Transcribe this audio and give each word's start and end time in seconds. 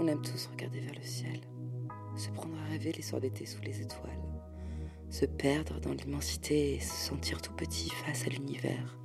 On 0.00 0.06
aime 0.06 0.22
tous 0.22 0.48
regarder 0.52 0.78
vers 0.78 0.94
le 0.94 1.02
ciel, 1.02 1.40
se 2.16 2.28
prendre 2.30 2.54
à 2.56 2.70
rêver 2.70 2.92
les 2.92 3.02
soirs 3.02 3.20
d'été 3.20 3.46
sous 3.46 3.60
les 3.62 3.80
étoiles, 3.80 4.22
se 5.10 5.24
perdre 5.24 5.80
dans 5.80 5.92
l'immensité 5.92 6.74
et 6.74 6.80
se 6.80 7.08
sentir 7.08 7.42
tout 7.42 7.52
petit 7.52 7.90
face 7.90 8.24
à 8.24 8.30
l'univers, 8.30 8.96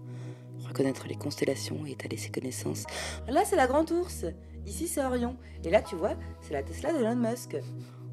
reconnaître 0.67 1.07
les 1.07 1.15
constellations 1.15 1.83
et 1.87 1.91
étaler 1.91 2.17
ses 2.17 2.29
connaissances. 2.29 2.85
Là, 3.27 3.41
c'est 3.43 3.55
la 3.55 3.65
Grande 3.65 3.89
Ourse, 3.91 4.25
ici 4.67 4.87
c'est 4.87 5.03
Orion, 5.03 5.35
et 5.63 5.71
là, 5.71 5.81
tu 5.81 5.95
vois, 5.95 6.15
c'est 6.41 6.53
la 6.53 6.61
Tesla 6.61 6.93
de 6.93 6.99
Elon 6.99 7.15
Musk. 7.15 7.57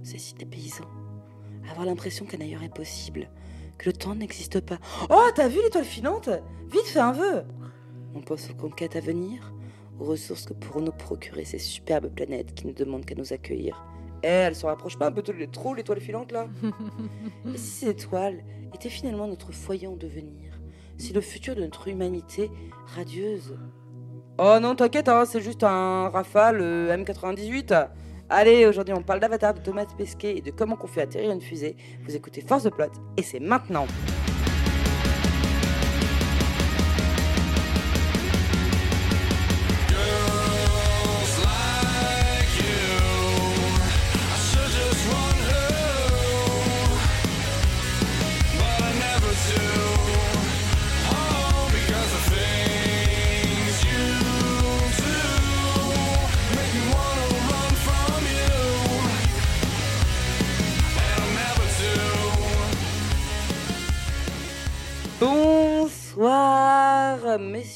C'est 0.03 0.19
si 0.19 0.35
paysans. 0.35 0.89
Avoir 1.71 1.85
l'impression 1.85 2.25
qu'un 2.25 2.41
ailleurs 2.41 2.63
est 2.63 2.75
possible, 2.75 3.29
que 3.77 3.91
le 3.91 3.93
temps 3.93 4.15
n'existe 4.15 4.61
pas. 4.61 4.79
Oh, 5.11 5.29
t'as 5.35 5.49
vu 5.49 5.61
l'étoile 5.63 5.85
filante? 5.85 6.31
Vite, 6.73 6.87
fais 6.87 7.01
un 7.01 7.13
vœu 7.13 7.45
On 8.15 8.23
pense 8.23 8.49
aux 8.49 8.55
conquêtes 8.55 8.97
à 8.97 9.01
venir, 9.01 9.53
ressources 10.01 10.45
que 10.45 10.53
pourront 10.53 10.81
nous 10.81 10.93
procurer 10.93 11.45
ces 11.45 11.59
superbes 11.59 12.09
planètes 12.09 12.55
qui 12.55 12.67
ne 12.67 12.73
demandent 12.73 13.05
qu'à 13.05 13.15
nous 13.15 13.33
accueillir. 13.33 13.85
Eh, 14.23 14.27
elle 14.27 14.55
se 14.55 14.67
rapproche 14.67 14.99
pas 14.99 15.07
un 15.07 15.13
peu 15.13 15.23
trop 15.23 15.75
l'étoile 15.75 16.01
filante 16.01 16.31
là 16.33 16.47
Et 17.55 17.57
si 17.57 17.71
ces 17.71 17.89
étoiles 17.89 18.45
étaient 18.75 18.91
finalement 18.91 19.27
notre 19.27 19.53
foyer 19.53 19.87
en 19.87 19.97
devenir 19.97 20.61
Si 20.99 21.13
le 21.13 21.23
futur 21.23 21.55
de 21.55 21.63
notre 21.63 21.89
humanité 21.89 22.51
radieuse 22.95 23.57
Oh 24.39 24.59
non, 24.61 24.75
t'inquiète, 24.75 25.09
hein, 25.09 25.25
c'est 25.25 25.41
juste 25.41 25.65
un 25.65 26.09
Rafale 26.11 26.61
euh, 26.61 26.97
M98 26.97 27.89
Allez, 28.29 28.65
aujourd'hui 28.67 28.95
on 28.95 29.03
parle 29.03 29.21
d'Avatar, 29.21 29.55
de 29.55 29.61
Thomas 29.61 29.87
Pesquet 29.99 30.37
et 30.37 30.41
de 30.41 30.51
comment 30.51 30.79
on 30.81 30.87
fait 30.87 31.03
atterrir 31.03 31.33
une 31.33 31.41
fusée. 31.41 31.77
Vous 32.05 32.15
écoutez 32.15 32.43
Force 32.43 32.63
de 32.63 32.71
Plot 32.71 32.93
et 33.17 33.23
c'est 33.23 33.41
maintenant. 33.41 33.87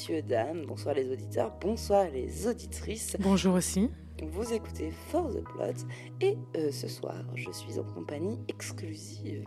Messieurs, 0.04 0.22
dames, 0.22 0.66
bonsoir 0.66 0.94
les 0.94 1.10
auditeurs, 1.10 1.50
bonsoir 1.62 2.04
les 2.12 2.46
auditrices. 2.46 3.16
Bonjour 3.20 3.54
aussi. 3.54 3.88
Vous 4.22 4.52
écoutez 4.52 4.90
For 5.08 5.30
the 5.30 5.42
Plot 5.42 5.86
et 6.20 6.36
euh, 6.56 6.70
ce 6.70 6.88
soir, 6.88 7.24
je 7.34 7.50
suis 7.50 7.78
en 7.78 7.84
compagnie 7.84 8.38
exclusive 8.48 9.44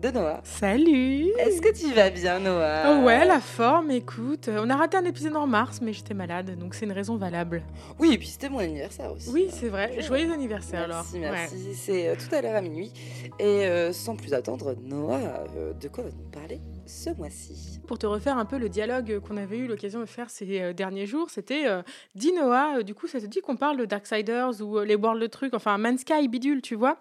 de 0.00 0.08
Noah. 0.10 0.40
Salut 0.44 1.28
Est-ce 1.38 1.60
que 1.60 1.72
tu 1.74 1.92
vas 1.92 2.08
bien, 2.10 2.38
Noah? 2.40 2.84
Oh 3.00 3.04
ouais, 3.04 3.24
la 3.26 3.40
forme, 3.40 3.90
écoute. 3.90 4.48
On 4.52 4.70
a 4.70 4.76
raté 4.76 4.96
un 4.96 5.04
épisode 5.04 5.36
en 5.36 5.46
mars, 5.46 5.80
mais 5.82 5.92
j'étais 5.92 6.14
malade, 6.14 6.58
donc 6.58 6.74
c'est 6.74 6.86
une 6.86 6.92
raison 6.92 7.16
valable. 7.16 7.62
Oui, 7.98 8.14
et 8.14 8.18
puis 8.18 8.28
c'était 8.28 8.48
mon 8.48 8.60
anniversaire 8.60 9.12
aussi. 9.12 9.28
Oui, 9.30 9.48
c'est 9.50 9.68
vrai. 9.68 10.00
Joyeux 10.00 10.32
anniversaire 10.32 10.86
merci, 10.88 11.16
alors. 11.18 11.32
Merci, 11.32 11.74
C'est 11.74 12.08
euh, 12.08 12.14
tout 12.16 12.34
à 12.34 12.40
l'heure 12.40 12.56
à 12.56 12.62
minuit. 12.62 12.92
Et 13.38 13.66
euh, 13.66 13.92
sans 13.92 14.16
plus 14.16 14.32
attendre, 14.32 14.74
Noah, 14.82 15.44
euh, 15.56 15.74
de 15.74 15.88
quoi 15.88 16.04
va-t-on 16.04 16.30
parler 16.30 16.60
ce 16.86 17.10
mois-ci? 17.10 17.80
Pour 17.86 17.98
te 17.98 18.06
refaire 18.06 18.38
un 18.38 18.46
peu 18.46 18.56
le 18.58 18.68
dialogue 18.70 19.20
qu'on 19.20 19.36
avait 19.36 19.58
eu 19.58 19.66
l'occasion 19.66 20.00
de 20.00 20.06
faire 20.06 20.30
ces 20.30 20.60
euh, 20.60 20.72
derniers 20.72 21.06
jours, 21.06 21.28
c'était 21.28 21.66
euh, 21.66 21.82
euh, 22.16 22.82
du 22.82 22.94
coup, 22.94 23.06
ça 23.06 23.20
te 23.20 23.26
dit 23.26 23.40
qu'on 23.40 23.56
parle 23.56 23.76
de 23.76 23.84
Darksiders 23.84 24.62
ou 24.62 24.78
euh, 24.78 24.84
les 24.84 24.94
World 24.94 25.20
de 25.20 25.26
trucs, 25.26 25.52
enfin 25.52 25.76
Man's 25.76 26.00
Sky, 26.00 26.26
bidule, 26.28 26.62
tu 26.62 26.74
vois? 26.74 26.96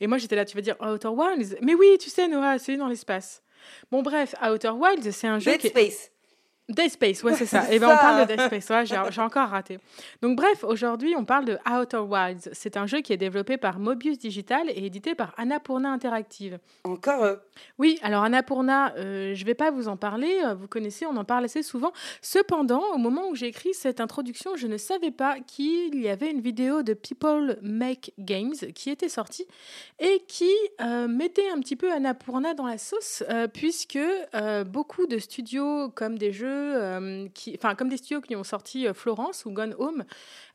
Et 0.00 0.06
moi 0.06 0.18
j'étais 0.18 0.36
là, 0.36 0.44
tu 0.44 0.56
vas 0.56 0.62
dire 0.62 0.76
Outer 0.80 1.08
Wilds 1.08 1.58
Mais 1.62 1.74
oui, 1.74 1.96
tu 2.00 2.10
sais, 2.10 2.28
Noah, 2.28 2.58
c'est 2.58 2.76
dans 2.76 2.88
l'espace. 2.88 3.42
Bon, 3.90 4.02
bref, 4.02 4.34
Outer 4.42 4.70
Wilds, 4.70 5.10
c'est 5.10 5.26
un 5.26 5.38
jeu 5.38 5.52
Dead 5.52 5.60
qui 5.60 5.68
Space. 5.68 6.10
Dead 6.68 6.90
Space, 6.90 7.22
ouais, 7.22 7.34
c'est 7.34 7.46
ça. 7.46 7.72
Et 7.72 7.78
ben 7.78 7.88
on 7.88 7.96
parle 7.96 8.26
de 8.26 8.34
Dead 8.34 8.40
Space, 8.42 8.68
ouais, 8.68 9.10
j'ai 9.10 9.20
encore 9.22 9.48
raté. 9.48 9.78
Donc 10.20 10.36
bref, 10.36 10.64
aujourd'hui, 10.64 11.14
on 11.16 11.24
parle 11.24 11.46
de 11.46 11.58
Outer 11.66 11.96
Wilds. 11.98 12.50
C'est 12.52 12.76
un 12.76 12.86
jeu 12.86 13.00
qui 13.00 13.14
est 13.14 13.16
développé 13.16 13.56
par 13.56 13.78
Mobius 13.78 14.18
Digital 14.18 14.68
et 14.68 14.84
édité 14.84 15.14
par 15.14 15.32
Annapurna 15.38 15.90
Interactive. 15.90 16.58
Encore 16.84 17.24
eux. 17.24 17.40
Oui, 17.78 17.98
alors 18.02 18.22
Annapurna, 18.22 18.92
euh, 18.96 19.34
je 19.34 19.40
ne 19.40 19.46
vais 19.46 19.54
pas 19.54 19.70
vous 19.70 19.88
en 19.88 19.96
parler, 19.96 20.42
euh, 20.44 20.54
vous 20.54 20.68
connaissez, 20.68 21.06
on 21.06 21.16
en 21.16 21.24
parle 21.24 21.46
assez 21.46 21.62
souvent. 21.62 21.92
Cependant, 22.20 22.82
au 22.94 22.98
moment 22.98 23.28
où 23.30 23.34
j'ai 23.34 23.46
écrit 23.46 23.72
cette 23.72 24.00
introduction, 24.00 24.54
je 24.56 24.66
ne 24.66 24.76
savais 24.76 25.10
pas 25.10 25.40
qu'il 25.40 25.98
y 25.98 26.08
avait 26.08 26.30
une 26.30 26.42
vidéo 26.42 26.82
de 26.82 26.92
People 26.92 27.58
Make 27.62 28.12
Games 28.18 28.54
qui 28.74 28.90
était 28.90 29.08
sortie 29.08 29.46
et 30.00 30.22
qui 30.28 30.52
euh, 30.82 31.08
mettait 31.08 31.48
un 31.48 31.60
petit 31.60 31.76
peu 31.76 31.90
Annapurna 31.90 32.52
dans 32.52 32.66
la 32.66 32.76
sauce, 32.76 33.22
euh, 33.30 33.48
puisque 33.48 33.98
beaucoup 34.66 35.06
de 35.06 35.18
studios 35.18 35.88
comme 35.94 36.18
des 36.18 36.32
jeux, 36.32 36.57
euh, 36.58 37.28
comme 37.76 37.88
des 37.88 37.96
studios 37.96 38.20
qui 38.20 38.36
ont 38.36 38.44
sorti 38.44 38.86
euh, 38.86 38.94
Florence 38.94 39.44
ou 39.44 39.50
Gone 39.50 39.74
Home, 39.78 40.04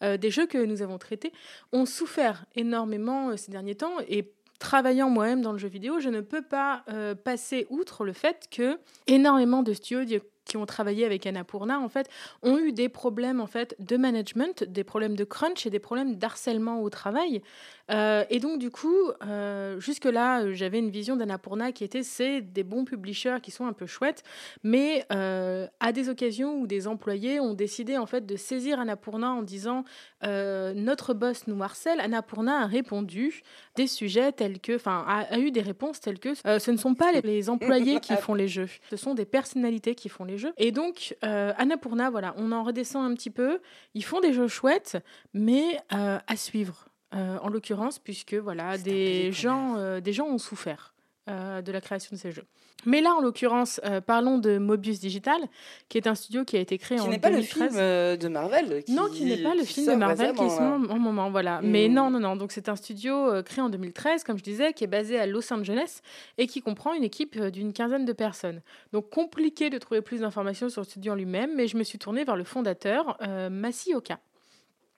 euh, 0.03 0.18
des 0.18 0.31
jeux 0.31 0.46
que 0.46 0.58
nous 0.58 0.81
avons 0.81 0.97
traités, 0.97 1.31
ont 1.72 1.86
souffert 1.86 2.46
énormément 2.56 3.36
ces 3.38 3.52
derniers 3.52 3.75
temps 3.75 3.97
et 4.08 4.31
travaillant 4.59 5.09
moi-même 5.09 5.42
dans 5.42 5.52
le 5.52 5.58
jeu 5.58 5.68
vidéo, 5.68 6.00
je 6.00 6.09
ne 6.09 6.22
peux 6.22 6.42
pas 6.42 6.86
passer 7.25 7.68
outre 7.69 8.06
le 8.06 8.13
fait 8.13 8.47
que 8.50 8.78
énormément 9.08 9.62
de 9.62 9.74
studios 9.74 10.06
di- 10.06 10.22
qui 10.46 10.58
ont 10.58 10.66
travaillé 10.66 11.06
avec 11.06 11.25
Annapurna 11.25 11.80
en 11.80 11.90
fait 11.90 12.09
ont 12.42 12.58
eu 12.58 12.72
des 12.72 12.90
problèmes 12.90 13.42
en 13.42 13.47
fait 13.47 13.75
de 13.80 13.97
management, 13.97 14.63
des 14.63 14.84
problèmes 14.84 15.16
de 15.16 15.24
crunch 15.24 15.66
et 15.66 15.69
des 15.69 15.80
problèmes 15.80 16.16
d'harcèlement 16.16 16.81
au 16.81 16.90
travail. 16.90 17.42
Euh, 17.91 18.23
et 18.29 18.39
donc 18.39 18.59
du 18.59 18.69
coup, 18.69 19.11
euh, 19.25 19.79
jusque 19.79 20.05
là, 20.05 20.51
j'avais 20.53 20.79
une 20.79 20.89
vision 20.89 21.16
d'Annapurna 21.16 21.71
qui 21.71 21.83
était 21.83 22.03
c'est 22.03 22.41
des 22.41 22.63
bons 22.63 22.85
publishers 22.85 23.38
qui 23.41 23.51
sont 23.51 23.66
un 23.66 23.73
peu 23.73 23.85
chouettes, 23.85 24.23
mais 24.63 25.05
euh, 25.11 25.67
à 25.79 25.91
des 25.91 26.09
occasions 26.09 26.55
où 26.59 26.67
des 26.67 26.88
employés 26.88 27.39
ont 27.39 27.53
décidé 27.53 27.97
en 27.97 28.05
fait 28.05 28.25
de 28.25 28.35
saisir 28.35 28.79
Annapurna 28.79 29.31
en 29.31 29.41
disant 29.41 29.83
notre 30.23 31.13
boss 31.13 31.47
nous 31.47 31.61
harcèle, 31.61 31.99
Annapurna 31.99 32.61
a 32.61 32.66
répondu 32.66 33.44
des 33.75 33.88
sujets 33.88 34.31
tels 34.31 34.61
que, 34.61 34.77
enfin, 34.77 35.03
a, 35.05 35.38
eu 35.38 35.51
des 35.51 35.61
réponses 35.61 36.00
telles 36.00 36.19
que 36.19 36.33
ce 36.33 36.71
ne 36.71 36.77
sont 36.77 36.95
pas 36.95 37.11
les, 37.11 37.21
les 37.21 37.50
employés 37.50 38.00
qui 38.00 38.15
font 38.15 38.33
les 38.33 38.47
jeux, 38.47 38.69
ce 38.89 38.95
sont 38.95 39.15
des 39.15 39.25
personnalités 39.25 39.95
qui 39.95 40.07
font 40.07 40.23
les 40.23 40.38
jeux. 40.38 40.53
Et 40.57 40.71
donc, 40.71 41.17
Annapurna, 41.21 42.09
voilà, 42.09 42.33
on 42.38 42.53
en 42.53 42.63
redescend 42.63 43.03
un 43.03 43.13
petit 43.15 43.29
peu. 43.29 43.59
Ils 43.95 44.05
font 44.05 44.21
des 44.21 44.31
jeux 44.31 44.47
chouettes, 44.47 44.97
mais 45.33 45.77
à 45.89 46.35
suivre. 46.38 46.88
Euh, 47.16 47.38
en 47.41 47.50
l'occurrence, 47.50 48.00
puisque 48.00 48.34
voilà, 48.34 48.78
des 48.78 49.31
gens, 49.31 49.75
euh, 49.78 50.00
des 50.00 50.13
gens 50.13 50.25
ont 50.25 50.40
souffert 50.40 50.96
euh, 51.29 51.62
de 51.62 51.72
la 51.72 51.79
création 51.79 52.16
de 52.16 52.19
ces 52.19 52.31
jeux. 52.31 52.46
Mais 52.85 53.01
là, 53.01 53.13
en 53.13 53.22
l'occurrence, 53.22 53.79
parlons 54.06 54.40
de 54.40 54.57
Mobius 54.57 55.00
Digital, 55.00 55.40
qui 55.88 55.97
est 55.97 56.07
un 56.07 56.16
studio 56.16 56.44
qui 56.44 56.57
a 56.57 56.59
été 56.59 56.78
créé 56.78 56.97
Qui 56.97 57.03
en 57.03 57.07
n'est 57.07 57.19
pas 57.19 57.29
le 57.29 57.35
2013. 57.35 57.72
film 57.72 58.18
de 58.18 58.28
Marvel. 58.28 58.84
Non, 58.90 59.07
qui 59.07 59.24
n'est 59.24 59.41
pas 59.41 59.56
le 59.56 59.63
film 59.63 59.88
de 59.88 59.96
Marvel 59.96 60.34
qui 60.34 60.44
est 60.44 60.59
en 60.59 60.79
moment, 60.79 61.31
voilà. 61.31 61.62
Mm. 61.62 61.69
Mais 61.69 61.88
non, 61.88 62.09
non, 62.09 62.19
non. 62.19 62.35
Donc 62.35 62.51
c'est 62.51 62.68
un 62.68 62.75
studio 62.75 63.41
créé 63.44 63.63
en 63.63 63.69
2013, 63.69 64.25
comme 64.25 64.38
je 64.38 64.44
disais, 64.44 64.74
qui 64.74 64.84
est 64.84 64.88
basé 64.88 65.18
à 65.18 65.25
Los 65.25 65.53
Angeles 65.53 66.01
et 66.38 66.45
qui 66.45 66.62
comprend 66.62 66.94
une 66.94 67.06
équipe 67.06 67.40
d'une 67.40 67.72
quinzaine 67.72 68.03
de 68.03 68.13
personnes. 68.13 68.62
Donc 68.91 69.09
compliqué 69.09 69.69
de 69.69 69.78
trouver 69.78 70.01
plus 70.01 70.22
d'informations 70.22 70.68
sur 70.68 70.81
le 70.81 70.88
studio 70.88 71.13
en 71.13 71.16
lui-même, 71.16 71.56
mais 71.56 71.69
je 71.69 71.78
me 71.78 71.84
suis 71.84 72.00
tournée 72.00 72.25
vers 72.25 72.35
le 72.35 72.44
fondateur, 72.44 73.18
Masioka. 73.50 74.19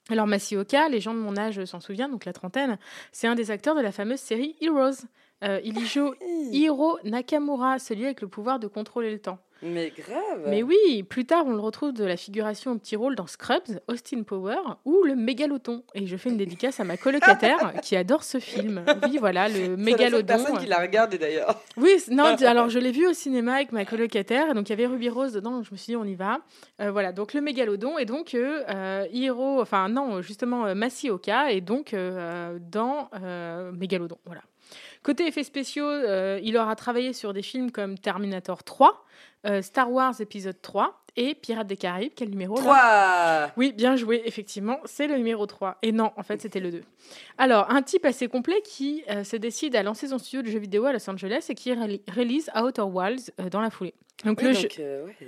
Alors 0.10 0.28
Masioka, 0.28 0.88
les 0.88 1.00
gens 1.00 1.16
de 1.16 1.20
mon 1.20 1.36
âge 1.36 1.66
s'en 1.66 1.80
souviennent, 1.80 2.12
donc 2.12 2.26
la 2.26 2.34
trentaine, 2.34 2.78
c'est 3.12 3.28
un 3.28 3.34
des 3.34 3.50
acteurs 3.50 3.76
de 3.76 3.82
la 3.82 3.92
fameuse 3.92 4.20
série 4.20 4.56
Heroes. 4.62 5.06
Euh, 5.44 5.60
il 5.64 5.78
y 5.80 5.86
joue 5.86 6.14
Hiro 6.52 7.00
Nakamura, 7.04 7.80
celui 7.80 8.06
avec 8.06 8.22
le 8.22 8.28
pouvoir 8.28 8.60
de 8.60 8.68
contrôler 8.68 9.12
le 9.12 9.20
temps. 9.20 9.40
Mais 9.62 9.92
grave. 9.98 10.44
Mais 10.48 10.64
oui, 10.64 11.04
plus 11.04 11.26
tard, 11.26 11.46
on 11.48 11.52
le 11.54 11.60
retrouve 11.60 11.94
de 11.94 12.04
la 12.04 12.18
figuration 12.18 12.72
au 12.74 12.76
petit 12.78 12.96
rôle 12.96 13.16
dans 13.16 13.26
Scrubs, 13.28 13.80
Austin 13.88 14.24
Power 14.24 14.58
ou 14.84 15.04
Le 15.04 15.16
Mégalodon. 15.16 15.84
Et 15.94 16.06
je 16.08 16.18
fais 16.18 16.30
une 16.30 16.38
dédicace 16.38 16.80
à 16.80 16.84
ma 16.84 16.98
colocataire 16.98 17.74
qui 17.82 17.96
adore 17.96 18.24
ce 18.24 18.40
film. 18.40 18.84
Oui, 19.04 19.18
voilà, 19.18 19.48
le 19.48 19.54
C'est 19.54 19.68
Mégalodon. 19.78 20.26
personne 20.26 20.58
qui 20.60 20.66
l'a 20.68 20.80
regardé 20.80 21.18
d'ailleurs. 21.18 21.60
Oui, 21.78 21.96
non, 22.12 22.24
alors 22.42 22.70
je 22.70 22.80
l'ai 22.80 22.92
vu 22.92 23.08
au 23.08 23.14
cinéma 23.14 23.56
avec 23.56 23.72
ma 23.72 23.86
colocataire, 23.86 24.54
donc 24.54 24.68
il 24.70 24.72
y 24.72 24.74
avait 24.74 24.88
Ruby 24.88 25.10
Rose 25.10 25.34
dedans, 25.34 25.52
donc 25.52 25.66
je 25.66 25.72
me 25.72 25.78
suis 25.78 25.92
dit 25.92 25.96
on 25.98 26.06
y 26.06 26.16
va. 26.16 26.40
Euh, 26.82 26.92
voilà, 26.92 27.12
donc 27.12 27.34
le 27.34 27.42
mégalodon, 27.42 27.98
et 27.98 28.06
donc 28.06 28.34
euh, 28.34 28.64
euh, 28.70 29.08
Hiro, 29.12 29.62
enfin 29.62 29.90
non, 29.90 30.22
justement 30.22 30.66
euh, 30.66 30.76
Masioka, 30.76 31.52
et 31.52 31.62
donc 31.62 31.94
euh, 31.94 32.60
dans 32.60 33.10
Mégalodon, 33.74 34.18
voilà. 34.26 34.42
Côté 35.04 35.28
effets 35.28 35.44
spéciaux, 35.44 35.88
il 36.42 36.58
aura 36.58 36.76
travaillé 36.76 37.14
sur 37.14 37.32
des 37.34 37.44
films 37.44 37.70
comme 37.72 37.98
Terminator 37.98 38.64
3, 38.64 39.06
euh, 39.46 39.62
Star 39.62 39.92
Wars 39.92 40.14
épisode 40.20 40.62
3 40.62 41.02
et 41.18 41.34
Pirates 41.34 41.68
des 41.68 41.78
Caraïbes, 41.78 42.12
quel 42.16 42.30
numéro 42.30 42.56
là? 42.58 42.62
3 42.62 43.52
oui, 43.58 43.72
bien 43.72 43.96
joué, 43.96 44.22
effectivement, 44.26 44.80
c'est 44.86 45.08
le 45.08 45.16
numéro 45.16 45.46
3. 45.46 45.78
Et 45.82 45.92
non, 45.94 46.12
en 46.18 46.24
fait, 46.24 46.42
c'était 46.42 46.60
le 46.60 46.72
2. 46.72 46.82
Alors, 47.38 47.72
un 47.72 47.82
type 47.82 48.04
assez 48.06 48.28
complet 48.28 48.62
qui 48.66 49.04
euh, 49.10 49.24
se 49.24 49.38
décide 49.38 49.76
à 49.78 49.84
lancer 49.84 50.10
son 50.10 50.18
studio 50.18 50.42
de 50.42 50.50
jeux 50.50 50.60
vidéo 50.60 50.86
à 50.86 50.92
Los 50.94 51.10
Angeles 51.10 51.46
et 51.50 51.56
qui 51.56 51.72
ré- 51.74 52.02
réalise 52.10 52.50
Outer 52.56 52.82
Wilds 52.82 53.32
euh, 53.40 53.50
dans 53.50 53.62
la 53.62 53.70
foulée. 53.70 53.94
Donc, 54.24 54.42
le 54.42 54.54
jeu... 54.54 54.70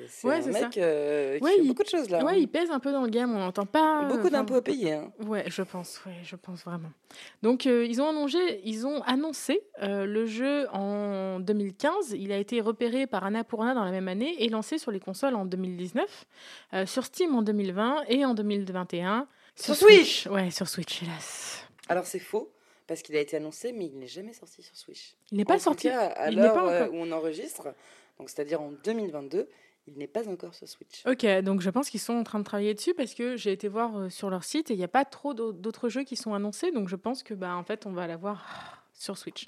c'est 0.07 0.30
un 0.30 0.42
mec 0.48 0.69
qui 0.69 0.80
fait 0.80 1.63
beaucoup 1.63 1.84
de 1.84 1.89
choses 1.89 2.10
là. 2.10 2.24
Ouais, 2.24 2.31
hein. 2.31 2.36
il 2.38 2.48
pèse 2.48 2.72
un 2.72 2.80
peu 2.80 2.92
dans 2.92 3.04
le 3.04 3.10
game, 3.10 3.36
on 3.36 3.39
n'entend 3.39 3.66
pas. 3.66 4.06
Beaucoup 4.06 4.30
d'impôts 4.30 4.56
à 4.56 4.62
payer. 4.62 4.94
Hein. 4.94 5.12
Ouais, 5.25 5.44
je 5.48 5.62
pense, 5.62 6.00
ouais, 6.06 6.16
je 6.24 6.36
pense 6.36 6.63
vraiment. 6.63 6.92
Donc 7.44 7.66
ils 7.66 8.01
ont 8.01 8.10
annoncé, 8.10 8.62
ils 8.63 8.88
ont 8.88 9.01
annoncé 9.04 9.62
le 9.81 10.25
jeu 10.25 10.68
en 10.72 11.39
2015. 11.42 12.13
Il 12.13 12.31
a 12.31 12.38
été 12.38 12.62
repéré 12.62 13.07
par 13.07 13.25
Annapurna 13.25 13.74
dans 13.74 13.84
la 13.84 13.92
même 13.92 14.07
année 14.07 14.36
et 14.39 14.48
lancé 14.48 14.78
sur 14.78 14.92
les 14.92 15.01
consoles 15.01 15.36
en 15.36 15.45
2019, 15.45 16.25
sur 16.86 17.04
Steam 17.04 17.36
en 17.36 17.42
2020 17.42 18.06
et 18.07 18.25
en 18.25 18.34
2021 18.34 19.28
sur, 19.57 19.75
Switch. 19.75 20.28
Ouais, 20.28 20.51
sur 20.51 20.68
Switch, 20.68 21.01
hélas. 21.01 21.66
Alors 21.89 22.06
c'est 22.06 22.19
faux 22.19 22.51
parce 22.86 23.01
qu'il 23.01 23.16
a 23.16 23.19
été 23.19 23.38
annoncé, 23.38 23.74
mais 23.74 23.86
il 23.86 23.98
n'est 23.98 24.07
jamais 24.07 24.34
sorti 24.34 24.62
sur 24.62 24.75
Switch. 24.75 25.16
Il 25.31 25.38
n'est 25.38 25.45
pas 25.45 25.60
sorti. 25.60 25.89
à 25.89 26.31
l'heure 26.31 26.68
euh, 26.68 26.88
où 26.89 26.95
on 26.95 27.12
enregistre, 27.12 27.69
donc 28.19 28.30
c'est-à-dire 28.30 28.62
en 28.62 28.72
2022, 28.84 29.48
il 29.88 29.98
n'est 29.98 30.08
pas 30.08 30.28
encore 30.28 30.54
sur 30.54 30.68
Switch. 30.68 31.04
Ok, 31.06 31.25
donc 31.44 31.62
je 31.62 31.69
pense 31.69 31.90
qu'ils 31.90 32.00
sont 32.00 32.14
en 32.14 32.24
train 32.24 32.40
de 32.40 32.44
travailler 32.44 32.74
dessus 32.74 32.94
parce 32.94 33.14
que 33.14 33.38
j'ai 33.38 33.52
été 33.52 33.68
voir 33.68 33.98
euh, 33.98 34.10
sur 34.10 34.30
leur 34.30 34.44
site 34.44 34.69
et 34.69 34.74
il 34.74 34.78
n'y 34.78 34.84
a 34.84 34.90
pas 34.90 35.06
trop 35.06 35.34
d'autres 35.34 35.90
jeux 35.90 36.04
qui 36.04 36.16
sont 36.16 36.34
annoncés, 36.34 36.72
donc 36.72 36.90
je 36.90 36.96
pense 36.96 37.24
que 37.24 37.34
bah 37.34 37.56
en 37.56 37.64
fait 37.64 37.86
on 37.86 37.92
va 37.92 38.08
l'avoir 38.08 38.84
sur 38.94 39.18
Switch. 39.18 39.48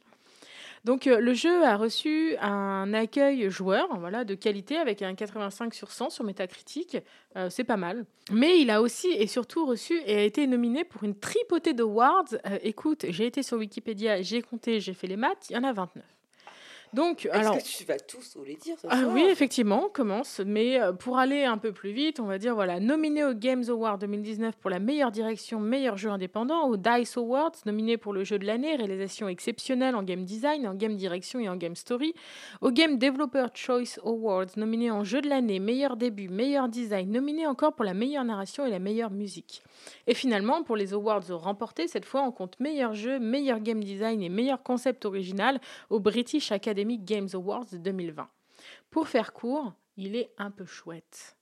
Donc 0.86 1.07
euh, 1.07 1.19
le 1.19 1.33
jeu 1.33 1.66
a 1.66 1.75
reçu 1.75 2.38
un 2.38 2.94
accueil 2.94 3.50
joueur 3.50 4.00
voilà, 4.00 4.24
de 4.24 4.33
qualité 4.33 4.77
avec 4.77 5.01
un 5.01 5.13
85 5.13 5.74
sur 5.74 5.92
100 5.92 6.10
sur 6.10 6.24
Metacritic. 6.24 6.98
Euh, 7.36 7.50
c'est 7.50 7.65
pas 7.65 7.75
mal. 7.75 8.06
Mais 8.31 8.62
il 8.62 8.69
a 8.69 8.81
aussi 8.81 9.10
et 9.10 9.27
surtout 9.27 9.65
reçu 9.65 10.00
et 10.06 10.15
a 10.15 10.24
été 10.24 10.48
nominé 10.48 10.86
pour 10.86 11.04
une 11.04 11.15
tripotée 11.19 11.74
d'awards. 11.74 12.30
Écoute, 12.62 13.06
j'ai 13.10 13.25
été 13.25 13.44
sur 13.44 13.57
Wikipédia, 13.57 14.22
j'ai 14.22 14.42
compté, 14.42 14.80
j'ai 14.80 14.94
fait 14.94 15.07
les 15.07 15.18
maths, 15.18 15.48
il 15.50 15.57
y 15.57 15.60
en 15.60 15.65
a 15.65 15.74
29. 15.74 16.01
Donc, 16.94 17.25
Est-ce 17.25 17.50
que 17.50 17.77
tu 17.77 17.83
vas 17.86 18.00
tous 18.00 18.38
les 18.45 18.56
dire 18.56 18.75
ah, 18.88 19.03
Oui, 19.09 19.24
effectivement, 19.30 19.86
on 19.86 19.89
commence. 19.89 20.41
Mais 20.45 20.81
euh, 20.81 20.91
pour 20.94 21.19
aller 21.19 21.44
un 21.44 21.57
peu 21.57 21.71
plus 21.71 21.91
vite, 21.91 22.19
on 22.19 22.25
va 22.25 22.38
dire 22.38 22.56
voilà, 22.56 22.80
nominé 22.80 23.24
au 23.24 23.33
Games 23.33 23.63
Award 23.68 24.01
2019 24.01 24.56
pour 24.57 24.69
la 24.69 24.80
meilleure 24.80 25.12
direction, 25.12 25.59
meilleur 25.59 25.97
jeu 25.97 26.09
indépendant, 26.09 26.68
au 26.68 26.77
DICE 26.77 27.18
Awards, 27.18 27.51
nominé 27.65 27.97
pour 27.97 28.13
le 28.13 28.24
jeu 28.24 28.39
de 28.39 28.45
l'année, 28.45 28.75
réalisation 28.75 29.27
exceptionnelle 29.27 29.95
en 29.95 30.03
game 30.03 30.25
design, 30.25 30.68
en 30.68 30.74
game 30.74 30.95
direction 30.95 31.39
et 31.39 31.47
en 31.47 31.56
game 31.56 31.75
story, 31.75 32.13
au 32.62 32.71
Game 32.71 32.97
Developer 32.97 33.47
Choice 33.53 34.00
Awards, 34.03 34.57
nominé 34.57 34.89
en 34.89 35.03
jeu 35.03 35.21
de 35.21 35.30
l'année, 35.30 35.59
meilleur 35.59 35.95
début, 35.95 36.30
meilleur 36.30 36.69
design, 36.69 37.12
nominé 37.12 37.45
encore 37.45 37.74
pour 37.74 37.86
la 37.86 37.94
meilleure 37.94 38.24
narration 38.24 38.65
et 38.65 38.69
la 38.69 38.80
meilleure 38.80 39.12
musique. 39.12 39.62
Et 40.07 40.13
finalement, 40.13 40.63
pour 40.63 40.75
les 40.75 40.93
awards 40.93 41.23
remportés, 41.29 41.87
cette 41.87 42.05
fois, 42.05 42.21
on 42.21 42.31
compte 42.31 42.59
meilleur 42.59 42.93
jeu, 42.93 43.19
meilleur 43.19 43.59
game 43.59 43.83
design 43.83 44.21
et 44.21 44.29
meilleur 44.29 44.63
concept 44.63 45.05
original 45.05 45.59
au 45.89 45.99
British 45.99 46.51
Academy 46.51 46.97
Games 46.97 47.29
Awards 47.33 47.67
2020. 47.71 48.29
Pour 48.91 49.07
faire 49.07 49.33
court, 49.33 49.73
il 49.97 50.15
est 50.15 50.31
un 50.37 50.51
peu 50.51 50.65
chouette. 50.65 51.38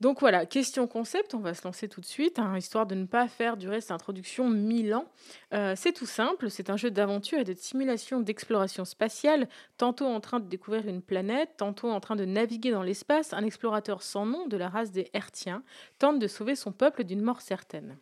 Donc 0.00 0.20
voilà, 0.20 0.46
question 0.46 0.86
concept, 0.86 1.34
on 1.34 1.40
va 1.40 1.52
se 1.52 1.62
lancer 1.62 1.86
tout 1.86 2.00
de 2.00 2.06
suite, 2.06 2.38
hein, 2.38 2.56
histoire 2.56 2.86
de 2.86 2.94
ne 2.94 3.04
pas 3.04 3.28
faire 3.28 3.58
durer 3.58 3.82
cette 3.82 3.90
introduction 3.90 4.48
mille 4.48 4.94
ans. 4.94 5.04
Euh, 5.52 5.74
c'est 5.76 5.92
tout 5.92 6.06
simple, 6.06 6.48
c'est 6.50 6.70
un 6.70 6.78
jeu 6.78 6.90
d'aventure 6.90 7.38
et 7.38 7.44
de 7.44 7.52
simulation 7.52 8.20
d'exploration 8.20 8.86
spatiale, 8.86 9.46
tantôt 9.76 10.06
en 10.06 10.20
train 10.20 10.40
de 10.40 10.48
découvrir 10.48 10.88
une 10.88 11.02
planète, 11.02 11.50
tantôt 11.58 11.90
en 11.90 12.00
train 12.00 12.16
de 12.16 12.24
naviguer 12.24 12.70
dans 12.70 12.82
l'espace, 12.82 13.34
un 13.34 13.44
explorateur 13.44 14.02
sans 14.02 14.24
nom 14.24 14.46
de 14.46 14.56
la 14.56 14.70
race 14.70 14.90
des 14.90 15.10
Hertiens 15.12 15.62
tente 15.98 16.18
de 16.18 16.28
sauver 16.28 16.54
son 16.54 16.72
peuple 16.72 17.04
d'une 17.04 17.20
mort 17.20 17.42
certaine. 17.42 17.98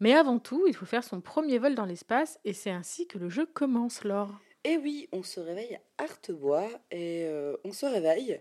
Mais 0.00 0.14
avant 0.14 0.38
tout, 0.38 0.64
il 0.66 0.74
faut 0.74 0.86
faire 0.86 1.04
son 1.04 1.20
premier 1.20 1.58
vol 1.58 1.74
dans 1.74 1.84
l'espace, 1.84 2.38
et 2.44 2.54
c'est 2.54 2.70
ainsi 2.70 3.06
que 3.06 3.18
le 3.18 3.28
jeu 3.28 3.44
commence, 3.44 4.04
Laure. 4.04 4.32
Et 4.64 4.78
oui, 4.78 5.06
on 5.12 5.22
se 5.22 5.40
réveille 5.40 5.78
à 5.98 6.04
Artebois, 6.04 6.68
et 6.90 7.26
euh, 7.26 7.56
on 7.64 7.72
se 7.72 7.84
réveille 7.84 8.40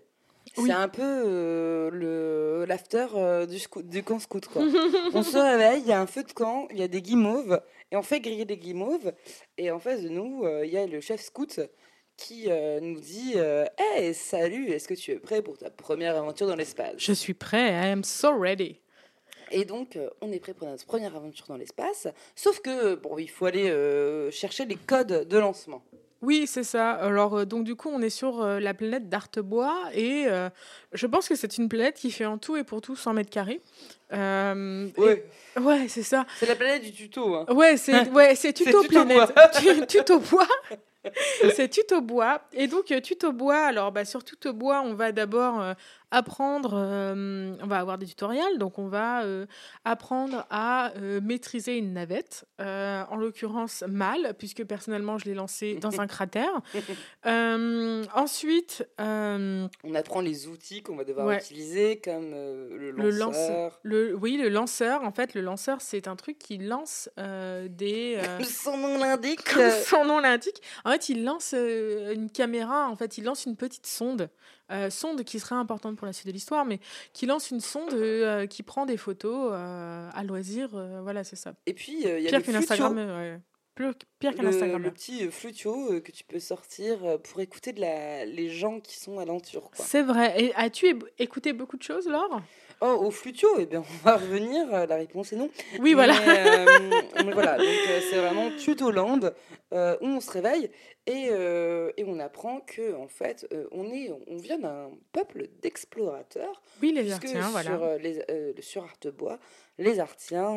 c'est 0.56 0.72
un 0.72 0.88
peu 0.88 1.02
euh, 1.04 1.90
le 1.92 2.66
l'after 2.68 3.08
euh, 3.16 3.46
du, 3.46 3.60
du 3.84 4.04
camp 4.04 4.20
scout. 4.20 4.48
Quoi. 4.48 4.64
on 5.14 5.24
se 5.24 5.38
réveille, 5.38 5.82
il 5.82 5.88
y 5.88 5.92
a 5.92 6.00
un 6.00 6.08
feu 6.08 6.24
de 6.24 6.32
camp, 6.32 6.68
il 6.72 6.80
y 6.80 6.84
a 6.84 6.88
des 6.88 7.02
guimauves, 7.02 7.62
et 7.92 7.98
on 7.98 8.02
fait 8.02 8.20
griller 8.20 8.46
des 8.46 8.58
guimauves. 8.58 9.14
Et 9.58 9.72
en 9.72 9.80
face 9.80 10.02
de 10.02 10.10
nous, 10.10 10.44
euh, 10.44 10.66
il 10.66 10.72
y 10.72 10.78
a 10.78 10.88
le 10.88 11.02
chef 11.02 11.22
scout 11.22 11.60
qui 12.18 12.48
nous 12.82 13.02
dit 13.02 13.34
Hey, 13.78 14.14
salut, 14.14 14.70
est-ce 14.70 14.88
que 14.88 14.94
tu 14.94 15.12
es 15.12 15.20
prêt 15.20 15.42
pour 15.42 15.58
ta 15.58 15.70
première 15.70 16.16
aventure 16.16 16.48
dans 16.48 16.56
l'espace? 16.56 16.94
Je 16.98 17.12
suis 17.12 17.34
prêt, 17.34 17.72
I 17.72 17.92
am 17.92 18.06
so 18.06 18.38
ready. 18.38 18.80
Et 19.52 19.66
donc, 19.66 20.00
on 20.22 20.32
est 20.32 20.40
prêt 20.40 20.54
pour 20.54 20.68
notre 20.68 20.86
première 20.86 21.14
aventure 21.16 21.48
dans 21.48 21.58
l'espace. 21.58 22.08
Sauf 22.34 22.62
que, 22.62 22.96
bon, 22.96 23.18
il 23.18 23.30
faut 23.30 23.48
aller 23.48 23.70
chercher 24.32 24.64
les 24.64 24.78
codes 24.78 25.28
de 25.28 25.38
lancement. 25.38 25.84
Oui, 26.22 26.48
c'est 26.48 26.64
ça. 26.64 26.92
Alors, 26.92 27.40
euh, 27.40 27.46
donc, 27.46 27.64
du 27.64 27.76
coup, 27.76 27.90
on 27.92 28.02
est 28.02 28.10
sur 28.10 28.42
euh, 28.42 28.60
la 28.60 28.74
planète 28.74 29.10
d'Artebois 29.10 29.76
et 29.94 30.26
euh, 30.28 30.50
je 30.94 31.08
pense 31.08 31.28
que 31.28 31.36
c'est 31.36 31.58
une 31.58 31.70
planète 31.70 31.96
qui 31.96 32.12
fait 32.12 32.26
en 32.26 32.38
tout 32.38 32.56
et 32.56 32.64
pour 32.64 32.82
tout 32.82 32.96
100 32.96 33.14
mètres 33.14 33.30
carrés. 33.30 33.62
ouais, 34.12 35.26
ouais 35.60 35.88
c'est 35.88 36.04
ça. 36.04 36.26
C'est 36.40 36.48
la 36.48 36.56
planète 36.56 36.84
du 36.84 36.92
tuto. 36.92 37.36
Hein. 37.36 37.46
Ouais, 37.50 37.78
c'est 37.78 38.10
ouais, 38.12 38.36
tuto, 38.36 38.64
tuto 38.64 38.84
planète. 38.86 39.34
tuto 39.88 40.20
bois. 40.20 40.48
c'est 41.54 41.70
tuto 41.70 42.02
bois. 42.02 42.42
Et 42.54 42.68
donc, 42.68 42.86
tuto 43.04 43.32
bois, 43.32 43.66
alors 43.66 43.92
bah, 43.92 44.06
sur 44.06 44.24
tuto 44.24 44.54
bois, 44.54 44.82
on 44.82 44.94
va 44.94 45.12
d'abord 45.12 45.76
apprendre, 46.12 46.74
euh, 46.76 47.56
on 47.62 47.68
va 47.68 47.80
avoir 47.80 47.98
des 47.98 48.06
tutoriels, 48.06 48.58
donc 48.58 48.80
on 48.80 48.88
va 48.88 49.24
euh, 49.24 49.46
apprendre 49.84 50.46
à 50.50 50.92
euh, 50.98 51.20
maîtriser 51.22 51.78
une 51.78 51.94
navette, 51.94 52.46
en 52.60 53.16
l'occurrence 53.18 53.84
mal, 53.88 54.34
puisque 54.38 54.64
personnellement 54.64 55.18
je 55.18 55.26
l'ai 55.26 55.34
lancé 55.34 55.76
dans 55.76 56.02
un 56.02 56.08
cratère. 56.16 56.62
ensuite, 57.26 58.88
on 58.98 59.96
apprend 59.96 60.22
les 60.22 60.48
outils 60.48 60.82
qu'on 60.82 60.96
va 60.96 61.04
devoir 61.04 61.32
utiliser, 61.32 62.00
comme 62.00 62.32
le 62.32 63.10
lanceur. 63.10 63.80
Le, 63.84 64.16
oui, 64.16 64.38
le 64.38 64.50
lanceur. 64.50 65.04
En 65.04 65.12
fait, 65.12 65.34
le 65.34 65.42
lanceur, 65.42 65.82
c'est 65.82 66.08
un 66.08 66.16
truc 66.16 66.38
qui 66.38 66.58
lance 66.58 67.10
des. 67.18 68.20
son 68.44 68.78
nom 68.78 68.98
l'indique. 68.98 69.48
son 69.86 70.06
nom 70.06 70.20
l'indique. 70.20 70.62
En 70.84 70.92
fait, 70.92 71.10
il 71.10 71.24
lance 71.24 71.54
une 71.54 72.30
caméra. 72.30 72.90
En 72.90 72.96
fait, 72.96 73.18
il 73.18 73.24
lance 73.24 73.46
une 73.46 73.56
petite 73.56 73.88
sonde 73.88 74.30
euh, 74.72 74.90
sonde 74.90 75.24
qui 75.24 75.40
serait 75.40 75.56
importante 75.56 75.96
pour 75.96 76.08
la 76.08 76.14
suite 76.14 76.28
de 76.28 76.32
l'histoire, 76.32 76.66
mais 76.66 76.80
qui 77.14 77.26
lance 77.26 77.52
une 77.52 77.60
sonde 77.60 77.94
euh, 77.94 78.48
qui 78.48 78.64
prend 78.64 78.86
des 78.86 78.98
photos 78.98 79.52
euh, 79.54 80.10
à 80.12 80.24
loisir. 80.24 80.70
voilà, 81.04 81.24
c'est 81.24 81.36
ça. 81.36 81.54
Et 81.66 81.74
puis, 81.74 82.04
il 82.04 82.22
y 82.22 82.34
a 82.34 82.42
pire 82.42 82.56
Instagram. 82.56 82.98
Ouais. 82.98 83.40
Pire 84.20 84.34
qu'un 84.34 84.46
Instagram. 84.46 84.82
Le 84.82 84.92
petit 84.92 85.30
flutio 85.30 86.00
que 86.02 86.12
tu 86.12 86.24
peux 86.24 86.40
sortir 86.40 87.20
pour 87.22 87.42
écouter 87.42 87.74
de 87.74 87.82
la... 87.82 88.26
les 88.26 88.50
gens 88.50 88.80
qui 88.80 88.98
sont 88.98 89.20
à 89.20 89.26
l'entour. 89.26 89.70
C'est 89.74 90.02
vrai. 90.02 90.42
Et 90.42 90.56
as-tu 90.56 90.98
écouté 91.20 91.52
beaucoup 91.52 91.76
de 91.76 91.84
choses, 91.84 92.08
Laure? 92.08 92.42
Oh, 92.82 93.06
au 93.06 93.12
flutio, 93.12 93.48
eh 93.58 93.66
bien, 93.66 93.82
on 93.82 94.06
va 94.06 94.18
revenir. 94.18 94.68
La 94.88 94.96
réponse 94.96 95.34
est 95.34 95.38
non. 95.38 95.50
Oui, 95.80 95.94
voilà. 95.94 96.14
voilà, 97.34 97.58
donc 97.58 97.68
c'est 98.10 98.18
vraiment 98.18 98.52
Tutoland 98.58 99.32
euh, 99.74 99.98
où 100.00 100.06
on 100.06 100.20
se 100.20 100.32
réveille 100.32 100.70
et, 101.08 101.28
euh, 101.32 101.92
et, 101.98 102.04
on 102.06 102.20
apprend 102.20 102.60
que 102.62 102.96
en 102.96 103.08
fait 103.08 103.48
euh, 103.52 103.68
on 103.72 103.92
est 103.92 104.12
on 104.28 104.38
vient 104.38 104.60
d'un 104.60 104.92
peuple 105.12 105.48
d'explorateurs. 105.62 106.62
Oui, 106.82 106.92
les 106.92 107.12
Artiens, 107.12 107.50
voilà. 107.50 107.72
Sur, 107.72 107.98
les, 107.98 108.62
sur 108.62 108.84
Artebois, 108.84 109.40
les 109.78 110.00
Artiens 110.00 110.54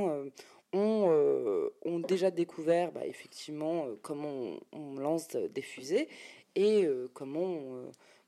ont, 0.72 1.70
ont 1.84 1.98
déjà 2.00 2.30
découvert 2.30 2.92
bah, 2.92 3.06
effectivement 3.06 3.86
comment 4.02 4.58
on, 4.72 4.94
lance 4.98 5.28
des 5.30 5.62
fusées 5.62 6.08
et 6.54 6.86
comment 7.14 7.58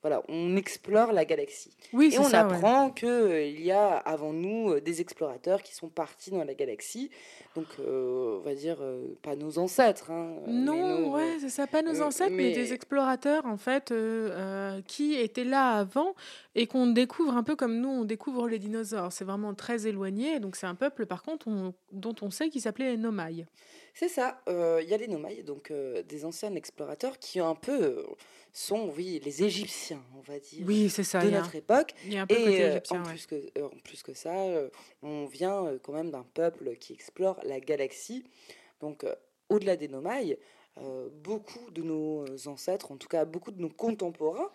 voilà, 0.03 0.23
on 0.29 0.57
explore 0.57 1.13
la 1.13 1.27
galaxie. 1.27 1.71
Oui, 1.93 2.11
et 2.15 2.19
on 2.19 2.33
apprend 2.33 2.91
qu'il 2.91 3.09
euh, 3.09 3.47
y 3.47 3.71
a 3.71 3.97
avant 3.97 4.33
nous 4.33 4.73
euh, 4.73 4.81
des 4.81 5.03
explorateurs 5.03 5.63
qui 5.63 5.75
sont 5.75 5.91
partis 5.91 6.31
dans 6.31 6.43
la 6.43 6.55
galaxie. 6.55 7.11
Donc, 7.55 7.67
euh, 7.81 8.39
on 8.39 8.41
va 8.41 8.55
dire, 8.55 8.79
pas 9.23 9.37
nos 9.37 9.59
ancêtres. 9.59 10.11
Hein, 10.11 10.37
non, 10.47 11.13
ouais, 11.13 11.37
c'est 11.41 11.51
ça, 11.51 11.67
pas 11.67 11.83
nos 11.83 12.01
ancêtres, 12.01 12.33
mais... 12.35 12.53
des 12.53 12.73
explorateurs, 12.73 13.45
en 13.45 13.59
fait, 13.59 13.93
qui 14.87 15.15
étaient 15.17 15.45
là 15.45 15.73
avant 15.73 16.15
et 16.55 16.67
qu'on 16.67 16.87
découvre 16.87 17.37
un 17.37 17.43
peu 17.43 17.57
comme 17.57 17.79
nous, 17.79 17.91
on 17.91 18.05
découvre 18.05 18.49
les 18.49 18.59
dinosaures. 18.59 19.13
C'est 19.13 19.25
vraiment 19.25 19.53
très 19.53 19.87
éloigné. 19.87 20.41
Donc, 20.41 20.57
c'est 20.57 20.67
un 20.67 20.77
peuple, 20.77 21.07
par 21.07 21.23
contre, 21.23 21.47
dont 21.93 22.15
on 22.23 22.31
sait 22.31 22.49
qu'il 22.49 22.63
s'appelait 22.63 22.93
les 22.93 22.97
Nomailles. 22.97 23.47
C'est 23.95 24.09
ça, 24.09 24.41
il 24.49 24.89
y 24.89 24.95
a 24.95 24.97
les 24.97 25.09
Nomailles, 25.09 25.43
donc 25.43 25.73
des 25.73 26.25
anciens 26.25 26.55
explorateurs 26.55 27.19
qui 27.19 27.41
un 27.41 27.55
peu 27.55 28.07
sont, 28.53 28.91
oui, 28.97 29.21
les 29.25 29.45
Égyptiens, 29.45 30.03
on 30.17 30.21
va 30.21 30.39
dire, 30.39 30.65
oui, 30.67 30.91
c'est 30.91 31.05
ça, 31.05 31.25
de 31.25 31.31
notre 31.31 31.55
époque. 31.55 31.95
Il 32.05 32.15
y 32.15 32.17
a 32.17 32.23
un 32.23 32.27
peu 32.27 32.35
et 32.35 32.65
euh, 32.65 32.81
en, 32.91 33.03
plus 33.03 33.27
que, 33.27 33.35
euh, 33.35 33.67
en 33.67 33.79
plus 33.85 34.03
que 34.03 34.15
ça, 34.15 34.35
euh, 34.35 34.69
on 35.03 35.27
vient 35.27 35.79
quand 35.83 35.93
même 35.93 36.11
d'un 36.11 36.27
peuple 36.35 36.77
qui 36.77 36.93
explore 36.93 37.39
la 37.45 37.61
galaxie. 37.61 38.25
Donc, 38.81 39.05
au-delà 39.49 39.77
des 39.77 39.89
Nomailles, 39.89 40.39
beaucoup 41.23 41.71
de 41.71 41.83
nos 41.83 42.25
ancêtres, 42.47 42.91
en 42.93 42.97
tout 42.97 43.09
cas 43.09 43.25
beaucoup 43.25 43.51
de 43.51 43.61
nos 43.61 43.69
contemporains, 43.69 44.51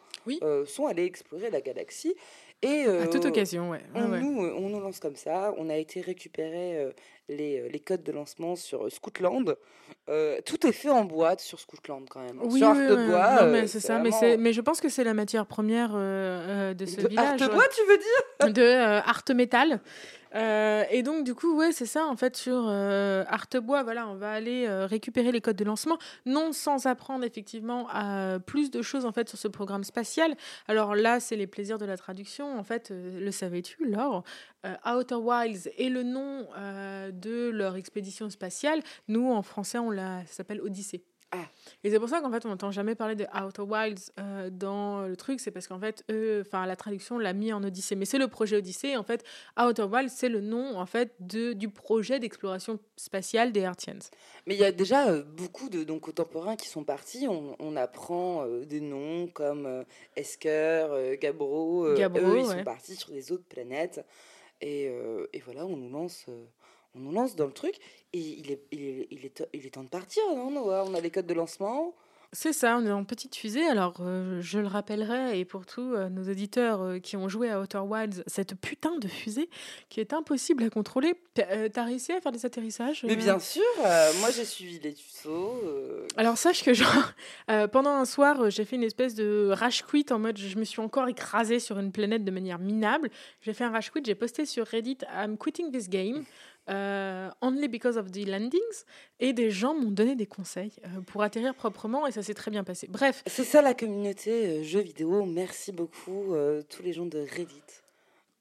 sont 0.66 0.88
allés 0.88 1.06
explorer 1.06 1.50
la 1.50 1.62
galaxie. 1.62 2.16
Et 2.62 2.86
À 2.86 3.08
toute 3.08 3.26
euh, 3.26 3.30
occasion, 3.30 3.70
ouais. 3.70 3.82
on, 3.94 4.12
ouais. 4.12 4.20
nous, 4.20 4.40
on 4.40 4.70
nous 4.70 4.80
lance 4.80 5.00
comme 5.00 5.16
ça. 5.16 5.54
On 5.58 5.70
a 5.70 5.78
été 5.78 6.02
récupérer 6.02 6.80
euh, 6.80 6.92
les, 7.30 7.60
euh, 7.62 7.70
les 7.70 7.80
codes 7.80 8.04
de 8.04 8.12
lancement 8.12 8.56
sur 8.56 8.86
euh, 8.86 8.90
Scootland. 8.90 9.56
Euh, 10.10 10.40
tout 10.46 10.66
est 10.68 10.72
fait 10.72 10.90
en 10.90 11.04
boîte 11.06 11.40
sur 11.42 11.60
Scootland 11.60 12.06
quand 12.10 12.22
même. 12.22 12.40
Oui, 12.44 12.60
sur 12.60 12.70
oui, 12.72 12.86
oui, 12.90 13.08
Bois, 13.08 13.42
non, 13.44 13.52
mais 13.52 13.68
c'est 13.68 13.80
ça. 13.80 13.96
Mais, 14.00 14.10
vraiment- 14.10 14.20
c'est- 14.20 14.38
mais 14.38 14.54
je 14.54 14.62
pense 14.62 14.82
que 14.82 14.90
c'est 14.90 15.04
la 15.04 15.14
matière 15.14 15.46
première 15.46 15.90
de 15.94 16.86
ce 16.86 17.02
De 17.02 17.08
village. 17.08 17.42
Arte. 17.42 17.54
Bois, 17.54 17.64
tu 17.76 17.82
veux 17.88 17.98
dire? 17.98 18.54
De 18.54 19.00
Arte 19.08 19.32
Metal. 19.32 19.80
Euh, 20.36 20.84
et 20.90 21.02
donc, 21.02 21.24
du 21.24 21.34
coup, 21.34 21.56
ouais, 21.56 21.72
c'est 21.72 21.86
ça, 21.86 22.06
en 22.08 22.18
fait, 22.18 22.36
sur 22.36 22.66
euh, 22.68 23.24
Artebois, 23.28 23.84
voilà, 23.84 24.08
on 24.08 24.16
va 24.16 24.32
aller 24.32 24.66
euh, 24.68 24.86
récupérer 24.86 25.32
les 25.32 25.42
codes 25.42 25.56
de 25.56 25.64
lancement, 25.64 25.98
non 26.26 26.52
sans 26.52 26.88
apprendre 26.88 27.24
effectivement 27.24 27.88
à 27.90 28.40
plus 28.46 28.70
de 28.70 28.82
choses, 28.82 29.06
en 29.06 29.12
fait, 29.12 29.30
sur 29.30 29.38
ce 29.38 29.48
programme 29.48 29.84
spatial. 29.84 30.36
Alors 30.68 30.96
là, 30.96 31.20
c'est 31.20 31.36
les 31.36 31.48
plaisirs 31.48 31.78
de 31.78 31.86
la 31.86 31.98
traduction. 31.98 32.58
En 32.58 32.64
fait, 32.64 32.92
euh, 32.92 33.20
le 33.20 33.32
savais-tu, 33.32 33.86
Laure? 33.86 34.24
Euh, 34.66 34.76
Outer 34.86 35.16
Wilds 35.16 35.70
est 35.78 35.90
le 35.90 36.04
nom 36.04 36.48
euh, 36.58 37.12
de 37.12 37.50
leur 37.50 37.76
expédition 37.76 38.30
spatiale. 38.30 38.82
Nous, 39.08 39.32
en 39.32 39.42
français, 39.42 39.78
on 39.78 39.90
la, 39.90 40.26
s'appelle 40.26 40.62
Odyssée. 40.62 41.06
Ah. 41.36 41.46
Et 41.84 41.90
c'est 41.90 42.00
pour 42.00 42.10
ça 42.10 42.22
qu'en 42.22 42.32
fait, 42.32 42.46
on 42.46 42.50
n'entend 42.50 42.72
jamais 42.72 42.96
parler 42.96 43.16
de 43.16 43.26
Outer 43.36 43.62
Wilds 43.62 44.12
euh, 44.20 44.50
dans 44.50 45.02
le 45.02 45.16
truc. 45.16 45.40
C'est 45.40 45.52
parce 45.52 45.68
qu'en 45.68 45.80
fait, 45.80 46.04
eux, 46.10 46.44
enfin, 46.46 46.66
la 46.66 46.76
traduction 46.76 47.18
l'a 47.20 47.34
mis 47.34 47.52
en 47.52 47.64
Odyssée. 47.64 47.96
Mais 47.96 48.06
c'est 48.06 48.18
le 48.18 48.28
projet 48.28 48.58
Odyssée. 48.58 48.96
En 48.98 49.04
fait, 49.04 49.24
Outer 49.60 49.84
Wilds, 49.84 50.12
c'est 50.16 50.30
le 50.30 50.42
nom 50.42 50.78
en 50.78 50.86
fait 50.86 51.14
de, 51.20 51.54
du 51.54 51.70
projet 51.70 52.20
d'exploration 52.20 52.80
spatiale 52.96 53.52
des 53.52 53.66
Artians. 53.66 54.00
Mais 54.48 54.56
il 54.56 54.62
y 54.62 54.66
a 54.66 54.72
déjà 54.72 55.10
euh, 55.10 55.24
beaucoup 55.24 55.70
de 55.70 55.84
donc, 55.84 56.02
contemporains 56.02 56.56
qui 56.56 56.70
sont 56.70 56.84
partis. 56.84 57.28
On, 57.28 57.56
on 57.60 57.76
apprend 57.76 58.46
euh, 58.46 58.66
des 58.66 58.82
noms 58.82 59.28
comme 59.28 59.84
Esker, 60.16 61.18
Gabro. 61.20 61.94
Gabro, 61.96 62.20
eux, 62.22 62.40
ils 62.40 62.46
ouais. 62.46 62.58
sont 62.58 62.64
partis 62.64 62.96
sur 62.96 63.12
des 63.12 63.32
autres 63.32 63.46
planètes. 63.48 64.06
Et, 64.62 64.86
et 65.34 65.42
voilà, 65.42 65.66
on 65.66 65.76
nous 65.76 65.90
lance. 65.90 66.28
On 66.96 67.00
nous 67.00 67.12
lance 67.12 67.36
dans 67.36 67.46
le 67.46 67.52
truc 67.52 67.76
et 68.14 68.20
il 68.20 68.52
est, 68.52 68.62
il 68.72 68.82
est, 68.82 69.08
il 69.12 69.26
est, 69.26 69.48
il 69.54 69.66
est 69.66 69.70
temps 69.70 69.84
de 69.84 69.90
partir, 69.90 70.24
non 70.36 70.48
On 70.56 70.94
a 70.94 71.02
les 71.02 71.12
codes 71.12 71.28
de 71.28 71.34
lancement. 71.34 71.94
C'est 72.36 72.52
ça, 72.52 72.78
on 72.78 72.86
est 72.86 72.92
en 72.92 73.06
petite 73.06 73.34
fusée. 73.34 73.66
Alors, 73.66 73.96
euh, 74.02 74.42
je 74.42 74.60
le 74.60 74.68
rappellerai, 74.68 75.40
et 75.40 75.46
pour 75.46 75.66
tous 75.66 75.94
euh, 75.94 76.10
nos 76.10 76.30
auditeurs 76.30 76.82
euh, 76.82 77.00
qui 77.00 77.16
ont 77.16 77.30
joué 77.30 77.50
à 77.50 77.62
Outer 77.62 77.80
Wilds, 77.80 78.24
cette 78.28 78.56
putain 78.56 78.98
de 78.98 79.08
fusée 79.08 79.50
qui 79.88 80.02
est 80.02 80.12
impossible 80.12 80.64
à 80.64 80.70
contrôler. 80.70 81.14
T'as 81.34 81.84
réussi 81.84 82.12
à 82.12 82.20
faire 82.20 82.34
des 82.34 82.46
atterrissages 82.46 83.06
Mais 83.08 83.16
bien 83.16 83.40
sûr, 83.40 83.64
moi 84.20 84.32
j'ai 84.32 84.46
suivi 84.46 84.80
les 84.80 84.94
tutos. 84.94 85.62
Alors 86.18 86.38
sache 86.38 86.64
que 86.64 86.74
genre 86.74 87.14
pendant 87.72 87.92
un 87.92 88.06
soir 88.06 88.50
j'ai 88.50 88.64
fait 88.64 88.78
une 88.78 88.84
espèce 88.84 89.16
de 89.16 89.50
rage 89.52 89.84
quit 89.86 90.06
en 90.12 90.20
mode 90.20 90.38
je 90.38 90.58
me 90.58 90.64
suis 90.64 90.80
encore 90.80 91.10
écrasée 91.10 91.60
sur 91.60 91.78
une 91.78 91.92
planète 91.92 92.24
de 92.24 92.32
manière 92.32 92.60
minable. 92.60 93.10
J'ai 93.42 93.54
fait 93.54 93.66
un 93.66 93.72
rage 93.72 93.92
quit, 93.92 94.02
j'ai 94.06 94.16
posté 94.16 94.46
sur 94.46 94.66
Reddit 94.66 95.00
I'm 95.14 95.38
quitting 95.38 95.72
this 95.72 95.90
game 95.90 96.24
euh, 96.70 97.30
only 97.42 97.68
because 97.68 97.98
of 97.98 98.12
the 98.12 98.26
landings 98.28 98.84
et 99.20 99.34
des 99.34 99.52
gens 99.52 99.74
m'ont 99.76 99.92
donné 99.92 100.16
des 100.16 100.26
conseils 100.26 100.74
euh, 100.86 101.02
pour 101.02 101.22
atterrir 101.24 101.54
proprement 101.56 102.08
et 102.08 102.12
ça 102.12 102.24
s'est 102.24 102.34
très 102.34 102.52
bien 102.52 102.64
passé. 102.64 102.88
Bref, 102.90 103.24
C'est 103.28 103.44
ça 103.44 103.62
la 103.62 103.74
communauté 103.74 104.48
euh, 104.60 104.64
jeux 104.64 104.80
vidéo. 104.82 105.26
Merci 105.26 105.72
beaucoup, 105.72 106.34
euh, 106.34 106.62
tous 106.70 106.82
les 106.84 106.94
gens 106.94 107.06
de 107.06 107.20
Reddit. 107.20 107.62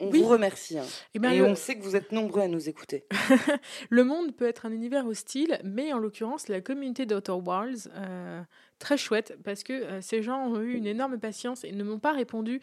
On 0.01 0.11
Oui. 0.11 0.23
vous 0.23 0.29
remercie. 0.29 0.77
hein. 0.77 0.85
eh 1.15 1.19
ben, 1.21 1.31
Et 1.31 1.39
le, 1.39 1.45
on 1.45 1.55
sait 1.55 1.77
que 1.79 1.83
vous 1.83 1.95
êtes 1.95 2.11
nombreux 2.13 2.43
à 2.43 2.49
nous 2.49 2.69
écouter. 2.69 3.05
le 3.91 4.03
monde 4.05 4.35
peut 4.35 4.47
être 4.47 4.67
un 4.67 4.73
univers 4.73 5.07
hostile, 5.07 5.61
mais 5.63 5.93
en 5.93 5.99
l'occurrence 5.99 6.49
la 6.49 6.61
communauté 6.61 7.07
d'Outer 7.07 7.33
Worlds 7.33 7.89
euh, 7.95 8.43
très 8.81 8.97
chouette 8.97 9.37
parce 9.45 9.63
que 9.63 9.73
euh, 9.73 10.01
ces 10.01 10.21
gens 10.23 10.49
ont 10.49 10.61
eu 10.61 10.75
une 10.75 10.87
énorme 10.87 11.19
patience 11.21 11.63
et 11.65 11.71
ne 11.73 11.85
m'ont 11.85 12.01
pas 12.01 12.13
répondu. 12.13 12.61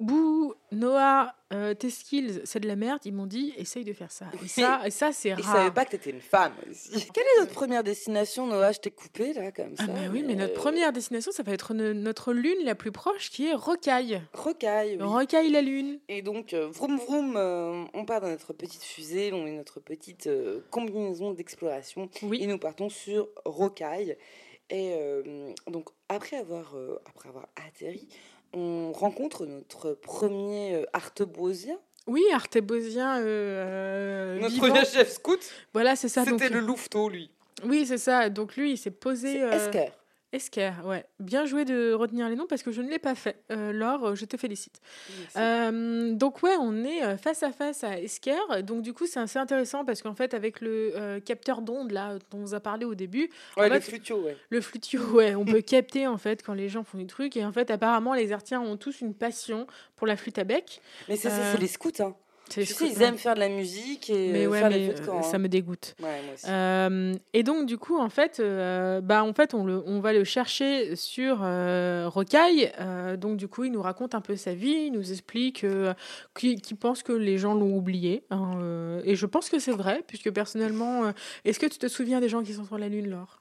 Bouh, 0.00 0.54
Noah, 0.70 1.34
euh, 1.52 1.74
tes 1.74 1.90
skills, 1.90 2.42
c'est 2.44 2.60
de 2.60 2.68
la 2.68 2.76
merde. 2.76 3.00
Ils 3.04 3.12
m'ont 3.12 3.26
dit, 3.26 3.52
essaye 3.56 3.84
de 3.84 3.92
faire 3.92 4.12
ça. 4.12 4.26
Et 4.44 4.46
ça, 4.48 4.82
et 4.86 4.90
ça 4.90 5.12
c'est 5.12 5.34
rare. 5.34 5.56
savais 5.56 5.70
pas 5.72 5.84
que 5.84 5.90
t'étais 5.90 6.10
une 6.10 6.20
femme 6.20 6.52
aussi. 6.70 6.90
Quelle 7.12 7.24
est 7.24 7.40
notre 7.40 7.52
première 7.52 7.82
destination, 7.82 8.46
Noah? 8.46 8.72
Je 8.72 8.78
t'ai 8.78 8.90
coupé 8.90 9.32
là, 9.32 9.50
comme 9.50 9.76
ça. 9.76 9.84
Ah 9.88 9.92
mais 9.92 10.08
oui, 10.08 10.22
mais 10.24 10.36
notre 10.36 10.52
euh, 10.52 10.56
première 10.56 10.92
destination, 10.92 11.32
ça 11.32 11.42
va 11.42 11.52
être 11.52 11.74
notre 11.74 12.32
lune 12.32 12.64
la 12.64 12.76
plus 12.76 12.92
proche, 12.92 13.30
qui 13.30 13.48
est 13.48 13.54
Rocaille. 13.54 14.22
Rocaille, 14.34 14.98
oui. 15.00 15.02
Rocaille 15.02 15.50
la 15.50 15.62
lune. 15.62 15.98
Et 16.08 16.22
donc, 16.22 16.54
euh, 16.54 16.68
vroom 16.68 16.98
vroom, 16.98 17.34
euh, 17.36 17.84
on 17.92 18.04
part 18.04 18.20
dans 18.20 18.28
notre 18.28 18.52
petite 18.52 18.84
fusée, 18.84 19.32
on 19.32 19.46
est 19.46 19.52
notre 19.52 19.80
petite 19.80 20.28
euh, 20.28 20.60
combinaison 20.70 21.32
d'exploration. 21.32 22.08
Oui. 22.22 22.38
Et 22.40 22.46
nous 22.46 22.58
partons 22.58 22.88
sur 22.88 23.28
Rocaille. 23.44 24.16
Et 24.70 24.94
euh, 24.98 25.52
donc, 25.66 25.88
après 26.08 26.36
avoir, 26.36 26.76
euh, 26.76 27.00
après 27.06 27.30
avoir 27.30 27.48
atterri, 27.66 28.06
on 28.54 28.92
rencontre 28.92 29.46
notre 29.46 29.92
premier 29.92 30.74
euh, 30.76 30.84
arteboisien, 30.92 31.78
Oui, 32.06 32.22
Artébosien. 32.32 33.18
Euh, 33.20 34.38
notre 34.40 34.54
vivant. 34.54 34.68
premier 34.68 34.84
chef 34.84 35.10
scout. 35.12 35.40
Voilà, 35.74 35.94
c'est 35.96 36.08
ça. 36.08 36.24
donc- 36.24 36.40
C'était 36.40 36.52
le 36.54 36.60
louveteau, 36.60 37.08
lui. 37.08 37.30
Oui, 37.64 37.84
c'est 37.86 37.98
ça. 37.98 38.30
Donc 38.30 38.56
lui, 38.56 38.72
il 38.72 38.76
s'est 38.78 38.90
posé. 38.90 39.42
Euh, 39.42 39.50
Esker. 39.52 39.90
Esker, 40.30 40.72
ouais. 40.84 41.06
Bien 41.20 41.46
joué 41.46 41.64
de 41.64 41.94
retenir 41.94 42.28
les 42.28 42.36
noms 42.36 42.46
parce 42.46 42.62
que 42.62 42.70
je 42.70 42.82
ne 42.82 42.90
l'ai 42.90 42.98
pas 42.98 43.14
fait. 43.14 43.42
Euh, 43.50 43.72
Laure, 43.72 44.14
je 44.14 44.26
te 44.26 44.36
félicite. 44.36 44.78
Euh, 45.36 46.12
donc 46.12 46.42
ouais, 46.42 46.54
on 46.60 46.84
est 46.84 47.02
euh, 47.02 47.16
face 47.16 47.42
à 47.42 47.50
face 47.50 47.82
à 47.82 47.98
Esker. 47.98 48.62
Donc 48.62 48.82
du 48.82 48.92
coup, 48.92 49.06
c'est 49.06 49.20
assez 49.20 49.38
intéressant 49.38 49.86
parce 49.86 50.02
qu'en 50.02 50.14
fait, 50.14 50.34
avec 50.34 50.60
le 50.60 50.92
euh, 50.96 51.20
capteur 51.20 51.62
d'ondes 51.62 51.92
là 51.92 52.18
dont 52.30 52.38
on 52.38 52.40
vous 52.42 52.54
a 52.54 52.60
parlé 52.60 52.84
au 52.84 52.94
début, 52.94 53.30
ouais, 53.56 53.70
le 53.70 53.80
fait, 53.80 53.92
flutio, 53.92 54.20
ouais. 54.20 54.36
le 54.50 54.60
flutio, 54.60 55.00
ouais, 55.12 55.34
on 55.34 55.46
peut 55.46 55.62
capter 55.62 56.06
en 56.06 56.18
fait 56.18 56.42
quand 56.42 56.54
les 56.54 56.68
gens 56.68 56.84
font 56.84 56.98
des 56.98 57.06
trucs. 57.06 57.34
Et 57.38 57.44
en 57.44 57.52
fait, 57.52 57.70
apparemment, 57.70 58.12
les 58.12 58.32
Artiens 58.32 58.60
ont 58.60 58.76
tous 58.76 59.00
une 59.00 59.14
passion 59.14 59.66
pour 59.96 60.06
la 60.06 60.16
flûte 60.16 60.38
à 60.38 60.44
bec. 60.44 60.82
Mais 61.08 61.16
c'est 61.16 61.30
ça, 61.30 61.52
c'est 61.52 61.60
les 61.60 61.68
scouts, 61.68 61.90
hein. 62.00 62.14
Tu 62.48 62.64
sais, 62.64 62.88
ils 62.88 63.02
aiment 63.02 63.18
faire 63.18 63.34
de 63.34 63.40
la 63.40 63.48
musique 63.48 64.10
et 64.10 64.32
Mais 64.32 64.46
ouais, 64.46 64.58
faire 64.60 64.70
mais 64.70 64.78
des 64.78 64.86
feux 64.94 65.00
de 65.02 65.06
camp. 65.06 65.22
ça 65.22 65.36
hein. 65.36 65.38
me 65.38 65.48
dégoûte. 65.48 65.94
Ouais, 66.02 66.22
moi 66.24 66.34
aussi. 66.34 66.46
Euh, 66.48 67.14
et 67.34 67.42
donc 67.42 67.66
du 67.66 67.78
coup 67.78 67.98
en 67.98 68.08
fait, 68.08 68.40
euh, 68.40 69.00
bah 69.00 69.22
en 69.24 69.32
fait 69.32 69.54
on, 69.54 69.64
le, 69.64 69.82
on 69.86 70.00
va 70.00 70.12
le 70.12 70.24
chercher 70.24 70.96
sur 70.96 71.40
euh, 71.42 72.08
Rocaille. 72.08 72.72
Euh, 72.80 73.16
donc 73.16 73.36
du 73.36 73.48
coup 73.48 73.64
il 73.64 73.72
nous 73.72 73.82
raconte 73.82 74.14
un 74.14 74.20
peu 74.20 74.36
sa 74.36 74.54
vie, 74.54 74.86
il 74.86 74.92
nous 74.92 75.10
explique 75.12 75.64
qu'il 76.34 76.76
pense 76.78 77.02
que 77.02 77.12
les 77.12 77.38
gens 77.38 77.54
l'ont 77.54 77.76
oublié. 77.76 78.24
hein, 78.30 79.00
et 79.04 79.14
je 79.16 79.26
pense 79.26 79.48
que 79.50 79.58
c'est 79.58 79.72
vrai 79.72 80.02
puisque 80.06 80.30
personnellement, 80.30 81.12
est-ce 81.44 81.58
que 81.58 81.66
tu 81.66 81.78
te 81.78 81.88
souviens 81.88 82.20
des 82.20 82.28
gens 82.28 82.42
qui 82.42 82.52
sont 82.54 82.64
sur 82.64 82.78
la 82.78 82.88
lune, 82.88 83.08
Laure? 83.10 83.40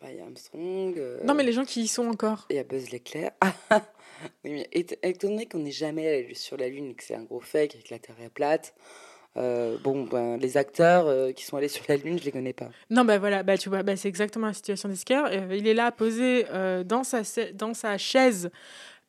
Bah, 0.00 0.08
Il 0.10 0.16
y 0.18 0.20
a 0.20 0.24
Armstrong. 0.24 0.98
euh, 0.98 1.20
Non 1.24 1.34
mais 1.34 1.42
les 1.44 1.52
gens 1.52 1.64
qui 1.64 1.82
y 1.82 1.88
sont 1.88 2.06
encore. 2.06 2.46
Il 2.50 2.56
y 2.56 2.58
a 2.58 2.64
Buzz 2.64 2.90
l'éclair. 2.90 3.30
oui, 4.44 4.52
mais 4.52 4.68
étant 4.72 5.28
donné 5.28 5.46
qu'on 5.46 5.58
n'est 5.58 5.70
jamais 5.70 6.08
allé 6.08 6.34
sur 6.34 6.56
la 6.56 6.68
Lune 6.68 6.90
et 6.90 6.94
que 6.94 7.02
c'est 7.04 7.14
un 7.14 7.22
gros 7.24 7.40
fake 7.40 7.76
et 7.76 7.78
que 7.82 7.92
la 7.92 7.98
Terre 7.98 8.16
est 8.24 8.28
plate, 8.30 8.74
euh, 9.36 9.76
bon, 9.82 10.04
ben, 10.04 10.36
les 10.36 10.56
acteurs 10.56 11.06
euh, 11.08 11.32
qui 11.32 11.44
sont 11.44 11.56
allés 11.56 11.68
sur 11.68 11.84
la 11.88 11.96
Lune, 11.96 12.18
je 12.20 12.24
les 12.24 12.30
connais 12.32 12.52
pas. 12.52 12.68
Non 12.90 13.04
bah 13.04 13.18
voilà, 13.18 13.42
bah 13.42 13.58
tu 13.58 13.68
vois, 13.68 13.82
bah, 13.82 13.96
c'est 13.96 14.08
exactement 14.08 14.46
la 14.46 14.52
situation 14.52 14.88
d'Esker. 14.88 15.22
Euh, 15.32 15.56
il 15.56 15.66
est 15.66 15.74
là 15.74 15.90
posé 15.90 16.44
dans 16.84 17.02
sa 17.04 17.22
dans 17.52 17.74
sa 17.74 17.98
chaise. 17.98 18.50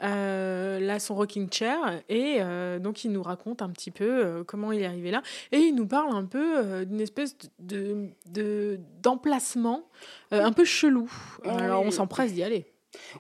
là 0.02 1.00
son 1.00 1.16
rocking 1.16 1.48
chair 1.52 1.78
et 2.10 2.40
donc 2.82 3.06
il 3.06 3.12
nous 3.12 3.24
raconte 3.24 3.62
un 3.62 3.70
petit 3.70 3.92
peu 3.92 4.44
comment 4.46 4.72
il 4.74 4.82
est 4.82 4.86
arrivé 4.86 5.10
là 5.12 5.22
et 5.54 5.58
il 5.58 5.74
nous 5.74 5.88
parle 5.88 6.14
un 6.16 6.26
peu 6.26 6.86
d'une 6.86 7.00
espèce 7.00 7.38
de 7.60 8.10
de- 8.30 8.78
d'emplacement 9.02 9.88
un 10.32 10.52
peu 10.52 10.66
chelou 10.66 11.10
Ah 11.46 11.56
alors 11.60 11.84
on 11.84 11.92
s'empresse 11.92 12.34
d'y 12.34 12.44
aller 12.44 12.66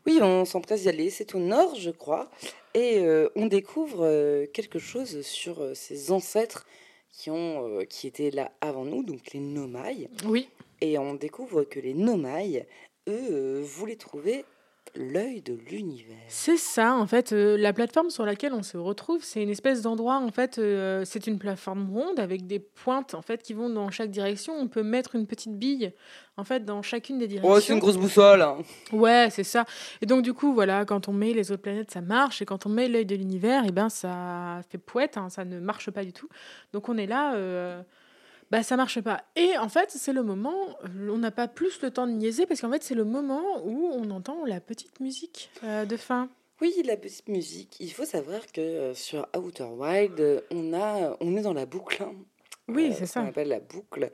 Oui, 0.05 0.19
on 0.21 0.45
s'empresse 0.45 0.83
d'y 0.83 0.89
aller. 0.89 1.09
C'est 1.09 1.35
au 1.35 1.39
nord, 1.39 1.75
je 1.75 1.91
crois. 1.91 2.29
Et 2.73 2.99
euh, 2.99 3.29
on 3.35 3.45
découvre 3.45 4.05
euh, 4.05 4.45
quelque 4.47 4.79
chose 4.79 5.21
sur 5.21 5.61
euh, 5.61 5.73
ces 5.73 6.11
ancêtres 6.11 6.65
qui, 7.09 7.29
ont, 7.29 7.79
qui 7.89 8.07
étaient 8.07 8.31
là 8.31 8.51
avant 8.59 8.83
nous, 8.83 9.01
donc 9.01 9.31
les 9.33 9.39
Nomailles. 9.39 10.09
oui 10.25 10.49
Et 10.81 10.97
on 10.97 11.13
découvre 11.13 11.63
que 11.63 11.79
les 11.79 11.93
Nomailles, 11.93 12.65
eux, 13.07 13.61
voulaient 13.61 13.95
trouver 13.95 14.43
l'œil 14.97 15.41
de 15.41 15.57
l'univers. 15.69 16.15
C'est 16.27 16.57
ça, 16.57 16.95
en 16.95 17.07
fait, 17.07 17.31
euh, 17.33 17.57
la 17.57 17.73
plateforme 17.73 18.09
sur 18.09 18.25
laquelle 18.25 18.53
on 18.53 18.63
se 18.63 18.77
retrouve, 18.77 19.23
c'est 19.23 19.41
une 19.41 19.49
espèce 19.49 19.81
d'endroit, 19.81 20.17
en 20.17 20.31
fait, 20.31 20.57
euh, 20.57 21.03
c'est 21.05 21.27
une 21.27 21.37
plateforme 21.39 21.89
ronde 21.91 22.19
avec 22.19 22.47
des 22.47 22.59
pointes, 22.59 23.13
en 23.13 23.21
fait, 23.21 23.43
qui 23.43 23.53
vont 23.53 23.69
dans 23.69 23.89
chaque 23.91 24.09
direction. 24.11 24.53
On 24.59 24.67
peut 24.67 24.83
mettre 24.83 25.15
une 25.15 25.27
petite 25.27 25.57
bille, 25.57 25.93
en 26.37 26.43
fait, 26.43 26.65
dans 26.65 26.81
chacune 26.81 27.17
des 27.19 27.27
directions. 27.27 27.51
Oh, 27.53 27.59
c'est 27.59 27.73
une 27.73 27.79
grosse 27.79 27.97
boussole. 27.97 28.41
hein. 28.41 28.57
Ouais, 28.91 29.27
c'est 29.31 29.43
ça. 29.43 29.65
Et 30.01 30.05
donc, 30.05 30.21
du 30.23 30.33
coup, 30.33 30.53
voilà, 30.53 30.85
quand 30.85 31.07
on 31.07 31.13
met 31.13 31.33
les 31.33 31.51
autres 31.51 31.61
planètes, 31.61 31.91
ça 31.91 32.01
marche. 32.01 32.41
Et 32.41 32.45
quand 32.45 32.65
on 32.65 32.69
met 32.69 32.87
l'œil 32.87 33.05
de 33.05 33.15
l'univers, 33.15 33.63
eh 33.67 33.71
ben, 33.71 33.89
ça 33.89 34.61
fait 34.69 34.77
poète, 34.77 35.17
hein, 35.17 35.29
ça 35.29 35.45
ne 35.45 35.59
marche 35.59 35.91
pas 35.91 36.03
du 36.03 36.13
tout. 36.13 36.27
Donc, 36.73 36.89
on 36.89 36.97
est 36.97 37.07
là, 37.07 37.35
euh, 37.35 37.81
bah, 38.51 38.63
ça 38.63 38.77
marche 38.77 39.01
pas. 39.01 39.23
Et 39.35 39.57
en 39.57 39.69
fait, 39.69 39.89
c'est 39.91 40.13
le 40.13 40.23
moment, 40.23 40.55
on 41.09 41.17
n'a 41.17 41.31
pas 41.31 41.47
plus 41.47 41.81
le 41.81 41.91
temps 41.91 42.07
de 42.07 42.11
niaiser, 42.13 42.45
parce 42.45 42.61
qu'en 42.61 42.71
fait, 42.71 42.83
c'est 42.83 42.95
le 42.95 43.05
moment 43.05 43.43
où 43.63 43.89
on 43.93 44.09
entend 44.11 44.45
la 44.45 44.59
petite 44.59 44.99
musique 44.99 45.49
euh, 45.63 45.85
de 45.85 45.97
fin. 45.97 46.29
Oui, 46.61 46.73
la 46.85 46.95
petite 46.95 47.27
musique. 47.27 47.75
Il 47.79 47.91
faut 47.91 48.05
savoir 48.05 48.39
que 48.53 48.61
euh, 48.61 48.93
sur 48.93 49.27
Outer 49.37 49.63
Wild, 49.65 50.43
on, 50.51 50.73
a, 50.73 51.17
on 51.19 51.35
est 51.35 51.41
dans 51.41 51.53
la 51.53 51.65
boucle. 51.65 52.01
hein. 52.03 52.13
Oui, 52.67 52.87
Euh, 52.91 52.95
c'est 52.97 53.05
ce 53.05 53.13
ça. 53.13 53.21
qu'on 53.21 53.27
appelle 53.27 53.49
la 53.49 53.59
boucle. 53.59 54.09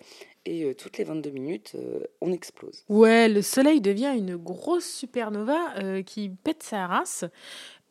Et 0.45 0.63
euh, 0.63 0.73
toutes 0.73 0.97
les 0.97 1.03
22 1.03 1.29
minutes, 1.29 1.73
euh, 1.75 1.99
on 2.19 2.33
explose. 2.33 2.83
Ouais, 2.89 3.29
le 3.29 3.41
soleil 3.41 3.79
devient 3.79 4.13
une 4.17 4.35
grosse 4.37 4.85
supernova 4.91 6.01
qui 6.05 6.29
pète 6.29 6.63
sa 6.63 6.87
race 6.87 7.23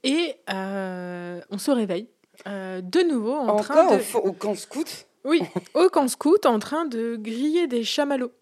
et 0.02 0.35
on 0.49 1.59
se 1.59 1.70
réveille. 1.70 2.09
de 2.47 3.09
nouveau 3.09 3.32
en 3.35 3.49
Encore 3.49 3.64
train 3.64 3.87
de... 3.90 3.94
au, 3.97 3.99
fo- 4.04 4.20
au 4.26 4.32
camp 4.32 4.54
scout? 4.54 5.06
Oui, 5.24 5.42
au 5.74 5.88
camp 5.88 6.08
scout 6.08 6.46
en 6.46 6.58
train 6.58 6.84
de 6.84 7.16
griller 7.16 7.66
des 7.66 7.84
chamallows. 7.84 8.32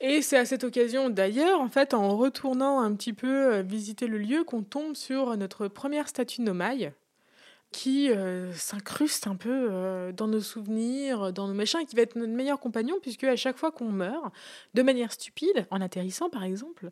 Et 0.00 0.20
c'est 0.20 0.36
à 0.36 0.44
cette 0.44 0.64
occasion 0.64 1.08
d'ailleurs, 1.08 1.60
en 1.60 1.68
fait, 1.68 1.94
en 1.94 2.16
retournant 2.16 2.80
un 2.80 2.94
petit 2.94 3.14
peu 3.14 3.54
euh, 3.54 3.62
visiter 3.62 4.06
le 4.06 4.18
lieu, 4.18 4.44
qu'on 4.44 4.62
tombe 4.62 4.94
sur 4.94 5.36
notre 5.36 5.68
première 5.68 6.08
statue 6.08 6.42
Nomaï, 6.42 6.92
qui 7.72 8.10
euh, 8.10 8.52
s'incruste 8.52 9.26
un 9.26 9.36
peu 9.36 9.68
euh, 9.70 10.12
dans 10.12 10.28
nos 10.28 10.40
souvenirs, 10.40 11.32
dans 11.32 11.48
nos 11.48 11.54
machins, 11.54 11.80
et 11.80 11.86
qui 11.86 11.96
va 11.96 12.02
être 12.02 12.16
notre 12.16 12.32
meilleur 12.32 12.60
compagnon, 12.60 12.96
puisque 13.00 13.24
à 13.24 13.36
chaque 13.36 13.56
fois 13.56 13.72
qu'on 13.72 13.90
meurt, 13.90 14.32
de 14.74 14.82
manière 14.82 15.12
stupide, 15.12 15.66
en 15.70 15.80
atterrissant 15.80 16.28
par 16.28 16.44
exemple, 16.44 16.90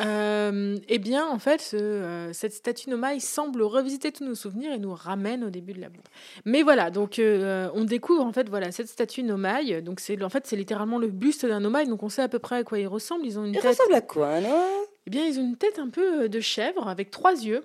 euh, 0.00 0.78
eh 0.88 0.98
bien, 0.98 1.26
en 1.26 1.38
fait, 1.38 1.60
ce, 1.60 1.76
euh, 1.76 2.32
cette 2.32 2.52
statue 2.52 2.90
Nomaï 2.90 3.20
semble 3.20 3.62
revisiter 3.62 4.12
tous 4.12 4.24
nos 4.24 4.34
souvenirs 4.34 4.72
et 4.72 4.78
nous 4.78 4.94
ramène 4.94 5.44
au 5.44 5.50
début 5.50 5.72
de 5.72 5.80
la 5.80 5.88
bombe. 5.88 6.02
Mais 6.44 6.62
voilà, 6.62 6.90
donc 6.90 7.18
euh, 7.18 7.68
on 7.74 7.84
découvre 7.84 8.24
en 8.24 8.32
fait 8.32 8.48
voilà 8.48 8.72
cette 8.72 8.88
statue 8.88 9.22
Nomaï. 9.22 9.82
Donc 9.82 10.00
c'est 10.00 10.22
en 10.22 10.28
fait 10.28 10.46
c'est 10.46 10.56
littéralement 10.56 10.98
le 10.98 11.08
buste 11.08 11.46
d'un 11.46 11.60
Nomaï. 11.60 11.86
Donc 11.86 12.02
on 12.02 12.08
sait 12.08 12.22
à 12.22 12.28
peu 12.28 12.38
près 12.38 12.56
à 12.56 12.64
quoi 12.64 12.78
il 12.78 12.86
ressemble. 12.86 13.26
Ils 13.26 13.38
ont 13.38 13.44
une 13.44 13.54
Il 13.54 13.60
tête. 13.60 13.70
ressemble 13.70 13.94
à 13.94 14.00
quoi, 14.00 14.40
non? 14.40 14.66
Eh 15.06 15.10
bien, 15.10 15.24
ils 15.26 15.38
ont 15.38 15.44
une 15.44 15.56
tête 15.56 15.78
un 15.78 15.88
peu 15.88 16.28
de 16.28 16.40
chèvre 16.40 16.88
avec 16.88 17.10
trois 17.10 17.32
yeux. 17.32 17.64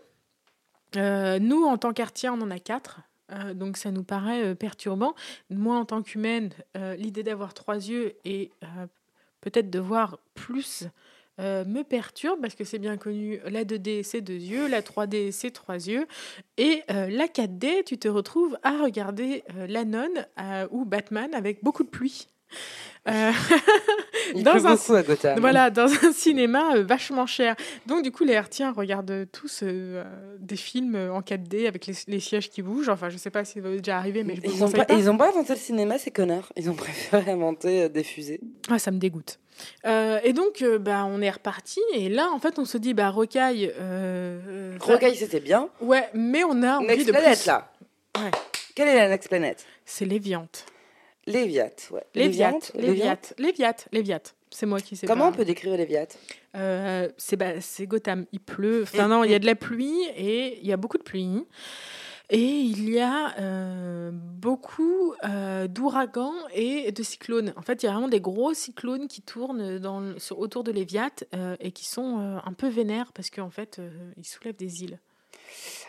Nous, 0.95 1.65
en 1.65 1.77
tant 1.77 1.91
qu'artiens, 1.91 2.33
on 2.33 2.41
en 2.41 2.51
a 2.51 2.59
quatre. 2.59 3.01
Euh, 3.31 3.53
donc 3.53 3.77
ça 3.77 3.91
nous 3.91 4.03
paraît 4.03 4.43
euh, 4.43 4.55
perturbant. 4.55 5.15
Moi, 5.49 5.75
en 5.75 5.85
tant 5.85 6.01
qu'humaine, 6.01 6.51
euh, 6.77 6.95
l'idée 6.95 7.23
d'avoir 7.23 7.53
trois 7.53 7.75
yeux 7.75 8.13
et 8.23 8.51
peut-être 9.41 9.69
de 9.69 9.79
voir 9.79 10.19
plus 10.35 10.85
euh, 11.39 11.65
me 11.65 11.83
perturbe 11.83 12.39
parce 12.41 12.55
que 12.55 12.63
c'est 12.63 12.79
bien 12.79 12.97
connu, 12.97 13.39
la 13.49 13.63
2D 13.63 14.03
c'est 14.03 14.21
deux 14.21 14.33
yeux, 14.33 14.67
la 14.67 14.81
3D 14.81 15.31
c'est 15.31 15.51
trois 15.51 15.75
yeux, 15.75 16.07
et 16.57 16.83
euh, 16.91 17.07
la 17.09 17.25
4D 17.27 17.83
tu 17.85 17.97
te 17.97 18.07
retrouves 18.07 18.57
à 18.63 18.77
regarder 18.83 19.43
euh, 19.57 19.67
la 19.67 19.83
nonne 19.85 20.25
euh, 20.39 20.67
ou 20.71 20.85
Batman 20.85 21.33
avec 21.33 21.63
beaucoup 21.63 21.83
de 21.83 21.89
pluie. 21.89 22.27
Euh, 23.09 23.31
Il 24.33 24.43
Dans 24.43 24.65
un- 24.65 24.75
beaucoup 24.75 24.93
à 24.93 25.03
Gotham. 25.03 25.39
voilà, 25.39 25.69
dans 25.69 25.91
un 26.03 26.11
cinéma 26.13 26.75
euh, 26.75 26.83
vachement 26.83 27.25
cher. 27.27 27.55
Donc, 27.85 28.03
du 28.03 28.11
coup, 28.11 28.23
les 28.23 28.33
Hertiens 28.33 28.71
regardent 28.71 29.27
tous 29.31 29.59
euh, 29.63 30.03
des 30.39 30.55
films 30.55 30.95
en 30.95 31.19
4D 31.21 31.67
avec 31.67 31.85
les, 31.85 31.93
les 32.07 32.19
sièges 32.19 32.49
qui 32.49 32.61
bougent. 32.61 32.89
Enfin, 32.89 33.09
je 33.09 33.17
sais 33.17 33.29
pas 33.29 33.45
si 33.45 33.55
ça 33.55 33.61
va 33.61 33.69
déjà 33.75 33.97
arriver, 33.97 34.23
mais 34.23 34.35
je 34.35 34.41
Ils 34.45 34.63
ont, 34.63 34.71
pas, 34.71 34.85
pas. 34.85 34.93
ils 34.95 35.09
ont 35.09 35.17
pas 35.17 35.29
inventé 35.29 35.53
le 35.53 35.59
cinéma, 35.59 35.97
ces 35.99 36.11
connards. 36.11 36.51
Ils 36.55 36.69
ont 36.69 36.73
préféré 36.75 37.31
inventer 37.31 37.89
des 37.89 38.03
fusées. 38.03 38.39
Ah, 38.69 38.79
ça 38.79 38.89
me 38.91 38.97
dégoûte. 38.97 39.37
Euh, 39.85 40.19
et 40.23 40.33
donc, 40.33 40.61
euh, 40.61 40.77
bah, 40.79 41.05
on 41.07 41.21
est 41.21 41.29
reparti. 41.29 41.79
Et 41.93 42.09
là, 42.09 42.29
en 42.33 42.39
fait, 42.39 42.59
on 42.59 42.65
se 42.65 42.77
dit, 42.77 42.93
bah, 42.93 43.09
Rocaille. 43.09 43.71
euh, 43.79 44.39
euh, 44.47 44.77
va- 44.79 44.85
Rocaille, 44.93 45.15
c'était 45.15 45.39
bien. 45.39 45.69
Ouais, 45.81 46.09
mais 46.13 46.43
on 46.43 46.61
a 46.63 46.77
envie 46.77 46.87
Next 46.87 47.07
de 47.07 47.11
Planet, 47.11 47.37
plus. 47.39 47.47
là. 47.47 47.71
Ouais. 48.17 48.31
Quelle 48.75 48.87
est 48.89 48.95
la 48.95 49.09
Next 49.09 49.29
Planet? 49.29 49.65
C'est 49.85 50.05
Léviante. 50.05 50.65
Léviat, 51.27 51.69
ouais. 51.91 52.03
Léviate. 52.13 52.71
Léviate. 52.75 53.33
Léviate. 53.39 53.87
Léviate. 53.91 54.35
C'est 54.51 54.67
moi 54.67 54.79
qui 54.79 54.95
sais 54.95 55.07
Comment 55.07 55.29
on 55.29 55.31
peut 55.31 55.43
décrire 55.43 55.75
Léviat 55.75 56.05
Euh, 56.55 57.09
c'est 57.17 57.35
bah, 57.35 57.59
c'est 57.61 57.87
Gotham, 57.87 58.25
il 58.31 58.39
pleut. 58.39 58.83
Enfin 58.83 59.07
non, 59.07 59.23
il 59.23 59.31
y 59.31 59.33
a 59.33 59.39
de 59.39 59.45
la 59.47 59.55
pluie 59.55 59.99
et 60.15 60.59
il 60.61 60.67
y 60.67 60.71
a 60.71 60.77
beaucoup 60.77 60.97
de 60.99 61.03
pluie. 61.03 61.43
Et 62.29 62.59
il 62.61 62.89
y 62.89 62.99
a 62.99 63.37
euh, 63.39 64.11
beaucoup 64.13 65.13
euh, 65.23 65.67
d'ouragans 65.67 66.33
et 66.53 66.91
de 66.91 67.03
cyclones. 67.03 67.53
En 67.55 67.61
fait, 67.61 67.83
il 67.83 67.85
y 67.85 67.89
a 67.89 67.91
vraiment 67.91 68.07
des 68.07 68.21
gros 68.21 68.53
cyclones 68.53 69.07
qui 69.07 69.21
tournent 69.21 69.79
autour 70.31 70.63
de 70.63 70.71
Léviat 70.71 71.11
euh, 71.35 71.55
et 71.59 71.71
qui 71.71 71.85
sont 71.85 72.39
un 72.43 72.53
peu 72.53 72.67
vénères 72.67 73.11
parce 73.13 73.29
qu'en 73.29 73.51
fait, 73.51 73.79
ils 74.17 74.25
soulèvent 74.25 74.55
des 74.55 74.83
îles. 74.83 74.99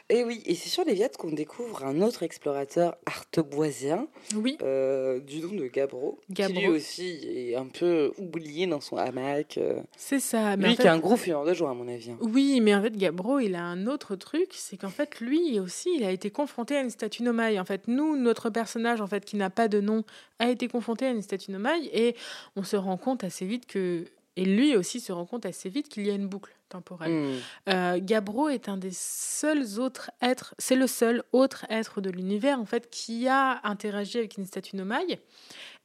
Et 0.08 0.22
oui, 0.22 0.40
et 0.46 0.54
c'est 0.54 0.68
sur 0.68 0.84
Léviat 0.84 1.08
qu'on 1.08 1.32
découvre 1.32 1.84
un 1.84 2.00
autre 2.00 2.22
explorateur 2.22 2.96
arteboisien 3.06 4.06
Oui, 4.36 4.56
euh, 4.62 5.18
du 5.20 5.40
nom 5.40 5.48
de 5.52 5.66
Gabro, 5.66 6.20
qui 6.32 6.42
lui 6.44 6.52
Gabro. 6.54 6.72
aussi 6.74 7.18
est 7.24 7.56
un 7.56 7.66
peu 7.66 8.12
oublié 8.18 8.68
dans 8.68 8.80
son 8.80 8.96
hamac. 8.96 9.58
euh. 9.58 9.80
c'est 9.96 10.20
ça. 10.20 10.56
Mais 10.56 10.66
lui 10.68 10.72
en 10.72 10.76
fait- 10.76 10.82
qui 10.82 10.86
est 10.86 10.90
un 10.90 10.98
gros 11.00 11.16
fumeur 11.16 11.44
de 11.44 11.54
joie, 11.54 11.70
à 11.70 11.74
mon 11.74 11.88
avis. 11.88 12.12
hein. 12.12 12.18
Oui, 12.20 12.60
mais 12.60 12.74
en 12.74 12.82
fait, 12.82 12.96
Gabro, 12.96 13.40
il 13.40 13.56
a 13.56 13.64
un 13.64 13.88
autre 13.88 14.14
truc, 14.14 14.48
c'est 14.52 14.76
qu'en 14.76 14.90
fait, 14.90 15.20
lui 15.20 15.58
aussi, 15.58 15.90
il 15.96 16.04
a 16.04 16.12
été 16.12 16.30
confronté 16.30 16.76
à 16.76 16.80
une 16.82 16.90
statue 16.90 17.24
Nomaï. 17.24 17.58
En 17.58 17.64
fait, 17.64 17.88
nous, 17.88 18.16
notre 18.16 18.48
personnage, 18.48 19.00
en 19.00 19.08
fait, 19.08 19.24
qui 19.24 19.36
n'a 19.36 19.50
pas 19.50 19.66
de 19.66 19.80
nom, 19.80 20.04
a 20.38 20.48
été 20.50 20.68
confronté 20.68 21.06
à 21.06 21.10
une 21.10 21.22
statue 21.22 21.50
Nomaï, 21.50 21.90
et 21.92 22.14
on 22.54 22.62
se 22.62 22.76
rend 22.76 22.96
compte 22.96 23.24
assez 23.24 23.44
vite 23.44 23.66
que, 23.66 24.04
et 24.36 24.44
lui 24.44 24.76
aussi 24.76 25.00
se 25.00 25.12
rend 25.12 25.26
compte 25.26 25.46
assez 25.46 25.68
vite 25.68 25.88
qu'il 25.88 26.06
y 26.06 26.10
a 26.10 26.14
une 26.14 26.28
boucle 26.28 26.54
temporelle. 26.68 27.12
Hmm. 27.12 27.38
Euh, 27.68 27.98
Gabro 28.00 28.48
est 28.48 28.68
un 28.68 28.76
des 28.76 28.92
seuls 28.92 29.80
autres 29.80 30.10
êtres, 30.20 30.54
c'est 30.58 30.76
le 30.76 30.86
seul 30.86 31.22
autre 31.32 31.64
être 31.70 32.00
de 32.00 32.10
l'univers, 32.10 32.60
en 32.60 32.66
fait, 32.66 32.90
qui 32.90 33.28
a 33.28 33.60
interagi 33.64 34.18
avec 34.18 34.36
une 34.36 34.44
statue 34.44 34.76
Nomaï. 34.76 35.18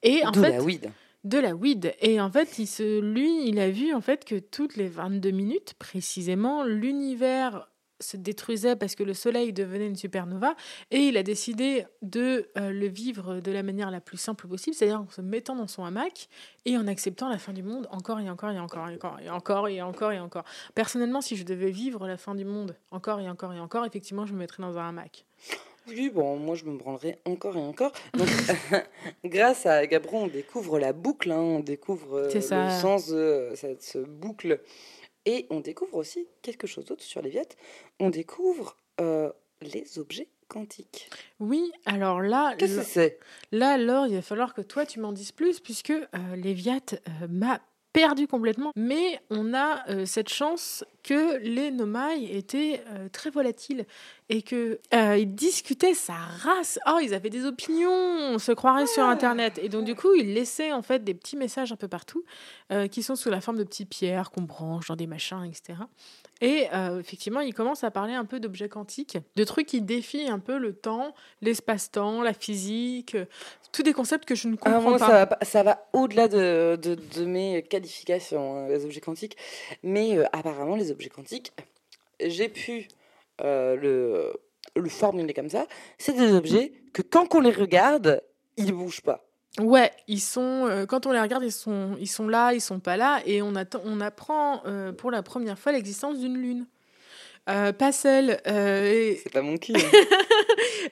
Et 0.03 0.25
en 0.25 0.31
D'où 0.31 0.41
fait, 0.41 0.51
la 0.51 0.61
weed. 0.61 0.91
de 1.23 1.37
la 1.37 1.55
weed. 1.55 1.95
Et 2.01 2.19
en 2.19 2.31
fait, 2.31 2.59
il 2.59 2.67
se, 2.67 2.99
lui, 2.99 3.47
il 3.47 3.59
a 3.59 3.69
vu 3.69 3.93
en 3.93 4.01
fait 4.01 4.25
que 4.25 4.39
toutes 4.39 4.75
les 4.75 4.87
22 4.87 5.31
minutes, 5.31 5.73
précisément, 5.77 6.63
l'univers 6.63 7.70
se 8.01 8.17
détruisait 8.17 8.75
parce 8.75 8.95
que 8.95 9.03
le 9.03 9.13
soleil 9.13 9.53
devenait 9.53 9.87
une 9.87 9.95
supernova 9.95 10.55
et 10.91 10.99
il 10.99 11.17
a 11.17 11.23
décidé 11.23 11.85
de 12.01 12.49
euh, 12.57 12.71
le 12.71 12.87
vivre 12.87 13.39
de 13.39 13.51
la 13.51 13.63
manière 13.63 13.91
la 13.91 14.01
plus 14.01 14.17
simple 14.17 14.47
possible, 14.47 14.75
c'est-à-dire 14.75 15.01
en 15.01 15.09
se 15.09 15.21
mettant 15.21 15.55
dans 15.55 15.67
son 15.67 15.85
hamac 15.85 16.27
et 16.65 16.77
en 16.77 16.87
acceptant 16.87 17.29
la 17.29 17.37
fin 17.37 17.53
du 17.53 17.63
monde 17.63 17.87
encore 17.91 18.19
et 18.19 18.29
encore 18.29 18.51
et 18.51 18.59
encore 18.59 18.89
et 18.89 18.95
encore 18.95 19.19
et 19.19 19.29
encore 19.29 19.67
et 19.67 19.81
encore 19.81 20.11
et 20.11 20.19
encore. 20.19 20.43
Personnellement, 20.75 21.21
si 21.21 21.35
je 21.35 21.43
devais 21.43 21.71
vivre 21.71 22.07
la 22.07 22.17
fin 22.17 22.35
du 22.35 22.45
monde 22.45 22.75
encore 22.91 23.19
et 23.19 23.29
encore 23.29 23.53
et 23.53 23.59
encore, 23.59 23.85
effectivement, 23.85 24.25
je 24.25 24.33
me 24.33 24.39
mettrais 24.39 24.63
dans 24.63 24.77
un 24.77 24.89
hamac. 24.89 25.25
Oui, 25.87 26.09
bon, 26.09 26.37
moi 26.37 26.55
je 26.55 26.65
me 26.65 26.77
branlerai 26.77 27.17
encore 27.25 27.57
et 27.57 27.61
encore. 27.61 27.91
Donc, 28.13 28.27
grâce 29.25 29.65
à 29.65 29.85
Gabro, 29.87 30.17
on 30.17 30.27
découvre 30.27 30.79
la 30.79 30.93
boucle, 30.93 31.31
hein, 31.31 31.39
on 31.39 31.59
découvre 31.59 32.17
euh, 32.17 32.33
le 32.33 32.41
sens 32.41 33.07
de 33.09 33.15
euh, 33.15 33.55
cette 33.55 33.81
ce 33.81 33.97
boucle. 33.97 34.59
Et 35.25 35.47
on 35.49 35.59
découvre 35.59 35.95
aussi 35.95 36.27
quelque 36.41 36.67
chose 36.67 36.85
d'autre 36.85 37.03
sur 37.03 37.21
Léviat. 37.21 37.43
On 37.99 38.09
découvre 38.09 38.77
euh, 38.99 39.31
les 39.61 39.99
objets 39.99 40.27
quantiques. 40.47 41.09
Oui, 41.39 41.71
alors 41.85 42.21
là, 42.21 42.55
Qu'est-ce 42.57 42.77
que 42.79 42.83
c'est? 42.83 43.19
Là, 43.51 43.71
alors, 43.71 44.07
il 44.07 44.15
va 44.15 44.21
falloir 44.21 44.53
que 44.53 44.61
toi, 44.61 44.85
tu 44.85 44.99
m'en 44.99 45.13
dises 45.13 45.31
plus, 45.31 45.59
puisque 45.59 45.91
euh, 45.91 46.35
Léviat 46.35 46.79
euh, 46.93 47.27
m'a 47.29 47.61
perdu 47.93 48.27
complètement. 48.27 48.71
Mais 48.75 49.19
on 49.29 49.53
a 49.53 49.89
euh, 49.89 50.05
cette 50.05 50.29
chance 50.29 50.83
que 51.03 51.37
les 51.37 51.71
Nomai 51.71 52.35
étaient 52.35 52.83
euh, 52.89 53.07
très 53.09 53.29
volatiles 53.29 53.85
et 54.29 54.41
que 54.41 54.79
euh, 54.93 55.17
ils 55.17 55.33
discutaient 55.33 55.93
sa 55.93 56.13
race. 56.13 56.79
Oh, 56.87 56.99
ils 57.01 57.13
avaient 57.13 57.29
des 57.29 57.45
opinions, 57.45 57.89
on 57.91 58.39
se 58.39 58.51
croirait 58.51 58.87
sur 58.87 59.03
Internet. 59.03 59.59
Et 59.61 59.67
donc, 59.69 59.83
du 59.85 59.95
coup, 59.95 60.13
ils 60.13 60.33
laissaient 60.33 60.71
en 60.71 60.81
fait 60.81 61.03
des 61.03 61.13
petits 61.13 61.35
messages 61.37 61.71
un 61.71 61.75
peu 61.75 61.87
partout 61.87 62.23
euh, 62.71 62.87
qui 62.87 63.03
sont 63.03 63.15
sous 63.15 63.29
la 63.29 63.41
forme 63.41 63.57
de 63.57 63.63
petites 63.63 63.89
pierres 63.89 64.31
qu'on 64.31 64.43
branche 64.43 64.87
dans 64.87 64.95
des 64.95 65.07
machins, 65.07 65.43
etc. 65.43 65.79
Et 66.43 66.67
effectivement, 66.99 67.41
ils 67.41 67.53
commencent 67.53 67.83
à 67.83 67.91
parler 67.91 68.13
un 68.15 68.25
peu 68.25 68.39
d'objets 68.39 68.67
quantiques, 68.67 69.19
de 69.35 69.43
trucs 69.43 69.67
qui 69.67 69.79
défient 69.79 70.27
un 70.27 70.39
peu 70.39 70.57
le 70.57 70.73
temps, 70.73 71.13
l'espace-temps, 71.41 72.23
la 72.23 72.33
physique, 72.33 73.15
tous 73.71 73.83
des 73.83 73.93
concepts 73.93 74.25
que 74.25 74.33
je 74.33 74.47
ne 74.47 74.55
Ah, 74.61 74.71
comprends 74.71 74.81
moi, 74.89 74.97
pas. 74.97 75.05
ça 75.05 75.11
va, 75.11 75.25
pas- 75.27 75.45
ça 75.45 75.61
va 75.61 75.87
au-delà 75.93 76.27
de, 76.27 76.79
de, 76.81 76.95
de 76.95 77.25
mes 77.25 77.61
qualifications, 77.61 78.67
les 78.67 78.85
objets 78.85 79.01
quantiques. 79.01 79.37
Mais 79.83 80.17
apparemment, 80.33 80.75
les 80.75 80.90
objets 80.91 81.09
quantiques, 81.09 81.51
j'ai 82.19 82.49
pu 82.49 82.87
euh, 83.41 83.75
le, 83.75 84.33
le 84.75 84.89
formuler 84.89 85.33
comme 85.33 85.49
ça. 85.49 85.65
C'est 85.97 86.13
des 86.13 86.33
objets 86.33 86.73
que 86.93 87.01
quand 87.01 87.33
on 87.35 87.39
les 87.39 87.51
regarde, 87.51 88.21
ils 88.57 88.67
ne 88.67 88.71
bougent 88.73 89.01
pas. 89.01 89.25
Ouais, 89.59 89.91
ils 90.07 90.21
sont 90.21 90.65
euh, 90.67 90.85
quand 90.85 91.05
on 91.07 91.11
les 91.11 91.19
regarde, 91.19 91.43
ils 91.43 91.51
sont 91.51 91.97
ils 91.99 92.07
sont 92.07 92.27
là, 92.27 92.53
ils 92.53 92.61
sont 92.61 92.79
pas 92.79 92.95
là, 92.95 93.21
et 93.25 93.41
on 93.41 93.55
attend, 93.55 93.81
on 93.83 93.99
apprend 93.99 94.61
euh, 94.65 94.93
pour 94.93 95.11
la 95.11 95.23
première 95.23 95.59
fois 95.59 95.73
l'existence 95.73 96.19
d'une 96.19 96.37
lune. 96.37 96.67
Euh, 97.49 97.73
pas 97.73 97.91
celle, 97.91 98.39
euh, 98.47 99.13
C'est 99.23 99.33
pas 99.33 99.41
mon 99.41 99.57
cul. 99.57 99.73
hein. 99.75 99.79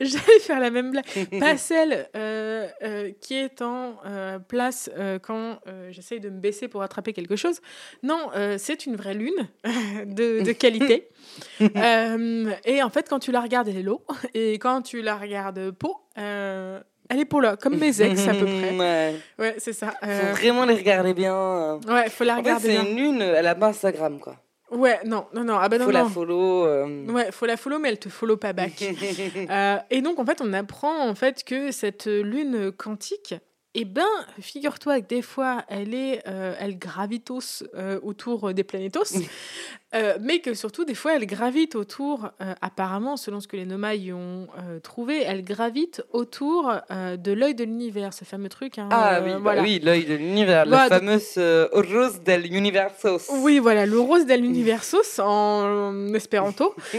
j'allais 0.01 0.39
faire 0.39 0.59
la 0.59 0.71
même 0.71 0.91
blague, 0.91 1.05
pas 1.39 1.57
celle 1.57 2.09
euh, 2.15 2.67
euh, 2.83 3.11
qui 3.21 3.35
est 3.35 3.61
en 3.61 3.95
euh, 4.05 4.39
place 4.39 4.89
euh, 4.97 5.19
quand 5.19 5.59
j'essaye 5.91 6.19
de 6.19 6.29
me 6.29 6.39
baisser 6.39 6.67
pour 6.67 6.81
attraper 6.81 7.13
quelque 7.13 7.35
chose. 7.35 7.61
Non, 8.03 8.29
c'est 8.57 8.85
une 8.85 8.95
vraie 8.95 9.13
lune 9.13 9.47
de, 10.05 10.41
de 10.43 10.51
qualité. 10.51 11.09
Et 11.59 12.81
en 12.83 12.89
fait, 12.89 13.07
quand 13.09 13.19
tu 13.19 13.31
la 13.31 13.41
regardes, 13.41 13.67
elle 13.67 13.77
est 13.77 13.83
low, 13.83 14.03
et 14.33 14.53
quand 14.53 14.81
tu 14.81 15.01
la 15.01 15.15
regardes 15.17 15.71
peau, 15.71 15.95
elle 16.15 17.19
est 17.19 17.25
peau 17.25 17.39
là, 17.39 17.57
comme 17.57 17.77
mes 17.77 18.01
ex 18.01 18.27
à 18.27 18.33
peu 18.33 18.45
près. 18.45 18.75
Ouais. 18.75 19.15
Ouais, 19.37 19.55
c'est 19.59 19.73
ça. 19.73 19.93
Faut 20.01 20.35
vraiment 20.35 20.65
les 20.65 20.75
regarder 20.75 21.13
bien. 21.13 21.79
Ouais, 21.87 22.09
faut 22.09 22.23
la 22.23 22.33
En 22.33 22.35
fait, 22.37 22.41
regarder 22.41 22.67
c'est 22.67 22.81
bien. 22.81 22.85
une 22.85 22.97
lune, 22.97 23.21
elle 23.21 23.47
a 23.47 23.55
pas 23.55 23.67
Instagram, 23.67 24.19
quoi. 24.19 24.35
Ouais, 24.71 24.99
non, 25.05 25.25
non, 25.33 25.43
non. 25.43 25.57
Ah 25.59 25.67
bah 25.69 25.77
non, 25.77 25.85
Faut 25.85 25.91
la 25.91 26.05
follow. 26.05 26.65
euh. 26.65 27.05
Ouais, 27.07 27.31
faut 27.31 27.45
la 27.45 27.57
follow, 27.57 27.79
mais 27.79 27.89
elle 27.89 27.99
te 27.99 28.09
follow 28.09 28.37
pas 28.37 28.53
back. 28.53 28.83
Euh, 29.49 29.77
et 29.89 30.01
donc, 30.01 30.19
en 30.19 30.25
fait, 30.25 30.41
on 30.41 30.53
apprend 30.53 31.07
en 31.07 31.15
fait 31.15 31.43
que 31.43 31.71
cette 31.71 32.05
lune 32.05 32.71
quantique 32.71 33.33
Eh 33.73 33.85
ben, 33.85 34.05
figure-toi 34.39 35.01
que 35.01 35.07
des 35.07 35.21
fois, 35.21 35.63
elle 35.69 35.93
est, 35.95 36.21
euh, 36.27 36.53
elle 36.59 36.77
gravitos 36.77 37.63
euh, 37.75 37.99
autour 38.03 38.53
des 38.53 38.63
planétos, 38.63 39.13
euh, 39.95 40.17
mais 40.21 40.39
que 40.39 40.53
surtout, 40.53 40.85
des 40.85 40.93
fois, 40.95 41.15
elle 41.15 41.25
gravite 41.25 41.75
autour, 41.75 42.29
euh, 42.41 42.53
apparemment, 42.61 43.17
selon 43.17 43.39
ce 43.39 43.47
que 43.47 43.55
les 43.57 43.65
Nomai 43.65 44.11
ont 44.13 44.47
euh, 44.59 44.79
trouvé, 44.79 45.21
elle 45.21 45.43
gravite 45.43 46.03
autour 46.11 46.71
de 46.91 47.31
l'œil 47.31 47.55
de 47.55 47.63
l'univers, 47.63 48.13
ce 48.13 48.23
fameux 48.25 48.49
truc. 48.49 48.77
hein, 48.77 48.89
Ah 48.91 49.19
oui, 49.23 49.31
bah 49.41 49.55
oui, 49.61 49.79
l'œil 49.83 50.05
de 50.05 50.13
l'univers, 50.15 50.65
Bah, 50.67 50.83
le 50.83 50.89
fameux 50.89 51.19
euh, 51.37 51.67
Oros 51.71 52.19
del 52.23 52.45
Universos. 52.53 53.29
Oui, 53.41 53.59
voilà, 53.59 53.85
le 53.85 53.99
rose 53.99 54.25
del 54.25 54.45
universos 54.45 55.19
en 55.19 56.13
espéranto. 56.13 56.75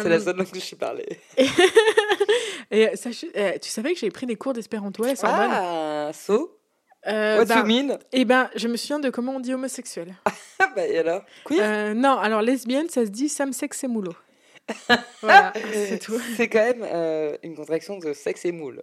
C'est 0.00 0.08
la 0.08 0.20
seule 0.20 0.36
langue 0.36 0.50
que 0.50 0.60
je. 0.60 0.74
Et 2.70 2.96
sache- 2.96 3.26
euh, 3.36 3.52
tu 3.62 3.70
savais 3.70 3.92
que 3.94 3.98
j'ai 4.00 4.10
pris 4.10 4.26
des 4.26 4.36
cours 4.36 4.52
d'espéranto 4.52 5.04
à 5.04 5.08
la 5.08 5.16
Sorbonne? 5.16 5.50
Ah, 5.52 6.10
so, 6.12 6.56
Euh, 7.06 7.38
what's 7.38 7.48
bah, 7.48 7.60
you 7.60 7.66
mean? 7.66 7.98
Eh 8.12 8.24
ben, 8.24 8.50
je 8.56 8.68
me 8.68 8.76
souviens 8.76 8.98
de 8.98 9.10
comment 9.10 9.36
on 9.36 9.40
dit 9.40 9.54
homosexuel. 9.54 10.14
Ah 10.58 10.72
bah 10.74 10.86
et 10.86 10.98
alors? 10.98 11.22
Euh, 11.50 11.92
non, 11.92 12.16
alors 12.16 12.40
lesbienne, 12.40 12.88
ça 12.88 13.04
se 13.04 13.10
dit 13.10 13.28
samsex 13.28 13.84
et 13.84 13.88
moulot. 13.88 14.14
voilà, 15.20 15.52
c'est 15.72 15.98
tout. 15.98 16.18
C'est 16.36 16.48
quand 16.48 16.64
même 16.64 16.82
euh, 16.82 17.36
une 17.42 17.54
contraction 17.54 17.98
de 17.98 18.14
sexe 18.14 18.46
et 18.46 18.52
moule. 18.52 18.82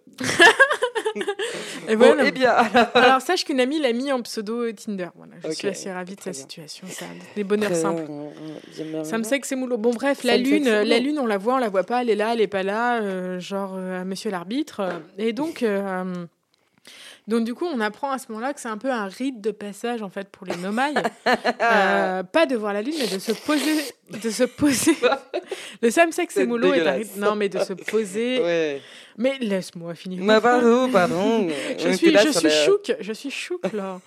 Et 1.87 1.95
Bon, 1.95 2.05
voilà. 2.05 2.25
eh 2.25 2.31
bien, 2.31 2.51
alors, 2.51 2.87
Alors, 2.93 3.21
sache 3.21 3.45
qu'une 3.45 3.59
amie 3.59 3.79
l'a 3.79 3.93
mis 3.93 4.11
en 4.11 4.21
pseudo 4.21 4.71
Tinder. 4.71 5.09
Voilà, 5.15 5.33
je 5.43 5.51
suis 5.51 5.67
assez 5.67 5.91
ravie 5.91 6.15
de 6.15 6.21
sa 6.21 6.33
situation. 6.33 6.87
Ça, 6.87 7.05
des 7.35 7.43
bonheurs 7.43 7.71
euh, 7.71 7.75
simples. 7.75 8.05
euh, 8.09 9.39
et 9.51 9.55
moulot. 9.55 9.77
Bon, 9.77 9.91
bref, 9.91 10.23
la 10.23 10.37
lune, 10.37 10.65
la 10.65 10.99
lune, 10.99 11.19
on 11.19 11.25
la 11.25 11.37
voit, 11.37 11.55
on 11.55 11.59
la 11.59 11.69
voit 11.69 11.83
pas, 11.83 12.01
elle 12.01 12.09
est 12.09 12.15
là, 12.15 12.33
elle 12.33 12.41
est 12.41 12.47
pas 12.47 12.63
là, 12.63 13.01
euh, 13.01 13.39
genre 13.39 13.73
euh, 13.75 14.03
monsieur 14.05 14.31
l'arbitre. 14.31 14.81
Et 15.17 15.33
donc, 15.33 15.63
donc, 17.27 17.45
du 17.45 17.53
coup, 17.53 17.65
on 17.65 17.79
apprend 17.79 18.11
à 18.11 18.17
ce 18.17 18.31
moment-là 18.31 18.53
que 18.53 18.59
c'est 18.59 18.69
un 18.69 18.77
peu 18.77 18.91
un 18.91 19.07
rite 19.07 19.41
de 19.41 19.51
passage, 19.51 20.01
en 20.01 20.09
fait, 20.09 20.29
pour 20.29 20.45
les 20.45 20.55
nomailles. 20.57 20.95
Euh, 21.61 22.23
pas 22.23 22.45
de 22.45 22.55
voir 22.55 22.73
la 22.73 22.81
lune, 22.81 22.95
mais 22.99 23.07
de 23.07 23.19
se 23.19 23.31
poser. 23.31 23.79
De 24.09 24.29
se 24.29 24.43
poser. 24.43 24.95
Le 25.81 25.89
samsex 25.89 26.35
et 26.37 26.45
moulot 26.45 26.73
est 26.73 26.85
un 26.85 26.91
rite. 26.91 27.15
Non, 27.17 27.35
mais 27.35 27.49
de 27.49 27.59
se 27.59 27.73
poser. 27.73 28.41
Ouais. 28.41 28.81
Mais 29.17 29.37
laisse-moi 29.39 29.95
finir. 29.95 30.23
Ma 30.23 30.41
pardon, 30.41 30.89
pardon. 30.91 31.47
Je 31.77 31.89
suis, 31.89 32.15
je 32.17 32.29
suis 32.29 32.49
chouque, 32.49 32.95
je 32.99 33.13
suis 33.13 33.31
chouque 33.31 33.71
là. 33.73 33.99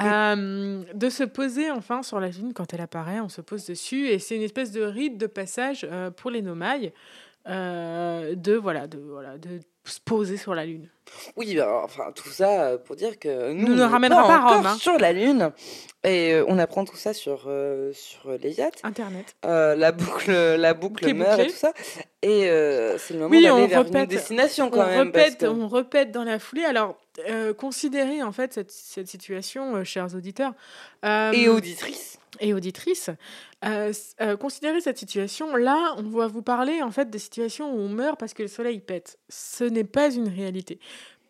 Euh, 0.00 0.82
de 0.94 1.08
se 1.08 1.24
poser 1.24 1.70
enfin 1.70 2.02
sur 2.02 2.20
la 2.20 2.28
lune 2.28 2.52
quand 2.54 2.72
elle 2.74 2.80
apparaît, 2.80 3.20
on 3.20 3.28
se 3.28 3.40
pose 3.40 3.66
dessus 3.66 4.08
et 4.08 4.18
c'est 4.18 4.36
une 4.36 4.42
espèce 4.42 4.72
de 4.72 4.82
rite 4.82 5.18
de 5.18 5.26
passage 5.26 5.86
euh, 5.90 6.10
pour 6.10 6.30
les 6.30 6.42
nomailles 6.42 6.92
euh, 7.48 8.34
de 8.34 8.54
voilà 8.54 8.86
de 8.86 8.98
voilà 8.98 9.38
de 9.38 9.60
se 9.88 10.00
poser 10.00 10.36
sur 10.36 10.54
la 10.54 10.64
lune. 10.66 10.88
Oui, 11.36 11.56
bah, 11.56 11.80
enfin, 11.84 12.12
tout 12.14 12.28
ça 12.28 12.64
euh, 12.64 12.78
pour 12.78 12.94
dire 12.94 13.18
que 13.18 13.52
nous, 13.52 13.68
Nous 13.68 13.74
ne 13.76 13.82
ramènera 13.82 14.26
pas 14.28 14.38
encore 14.40 14.56
Rome, 14.58 14.66
hein. 14.66 14.76
sur 14.78 14.98
la 14.98 15.12
Lune. 15.14 15.52
Et 16.04 16.34
euh, 16.34 16.44
on 16.48 16.58
apprend 16.58 16.84
tout 16.84 16.96
ça 16.96 17.14
sur, 17.14 17.44
euh, 17.46 17.92
sur 17.94 18.30
les 18.40 18.58
yachts. 18.58 18.80
Internet. 18.84 19.34
Euh, 19.46 19.74
la 19.74 19.90
boucle, 19.92 20.30
la 20.30 20.74
boucle 20.74 21.12
meurt 21.14 21.40
et 21.40 21.46
tout 21.46 21.56
ça. 21.56 21.72
Et 22.22 22.48
euh, 22.50 22.98
c'est 22.98 23.14
le 23.14 23.20
moment 23.20 23.30
Oui, 23.30 23.42
d'aller 23.42 23.52
on 23.54 23.66
vers 23.66 23.80
une 23.80 23.86
répète- 23.86 24.08
destination 24.10 24.68
quand 24.70 24.82
on 24.82 24.86
même. 24.86 25.12
parce 25.12 25.24
répète, 25.24 25.40
que- 25.40 25.46
on 25.46 25.66
répète 25.68 26.10
dans 26.12 26.24
la 26.24 26.38
foulée. 26.38 26.64
Alors 26.64 26.96
euh, 27.28 27.52
considérez 27.54 28.22
en 28.22 28.32
fait 28.32 28.52
cette, 28.52 28.70
cette 28.70 29.08
situation, 29.08 29.76
euh, 29.76 29.84
chers 29.84 30.14
auditeurs. 30.14 30.52
euh, 31.04 31.32
Et 31.32 31.48
et 32.40 32.52
auditrices, 32.54 33.10
euh, 33.64 33.88
s- 33.88 34.14
euh, 34.20 34.36
considérez 34.36 34.80
cette 34.80 34.98
situation. 34.98 35.56
Là, 35.56 35.94
on 35.96 36.02
va 36.02 36.26
vous 36.26 36.42
parler 36.42 36.82
en 36.82 36.90
fait 36.90 37.08
des 37.10 37.18
situations 37.18 37.72
où 37.74 37.78
on 37.78 37.88
meurt 37.88 38.18
parce 38.20 38.34
que 38.34 38.42
le 38.42 38.48
soleil 38.48 38.80
pète. 38.80 39.18
Ce 39.28 39.64
n'est 39.64 39.84
pas 39.84 40.10
une 40.14 40.28
réalité. 40.28 40.78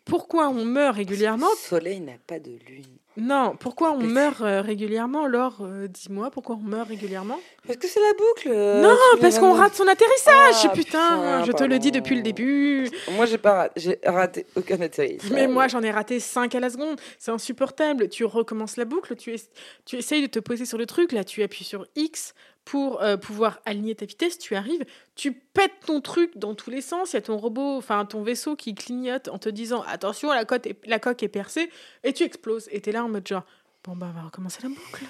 Pourquoi 0.05 0.49
on 0.49 0.65
meurt 0.65 0.95
régulièrement 0.95 1.47
Le 1.51 1.67
soleil 1.69 1.99
n'a 2.01 2.17
pas 2.27 2.39
de 2.39 2.51
lune. 2.67 2.85
Non, 3.19 3.55
pourquoi 3.59 3.91
on 3.91 3.99
meurt 3.99 4.41
euh, 4.41 4.61
régulièrement 4.61 5.27
Laure, 5.27 5.57
euh, 5.61 5.87
dis-moi, 5.87 6.31
pourquoi 6.31 6.55
on 6.55 6.67
meurt 6.67 6.87
régulièrement? 6.87 7.39
Parce 7.67 7.77
que 7.77 7.87
c'est 7.87 7.99
la 7.99 8.13
boucle. 8.13 8.49
euh, 8.51 8.81
Non, 8.81 8.95
parce 9.21 9.37
qu'on 9.39 9.53
rate 9.53 9.75
son 9.75 9.87
atterrissage 9.87 10.55
Ah, 10.65 10.69
Putain, 10.73 11.43
je 11.45 11.51
te 11.51 11.63
le 11.63 11.77
dis 11.79 11.91
depuis 11.91 12.15
le 12.15 12.21
début 12.21 12.89
Moi, 13.11 13.25
j'ai 13.25 13.37
pas 13.37 13.69
j'ai 13.75 13.99
raté 14.05 14.45
aucun 14.55 14.79
atterrissage. 14.81 15.31
Mais 15.31 15.47
moi, 15.47 15.67
j'en 15.67 15.81
ai 15.83 15.91
raté 15.91 16.19
5 16.19 16.55
à 16.55 16.59
la 16.59 16.69
seconde. 16.69 16.99
C'est 17.17 17.31
insupportable. 17.31 18.09
Tu 18.09 18.23
recommences 18.25 18.77
la 18.77 18.85
boucle, 18.85 19.15
tu, 19.15 19.33
es- 19.33 19.49
tu 19.85 19.97
essayes 19.97 20.21
de 20.21 20.27
te 20.27 20.39
poser 20.39 20.65
sur 20.65 20.77
le 20.77 20.85
truc. 20.85 21.11
Là, 21.11 21.23
tu 21.23 21.43
appuies 21.43 21.65
sur 21.65 21.85
X 21.95 22.33
pour 22.65 23.01
euh, 23.01 23.17
pouvoir 23.17 23.59
aligner 23.65 23.95
ta 23.95 24.05
vitesse. 24.05 24.37
Tu 24.37 24.55
arrives, 24.55 24.85
tu 25.15 25.31
pètes 25.33 25.79
ton 25.85 26.01
truc 26.01 26.37
dans 26.37 26.53
tous 26.55 26.69
les 26.69 26.81
sens. 26.81 27.13
Il 27.13 27.15
y 27.15 27.17
a 27.17 27.21
ton 27.21 27.37
robot, 27.37 27.77
enfin 27.77 28.05
ton 28.05 28.21
vaisseau 28.21 28.55
qui 28.55 28.75
clignote 28.75 29.27
en 29.27 29.39
te 29.39 29.49
disant 29.49 29.81
attention, 29.87 30.29
la, 30.31 30.45
cote 30.45 30.67
est- 30.67 30.85
la 30.87 30.99
coque 30.99 31.23
est 31.23 31.27
percée. 31.29 31.69
Et 32.03 32.13
tu 32.13 32.23
exploses. 32.23 32.67
Et 32.71 32.81
t'es 32.81 32.91
là 32.91 33.03
en 33.03 33.09
mode 33.09 33.27
genre 33.27 33.43
bon, 33.83 33.95
bah, 33.95 34.07
on 34.11 34.15
va 34.15 34.25
recommencer 34.25 34.59
la 34.63 34.69
boucle. 34.69 35.05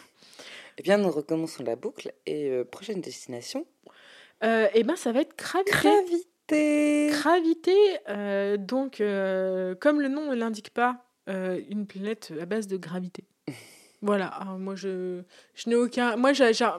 Eh 0.78 0.82
bien, 0.84 0.98
nous 0.98 1.12
recommençons 1.12 1.64
la 1.64 1.76
boucle. 1.76 2.14
Et 2.26 2.50
euh, 2.50 2.64
prochaine 2.64 3.02
destination 3.02 3.66
Euh, 4.44 4.68
et 4.74 4.84
ben, 4.84 4.96
ça 4.96 5.12
va 5.12 5.20
être 5.22 5.38
gravité. 5.38 5.72
Gravité. 6.50 7.10
Gravité, 7.12 8.58
donc, 8.58 8.98
comme 9.80 10.02
le 10.02 10.08
nom 10.08 10.30
ne 10.32 10.36
l'indique 10.36 10.70
pas, 10.72 11.06
une 11.28 11.86
planète 11.86 12.34
à 12.42 12.46
base 12.46 12.66
de 12.68 12.78
gravité. 12.78 13.24
Voilà, 14.02 14.28
alors 14.28 14.58
moi 14.60 14.76
je, 14.76 15.22
je 15.56 15.70
n'ai 15.70 15.76
aucun. 15.76 16.16
Moi, 16.16 16.32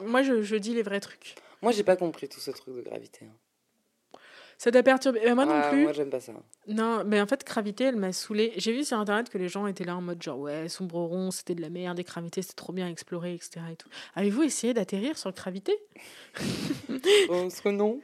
moi 0.03 0.23
je, 0.23 0.41
je 0.41 0.55
dis 0.55 0.73
les 0.73 0.81
vrais 0.83 0.99
trucs. 0.99 1.35
Moi, 1.61 1.71
j'ai 1.71 1.83
pas 1.83 1.95
compris 1.95 2.27
tout 2.27 2.39
ce 2.39 2.49
truc 2.51 2.75
de 2.75 2.81
gravité. 2.81 3.25
hein. 3.25 4.17
Ça 4.57 4.71
t'a 4.71 4.83
perturbé 4.83 5.21
Moi 5.33 5.45
non 5.45 5.53
Ah, 5.55 5.69
plus. 5.69 5.83
Moi, 5.83 5.93
j'aime 5.93 6.09
pas 6.11 6.19
ça. 6.19 6.33
Non, 6.67 7.03
mais 7.03 7.19
en 7.19 7.25
fait, 7.25 7.43
gravité, 7.45 7.85
elle 7.85 7.95
m'a 7.95 8.13
saoulée. 8.13 8.53
J'ai 8.57 8.71
vu 8.71 8.83
sur 8.83 8.97
internet 8.99 9.29
que 9.29 9.39
les 9.39 9.47
gens 9.49 9.65
étaient 9.65 9.83
là 9.83 9.95
en 9.95 10.01
mode 10.01 10.21
genre, 10.21 10.37
ouais, 10.39 10.69
sombre 10.69 10.99
rond, 10.99 11.31
c'était 11.31 11.55
de 11.55 11.61
la 11.61 11.69
merde, 11.71 11.99
et 11.99 12.03
gravité, 12.03 12.43
c'était 12.43 12.53
trop 12.55 12.71
bien 12.71 12.85
à 12.85 12.89
explorer, 12.89 13.33
etc. 13.33 13.61
Et 13.71 13.75
tout. 13.75 13.89
Avez-vous 14.15 14.43
essayé 14.43 14.73
d'atterrir 14.75 15.17
sur 15.17 15.31
gravité? 15.31 15.75
Que 17.63 17.69
non. 17.69 17.99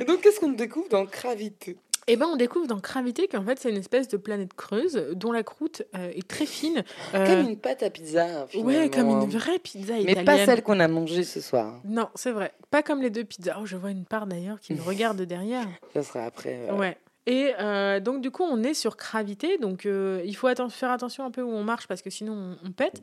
Et 0.00 0.04
donc, 0.04 0.20
qu'est-ce 0.20 0.40
qu'on 0.40 0.52
découvre 0.52 0.88
dans 0.88 1.04
gravité? 1.04 1.76
Eh 2.10 2.16
ben, 2.16 2.26
on 2.26 2.36
découvre 2.36 2.66
dans 2.66 2.78
gravité 2.78 3.28
qu'en 3.28 3.44
fait, 3.44 3.58
c'est 3.58 3.68
une 3.70 3.76
espèce 3.76 4.08
de 4.08 4.16
planète 4.16 4.54
creuse 4.54 4.94
dont 5.14 5.30
la 5.30 5.42
croûte 5.42 5.82
euh, 5.94 6.10
est 6.14 6.26
très 6.26 6.46
fine. 6.46 6.82
Euh, 7.14 7.26
Comme 7.26 7.50
une 7.50 7.58
pâte 7.58 7.82
à 7.82 7.90
pizza. 7.90 8.46
Ouais, 8.54 8.88
comme 8.88 8.92
finalement, 8.92 9.20
une 9.22 9.26
hein. 9.26 9.38
vraie 9.38 9.58
pizza 9.58 9.92
Mais 9.94 10.02
italienne. 10.02 10.24
pas 10.24 10.44
celle 10.46 10.62
qu'on 10.62 10.80
a 10.80 10.88
mangée 10.88 11.22
ce 11.22 11.40
soir. 11.40 11.80
Non, 11.84 12.08
c'est 12.14 12.32
vrai. 12.32 12.52
Pas 12.70 12.82
comme 12.82 13.02
les 13.02 13.10
deux 13.10 13.24
pizzas. 13.24 13.58
Oh, 13.60 13.66
je 13.66 13.76
vois 13.76 13.90
une 13.90 14.04
part 14.06 14.26
d'ailleurs 14.26 14.58
qui 14.58 14.72
me 14.74 14.80
regarde 14.86 15.20
derrière. 15.22 15.66
Ça 15.92 16.02
sera 16.02 16.24
après. 16.24 16.58
euh, 16.70 16.74
Ouais. 16.76 16.96
Et 17.26 17.52
euh, 17.60 18.00
donc, 18.00 18.22
du 18.22 18.30
coup, 18.30 18.42
on 18.42 18.62
est 18.62 18.72
sur 18.72 18.96
gravité. 18.96 19.58
Donc, 19.58 19.84
euh, 19.84 20.22
il 20.24 20.34
faut 20.34 20.48
atten- 20.48 20.70
faire 20.70 20.90
attention 20.90 21.26
un 21.26 21.30
peu 21.30 21.42
où 21.42 21.50
on 21.50 21.62
marche 21.62 21.86
parce 21.86 22.00
que 22.00 22.08
sinon, 22.08 22.32
on, 22.62 22.68
on 22.68 22.72
pète. 22.72 23.02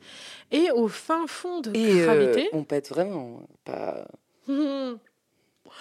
Et 0.50 0.72
au 0.72 0.88
fin 0.88 1.28
fond 1.28 1.60
de 1.60 1.70
Et 1.76 2.00
euh, 2.00 2.04
gravité. 2.06 2.48
on 2.52 2.64
pète 2.64 2.88
vraiment. 2.88 3.42
Pas, 3.64 4.04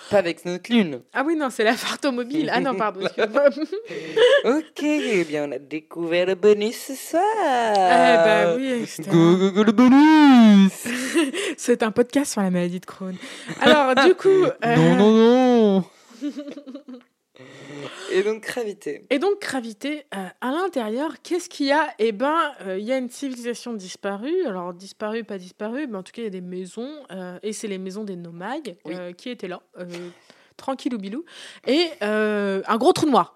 pas 0.09 0.17
avec 0.17 0.45
notre 0.45 0.71
lune. 0.71 1.01
ah 1.13 1.23
oui, 1.25 1.35
non, 1.35 1.49
c'est 1.49 1.63
la 1.63 1.75
fartomobile. 1.75 2.49
Ah 2.53 2.59
non, 2.59 2.75
pardon. 2.75 3.01
Ok, 4.45 4.83
eh 4.83 5.23
bien, 5.23 5.47
on 5.49 5.51
a 5.51 5.57
découvert 5.59 6.27
le 6.27 6.35
bonus 6.35 6.75
ce 6.77 6.95
soir. 6.95 7.23
Eh 7.75 8.15
bah 8.17 8.55
oui, 8.55 8.85
c'était 8.85 9.09
Go, 9.09 9.37
go, 9.37 9.51
go, 9.51 9.63
le 9.63 9.71
bonus 9.71 10.71
c'est 11.57 11.81
un 11.83 11.91
podcast 11.91 12.33
sur 12.33 12.41
la 12.41 12.51
maladie 12.51 12.79
de 12.79 12.85
Crohn. 12.85 13.15
Alors, 13.61 13.95
du 14.05 14.13
coup. 14.15 14.29
euh, 14.29 14.75
Non, 14.75 14.95
non, 14.95 15.11
non 15.11 15.83
Et 18.11 18.23
donc, 18.23 18.41
gravité. 18.43 19.05
Et 19.09 19.19
donc, 19.19 19.41
gravité, 19.41 20.05
euh, 20.15 20.27
à 20.41 20.51
l'intérieur, 20.51 21.21
qu'est-ce 21.23 21.49
qu'il 21.49 21.67
y 21.67 21.71
a? 21.71 21.87
Eh 21.99 22.11
ben, 22.11 22.53
euh, 22.61 22.77
il 22.77 22.85
y 22.85 22.91
a 22.91 22.97
une 22.97 23.09
civilisation 23.09 23.73
disparue. 23.73 24.45
Alors, 24.45 24.73
disparue, 24.73 25.23
pas 25.23 25.37
disparue, 25.37 25.87
mais 25.87 25.97
en 25.97 26.03
tout 26.03 26.11
cas, 26.11 26.21
il 26.21 26.25
y 26.25 26.27
a 26.27 26.31
des 26.31 26.41
maisons. 26.41 26.91
euh, 27.11 27.37
et 27.43 27.53
c'est 27.53 27.67
les 27.67 27.77
maisons 27.77 28.03
des 28.03 28.15
Oui. 28.85 28.93
euh, 28.97 29.11
qui 29.13 29.29
étaient 29.29 29.47
là, 29.47 29.61
tranquille 30.57 30.93
ou 30.93 30.97
bilou. 30.97 31.25
Et 31.67 31.89
un 32.01 32.77
gros 32.77 32.93
trou 32.93 33.09
noir. 33.09 33.35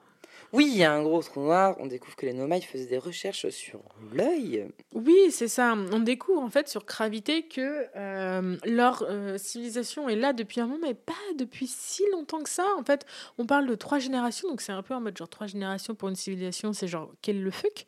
Oui, 0.52 0.68
il 0.72 0.78
y 0.78 0.84
a 0.84 0.92
un 0.92 1.04
gros 1.04 1.22
trou 1.22 1.42
noir. 1.42 1.76
On 1.80 1.86
découvre 1.86 2.16
que 2.16 2.26
les 2.26 2.34
nomailles 2.34 2.62
faisaient 2.62 2.88
des 2.88 2.98
recherches 2.98 3.50
sur 3.50 3.82
l'œil. 4.14 4.68
Oui, 4.94 5.32
c'est 5.32 5.48
ça. 5.48 5.76
On 5.92 6.00
découvre 6.00 6.42
en 6.42 6.50
fait 6.50 6.68
sur 6.68 6.86
Gravité 6.86 7.44
que 7.44 7.86
euh, 7.96 8.58
leur 8.66 9.06
euh, 9.08 9.38
civilisation 9.38 10.10
est 10.10 10.16
là 10.16 10.34
depuis 10.34 10.60
un 10.60 10.66
moment, 10.66 10.88
mais 10.88 10.96
pas 10.96 11.14
depuis 11.38 11.68
si 11.68 12.04
longtemps 12.12 12.42
que 12.42 12.50
ça. 12.50 12.66
En 12.78 12.84
fait, 12.84 13.06
on 13.38 13.46
parle 13.46 13.68
de 13.68 13.76
trois 13.76 14.00
générations, 14.00 14.50
donc 14.50 14.62
c'est 14.62 14.72
un 14.72 14.82
peu 14.82 14.94
en 14.94 15.02
mode 15.02 15.18
genre 15.18 15.30
trois 15.30 15.48
générations 15.48 15.94
pour 15.94 16.10
une 16.10 16.16
civilisation, 16.16 16.74
c'est 16.74 16.88
genre 16.88 17.12
quel 17.22 17.42
le 17.44 17.52
fuck? 17.52 17.86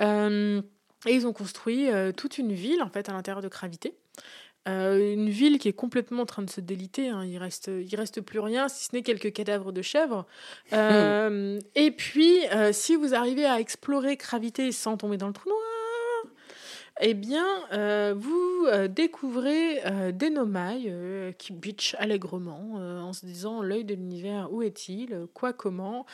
Euh, 0.00 0.60
et 1.06 1.14
ils 1.14 1.26
ont 1.26 1.32
construit 1.32 1.88
toute 2.16 2.38
une 2.38 2.52
ville 2.52 2.82
en 2.82 2.88
fait 2.88 3.08
à 3.10 3.12
l'intérieur 3.12 3.42
de 3.42 3.48
Gravité. 3.48 3.94
Euh, 4.66 5.12
une 5.12 5.28
ville 5.28 5.58
qui 5.58 5.68
est 5.68 5.74
complètement 5.74 6.22
en 6.22 6.26
train 6.26 6.42
de 6.42 6.50
se 6.50 6.60
déliter. 6.60 7.08
hein. 7.08 7.24
Il 7.24 7.38
reste, 7.38 7.68
il 7.68 7.94
reste 7.96 8.20
plus 8.20 8.38
rien, 8.38 8.68
si 8.68 8.84
ce 8.86 8.90
n'est 8.94 9.02
quelques 9.02 9.32
cadavres 9.32 9.72
de 9.72 9.82
chèvres. 9.82 10.26
Euh, 10.72 11.58
et 11.74 11.90
puis, 11.90 12.46
euh, 12.48 12.72
si 12.72 12.96
vous 12.96 13.14
arrivez 13.14 13.44
à 13.44 13.60
explorer 13.60 14.16
Gravité 14.16 14.72
sans 14.72 14.96
tomber 14.96 15.16
dans 15.16 15.26
le 15.26 15.32
trou 15.32 15.48
noir, 15.48 15.60
eh 17.00 17.14
bien, 17.14 17.44
vous 18.14 18.68
découvrez 18.88 19.82
des 20.12 20.30
nomailles 20.30 20.94
qui 21.38 21.52
bitchent 21.52 21.96
allègrement 21.98 22.74
en 22.76 23.12
se 23.12 23.26
disant 23.26 23.62
l'œil 23.62 23.84
de 23.84 23.94
l'univers, 23.94 24.52
où 24.52 24.62
est-il 24.62 25.26
Quoi, 25.34 25.52
comment 25.52 26.06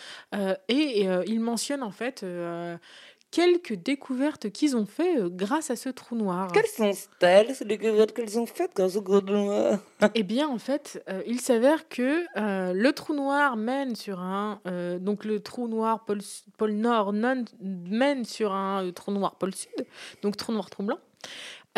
Et 0.68 1.06
ils 1.26 1.40
mentionnent 1.40 1.82
en 1.82 1.90
fait 1.90 2.24
quelques 3.30 3.74
découvertes 3.74 4.50
qu'ils 4.50 4.76
ont 4.76 4.86
fait 4.86 5.18
euh, 5.18 5.28
grâce 5.30 5.70
à 5.70 5.76
ce 5.76 5.88
trou 5.88 6.16
noir. 6.16 6.50
Quelles 6.52 6.66
sont-elles, 6.66 7.54
ces 7.54 7.64
découvertes 7.64 8.12
qu'elles 8.12 8.38
ont 8.38 8.46
faites 8.46 8.74
grâce 8.74 8.96
au 8.96 9.02
gros 9.02 9.20
noir? 9.20 9.78
Eh 10.14 10.22
bien, 10.22 10.48
en 10.48 10.58
fait, 10.58 11.02
euh, 11.08 11.22
il 11.26 11.40
s'avère 11.40 11.88
que 11.88 12.24
euh, 12.36 12.72
le 12.72 12.92
trou 12.92 13.14
noir 13.14 13.56
mène 13.56 13.94
sur 13.96 14.20
un. 14.20 14.60
euh, 14.66 14.98
donc, 14.98 15.24
le 15.24 15.40
trou 15.40 15.68
noir 15.68 16.04
pôle, 16.04 16.20
pôle 16.58 16.72
nord 16.72 17.12
non- 17.12 17.44
mène 17.60 18.24
sur 18.24 18.52
un 18.52 18.90
trou 18.92 19.12
noir 19.12 19.36
pôle 19.36 19.54
sud. 19.54 19.86
Donc, 20.22 20.36
trou 20.36 20.52
noir, 20.52 20.68
trou 20.70 20.82
blanc. 20.82 20.98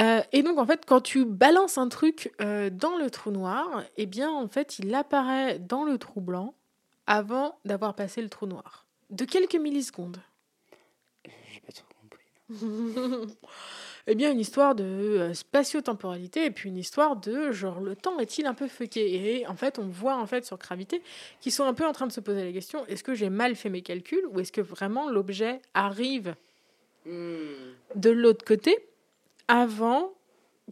Euh, 0.01 0.23
et 0.33 0.43
donc, 0.43 0.59
en 0.59 0.65
fait, 0.65 0.85
quand 0.87 1.03
tu 1.03 1.27
balances 1.27 1.77
un 1.77 1.89
truc 1.89 2.33
euh, 2.41 2.71
dans 2.71 2.97
le 2.97 3.11
trou 3.11 3.31
noir, 3.31 3.83
eh 3.99 4.07
bien, 4.07 4.31
en 4.31 4.49
fait, 4.49 4.79
il 4.79 4.95
apparaît 4.95 5.59
dans 5.59 5.85
le 5.85 5.99
trou 5.99 6.21
blanc 6.23 6.55
avant 7.07 7.59
d'avoir 7.67 7.95
passé 7.95 8.23
le 8.23 8.31
trou 8.31 8.47
noir. 8.47 8.87
De 9.11 9.25
quelques 9.27 9.57
millisecondes. 9.57 10.17
J'ai 11.53 11.61
pas 11.61 11.73
trop 11.73 11.85
compris. 12.01 12.25
eh 14.07 14.15
bien, 14.15 14.31
une 14.33 14.41
histoire 14.41 14.75
de 14.75 14.85
euh, 14.85 15.35
spatio-temporalité 15.35 16.45
et 16.47 16.51
puis 16.51 16.69
une 16.71 16.77
histoire 16.77 17.17
de 17.17 17.53
genre 17.53 17.81
le 17.81 17.95
temps 17.97 18.19
est-il 18.19 18.47
un 18.47 18.55
peu 18.55 18.69
fucké? 18.69 19.39
Et 19.41 19.47
en 19.47 19.55
fait, 19.57 19.79
on 19.79 19.87
voit 19.87 20.17
en 20.17 20.27
fait 20.27 20.45
sur 20.45 20.59
Gravité 20.59 21.03
qu'ils 21.41 21.53
sont 21.53 21.65
un 21.65 21.75
peu 21.75 21.87
en 21.87 21.93
train 21.93 22.07
de 22.07 22.13
se 22.13 22.21
poser 22.21 22.45
la 22.45 22.53
question 22.53 22.85
est-ce 22.87 23.05
que 23.05 23.15
j'ai 23.15 23.31
mal 23.31 23.55
fait 23.55 23.69
mes 23.71 23.83
calculs 23.83 24.25
ou 24.31 24.41
est-ce 24.41 24.53
que 24.53 24.61
vraiment 24.61 25.11
l'objet 25.11 25.61
arrive 25.75 26.35
Hmm. 27.05 27.73
de 27.97 28.11
l'autre 28.11 28.45
côté 28.45 28.77
avant 29.49 30.13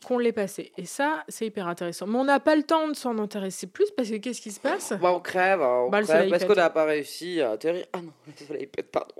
qu'on 0.06 0.16
l'ait 0.18 0.30
passé? 0.30 0.70
Et 0.76 0.84
ça, 0.84 1.24
c'est 1.26 1.46
hyper 1.46 1.66
intéressant. 1.66 2.06
Mais 2.06 2.18
on 2.18 2.24
n'a 2.24 2.38
pas 2.38 2.54
le 2.54 2.62
temps 2.62 2.86
de 2.86 2.94
s'en 2.94 3.18
intéresser 3.18 3.66
plus 3.66 3.90
parce 3.96 4.08
que 4.10 4.14
qu'est-ce 4.14 4.40
qui 4.40 4.52
se 4.52 4.60
passe? 4.60 4.92
Bah, 5.02 5.12
on 5.12 5.18
crève, 5.18 5.60
on 5.60 5.90
Bah, 5.90 6.02
crève 6.02 6.30
parce 6.30 6.44
qu'on 6.44 6.54
n'a 6.54 6.70
pas 6.70 6.84
réussi 6.84 7.40
à 7.40 7.50
atterrir. 7.50 7.84
Ah 7.92 8.00
non, 8.00 8.12
le 8.28 8.46
soleil 8.46 8.66
pète, 8.68 8.92
pardon. 8.92 9.14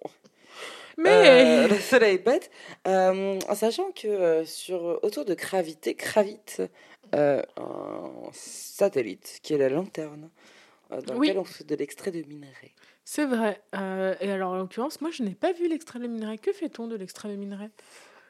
Mais 1.03 1.65
Euh, 1.65 1.69
le 1.75 1.77
soleil 1.79 2.19
pète. 2.19 2.51
Euh, 2.87 3.39
en 3.49 3.55
sachant 3.55 3.91
que 3.93 4.07
euh, 4.09 4.45
sur, 4.45 4.99
autour 5.03 5.25
de 5.25 5.35
Gravité, 5.35 5.95
gravite 5.95 6.63
un 7.13 7.43
satellite 8.33 9.41
qui 9.43 9.55
est 9.55 9.59
la 9.59 9.69
lanterne, 9.69 10.31
dans 10.91 11.17
Oui. 11.17 11.29
lequel 11.29 11.39
on 11.41 11.45
fait 11.45 11.65
de 11.67 11.75
l'extrait 11.75 12.11
de 12.13 12.23
minerai. 12.23 12.73
c'est 13.05 13.27
vrai. 13.27 13.61
Et 14.21 14.31
alors, 14.31 14.53
en 14.53 14.57
l'occurrence, 14.57 15.01
moi, 15.01 15.11
je 15.11 15.23
n'ai 15.25 15.35
pas 15.35 15.53
vu 15.53 15.69
l'extrait 15.69 15.99
de 15.99 16.07
minerai. 16.07 16.39
Que 16.39 16.53
fait-on 16.53 16.87
de 16.87 16.95
l'extrait 16.97 17.29
de 17.29 17.35
minerai? 17.37 17.71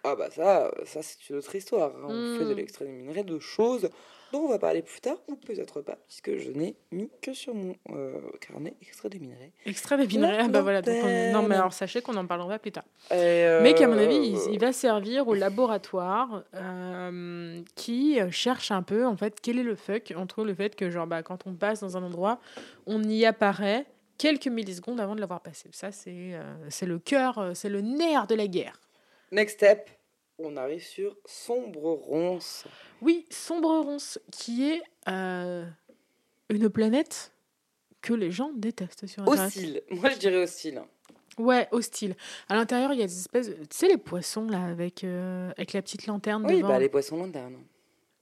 Ah 0.04 0.14
bah 0.16 0.30
ça, 0.30 0.66
euh, 0.66 0.70
ça 0.86 1.02
c'est 1.02 1.28
une 1.28 1.36
autre 1.36 1.54
histoire. 1.54 1.92
hein. 1.96 2.06
On 2.08 2.38
fait 2.38 2.44
de 2.44 2.52
Hmm. 2.52 2.56
l'extrait 2.56 2.84
de 2.86 2.90
minerai 2.90 3.22
de 3.22 3.38
choses 3.38 3.90
dont 4.32 4.42
on 4.42 4.48
va 4.48 4.58
parler 4.60 4.80
plus 4.80 5.00
tard, 5.00 5.16
ou 5.28 5.34
peut-être 5.34 5.80
pas, 5.82 5.98
puisque 6.06 6.36
je 6.36 6.50
n'ai 6.50 6.76
mis 6.92 7.10
que 7.20 7.32
sur 7.34 7.52
mon 7.52 7.74
euh, 7.90 8.12
carnet 8.40 8.74
extrait 8.80 9.08
de 9.08 9.18
minerai. 9.18 9.52
Extrait 9.66 9.98
de 9.98 10.06
minerai. 10.06 10.38
Ah 10.38 10.48
bah 10.48 10.62
voilà. 10.62 10.80
donc 10.82 10.94
on- 11.04 11.32
Non, 11.32 11.42
mais 11.42 11.56
alors 11.56 11.72
sachez 11.72 12.00
qu'on 12.00 12.16
en 12.16 12.26
parlera 12.26 12.58
plus 12.60 12.70
tard. 12.70 12.84
Mais 13.10 13.74
qu'à 13.74 13.88
mon 13.88 13.98
euh, 13.98 14.04
avis, 14.04 14.16
il, 14.16 14.52
il 14.52 14.58
va 14.60 14.72
servir 14.72 15.26
au 15.26 15.34
laboratoire 15.34 16.44
euh, 16.54 17.60
qui 17.74 18.20
euh, 18.20 18.30
cherche 18.30 18.70
un 18.70 18.82
peu, 18.82 19.04
en 19.04 19.16
fait, 19.16 19.40
quel 19.40 19.58
est 19.58 19.62
le 19.64 19.74
fuck 19.74 20.12
entre 20.16 20.44
le 20.44 20.54
fait 20.54 20.76
que, 20.76 20.90
genre, 20.90 21.06
bah, 21.08 21.22
quand 21.22 21.46
on 21.46 21.54
passe 21.54 21.80
dans 21.80 21.96
un 21.96 22.02
endroit, 22.04 22.38
on 22.86 23.02
y 23.02 23.26
apparaît 23.26 23.84
quelques 24.16 24.46
millisecondes 24.48 25.00
avant 25.00 25.16
de 25.16 25.20
l'avoir 25.20 25.40
passé. 25.40 25.68
Ça, 25.72 25.90
c'est 25.92 26.34
euh, 26.34 26.42
c'est 26.68 26.86
le 26.86 26.98
cœur, 27.00 27.38
euh, 27.38 27.54
c'est 27.54 27.68
le 27.68 27.80
nerf 27.80 28.26
de 28.28 28.34
la 28.36 28.46
guerre. 28.46 28.78
Next 29.32 29.56
step, 29.56 29.88
on 30.38 30.56
arrive 30.56 30.82
sur 30.82 31.16
Sombre 31.24 31.92
Ronce. 31.92 32.64
Oui, 33.00 33.26
Sombre 33.30 33.78
Ronce, 33.80 34.18
qui 34.32 34.68
est 34.70 34.82
euh, 35.08 35.64
une 36.48 36.68
planète 36.68 37.32
que 38.02 38.12
les 38.14 38.30
gens 38.30 38.50
détestent 38.56 39.06
sur 39.06 39.22
Internet. 39.22 39.46
Hostile. 39.46 39.82
Moi 39.90 40.10
je 40.10 40.18
dirais 40.18 40.36
hostile. 40.42 40.82
Ouais, 41.38 41.68
hostile. 41.70 42.16
À 42.48 42.54
l'intérieur, 42.56 42.92
il 42.92 42.98
y 42.98 43.02
a 43.02 43.06
des 43.06 43.18
espèces... 43.18 43.48
de- 43.48 43.54
Tu 43.54 43.66
sais, 43.70 43.88
les 43.88 43.96
poissons, 43.96 44.46
là, 44.46 44.64
avec, 44.64 45.04
euh, 45.04 45.50
avec 45.56 45.72
la 45.72 45.80
petite 45.80 46.06
lanterne 46.06 46.44
Oui, 46.46 46.56
devant. 46.58 46.68
bah 46.68 46.78
les 46.78 46.88
poissons 46.88 47.16
lanternes. 47.16 47.62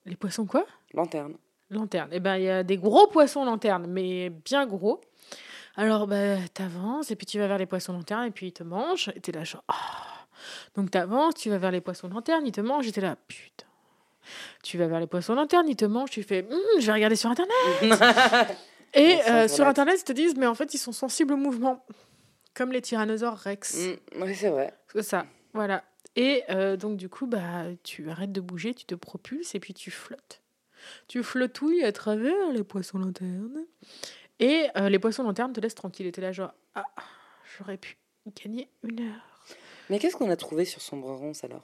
Les 0.04 0.14
poissons 0.14 0.46
quoi? 0.46 0.66
Lanterne. 0.94 1.36
Lanterne. 1.70 2.10
Eh 2.12 2.20
ben, 2.20 2.36
il 2.36 2.44
y 2.44 2.48
a 2.50 2.62
des 2.62 2.76
gros 2.76 3.06
poissons 3.08 3.44
lanternes, 3.44 3.86
mais 3.88 4.30
bien 4.30 4.66
gros. 4.66 5.00
Alors, 5.74 6.06
bah, 6.06 6.36
t'avances, 6.54 7.10
et 7.10 7.16
puis 7.16 7.26
tu 7.26 7.38
vas 7.38 7.48
vers 7.48 7.58
les 7.58 7.66
poissons 7.66 7.92
lanternes, 7.92 8.26
et 8.26 8.30
puis 8.30 8.48
ils 8.48 8.52
te 8.52 8.62
mangent, 8.62 9.08
et 9.14 9.20
t'es 9.20 9.32
là, 9.32 9.42
genre, 9.44 9.64
Ah. 9.68 10.17
Donc, 10.76 10.90
t'avances, 10.90 11.34
tu 11.34 11.50
vas 11.50 11.58
vers 11.58 11.70
les 11.70 11.80
poissons 11.80 12.08
lanternes, 12.08 12.46
ils 12.46 12.52
te 12.52 12.60
mangent, 12.60 12.86
et 12.86 12.92
t'es 12.92 13.00
là, 13.00 13.16
putain. 13.26 13.66
Tu 14.62 14.78
vas 14.78 14.86
vers 14.86 15.00
les 15.00 15.06
poissons 15.06 15.34
lanternes, 15.34 15.68
ils 15.68 15.76
te 15.76 15.84
mangent, 15.84 16.10
tu 16.10 16.22
fais, 16.22 16.46
Hum, 16.50 16.80
je 16.80 16.86
vais 16.86 16.92
regarder 16.92 17.16
sur 17.16 17.30
Internet. 17.30 17.54
Et 18.94 19.20
euh, 19.28 19.48
sur 19.48 19.66
Internet, 19.66 20.00
ils 20.00 20.04
te 20.04 20.12
disent, 20.12 20.34
mais 20.36 20.46
en 20.46 20.54
fait, 20.54 20.72
ils 20.74 20.78
sont 20.78 20.92
sensibles 20.92 21.34
au 21.34 21.36
mouvement. 21.36 21.84
Comme 22.54 22.72
les 22.72 22.80
tyrannosaures 22.80 23.36
rex. 23.36 23.76
Mm, 23.76 24.22
oui, 24.22 24.34
c'est 24.34 24.48
vrai. 24.48 24.74
C'est 24.92 25.02
ça, 25.02 25.26
voilà. 25.52 25.84
Et 26.16 26.42
euh, 26.50 26.76
donc, 26.76 26.96
du 26.96 27.08
coup, 27.08 27.26
bah, 27.26 27.64
tu 27.84 28.10
arrêtes 28.10 28.32
de 28.32 28.40
bouger, 28.40 28.74
tu 28.74 28.86
te 28.86 28.94
propulses 28.94 29.54
et 29.54 29.60
puis 29.60 29.74
tu 29.74 29.90
flottes. 29.90 30.42
Tu 31.06 31.22
flottouilles 31.22 31.84
à 31.84 31.92
travers 31.92 32.52
les 32.52 32.64
poissons 32.64 32.98
lanternes. 32.98 33.64
Et 34.40 34.66
euh, 34.76 34.88
les 34.88 34.98
poissons 34.98 35.22
lanternes 35.22 35.52
te 35.52 35.60
laissent 35.60 35.74
tranquille. 35.74 36.06
Et 36.06 36.12
t'es 36.12 36.20
là, 36.20 36.32
genre, 36.32 36.52
ah, 36.74 36.84
j'aurais 37.56 37.76
pu 37.76 37.96
gagner 38.42 38.68
une 38.82 39.00
heure. 39.00 39.27
Mais 39.90 39.98
qu'est-ce 39.98 40.16
qu'on 40.16 40.30
a 40.30 40.36
trouvé 40.36 40.64
sur 40.64 40.80
Sombre 40.80 41.12
Ronce 41.12 41.44
alors? 41.44 41.62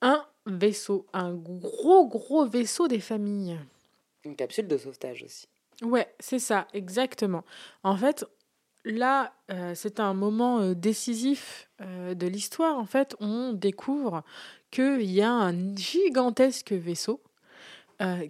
Un 0.00 0.24
vaisseau, 0.46 1.06
un 1.12 1.34
gros, 1.34 2.06
gros 2.06 2.46
vaisseau 2.46 2.88
des 2.88 3.00
familles. 3.00 3.58
Une 4.24 4.36
capsule 4.36 4.68
de 4.68 4.78
sauvetage 4.78 5.22
aussi. 5.22 5.48
Ouais, 5.82 6.12
c'est 6.18 6.38
ça, 6.38 6.66
exactement. 6.72 7.44
En 7.82 7.96
fait, 7.96 8.24
là, 8.84 9.32
euh, 9.50 9.72
c'est 9.74 10.00
un 10.00 10.14
moment 10.14 10.60
euh, 10.60 10.74
décisif 10.74 11.68
euh, 11.80 12.14
de 12.14 12.26
l'histoire. 12.26 12.78
En 12.78 12.86
fait, 12.86 13.16
on 13.20 13.52
découvre 13.52 14.22
qu'il 14.70 15.10
y 15.10 15.22
a 15.22 15.30
un 15.30 15.74
gigantesque 15.76 16.72
vaisseau 16.72 17.22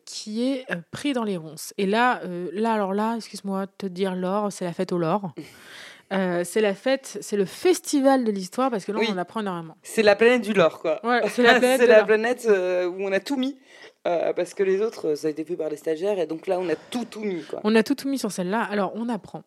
qui 0.07 0.49
est 0.49 0.67
pris 0.91 1.13
dans 1.13 1.25
les 1.25 1.37
ronces. 1.37 1.75
Et 1.77 1.85
là, 1.85 2.23
là, 2.25 2.73
alors 2.73 2.95
là, 2.95 3.17
excuse-moi 3.17 3.67
de 3.67 3.73
te 3.77 3.87
dire 3.87 4.15
l'or, 4.15 4.51
c'est 4.51 4.65
la 4.65 4.73
fête 4.73 4.93
au 4.93 4.99
lore. 4.99 5.35
Euh, 6.12 6.42
c'est 6.44 6.62
la 6.62 6.75
fête, 6.75 7.18
c'est 7.21 7.37
le 7.37 7.44
festival 7.44 8.25
de 8.25 8.31
l'histoire 8.31 8.71
parce 8.71 8.85
que 8.87 8.92
là, 8.92 8.99
Oui. 9.01 9.07
on 9.11 9.14
en 9.14 9.18
apprend 9.18 9.40
énormément. 9.40 9.77
C'est 9.83 10.03
la 10.03 10.16
planète 10.16 10.40
du 10.42 10.55
lore, 10.55 10.79
quoi. 10.79 11.05
Ouais, 11.05 11.21
c'est 11.29 11.42
la 11.42 11.59
planète. 11.59 12.44
La 12.47 12.51
euh, 12.51 12.87
où 12.88 13.03
on 13.03 13.12
a 13.12 13.21
tout 13.21 13.37
mis. 13.37 13.59
euh, 14.07 14.33
parce 14.33 14.55
que 14.55 14.62
les 14.62 14.81
autres, 14.81 15.14
ça 15.16 15.27
a 15.29 15.31
été 15.31 15.44
fait 15.44 15.57
par 15.57 15.68
les 15.68 15.77
stagiaires. 15.77 16.18
Et 16.18 16.27
donc 16.27 16.47
là, 16.47 16.59
on 16.59 16.68
a 16.71 16.77
tout, 16.77 17.05
tout 17.05 17.21
mis, 17.25 17.42
quoi. 17.44 17.61
On 17.64 17.75
a 17.75 17.83
tout 17.83 17.97
mis 18.09 18.18
sur 18.18 18.33
celle-là. 18.33 18.62
Alors, 18.62 18.92
on 18.94 19.09
apprend 19.09 19.42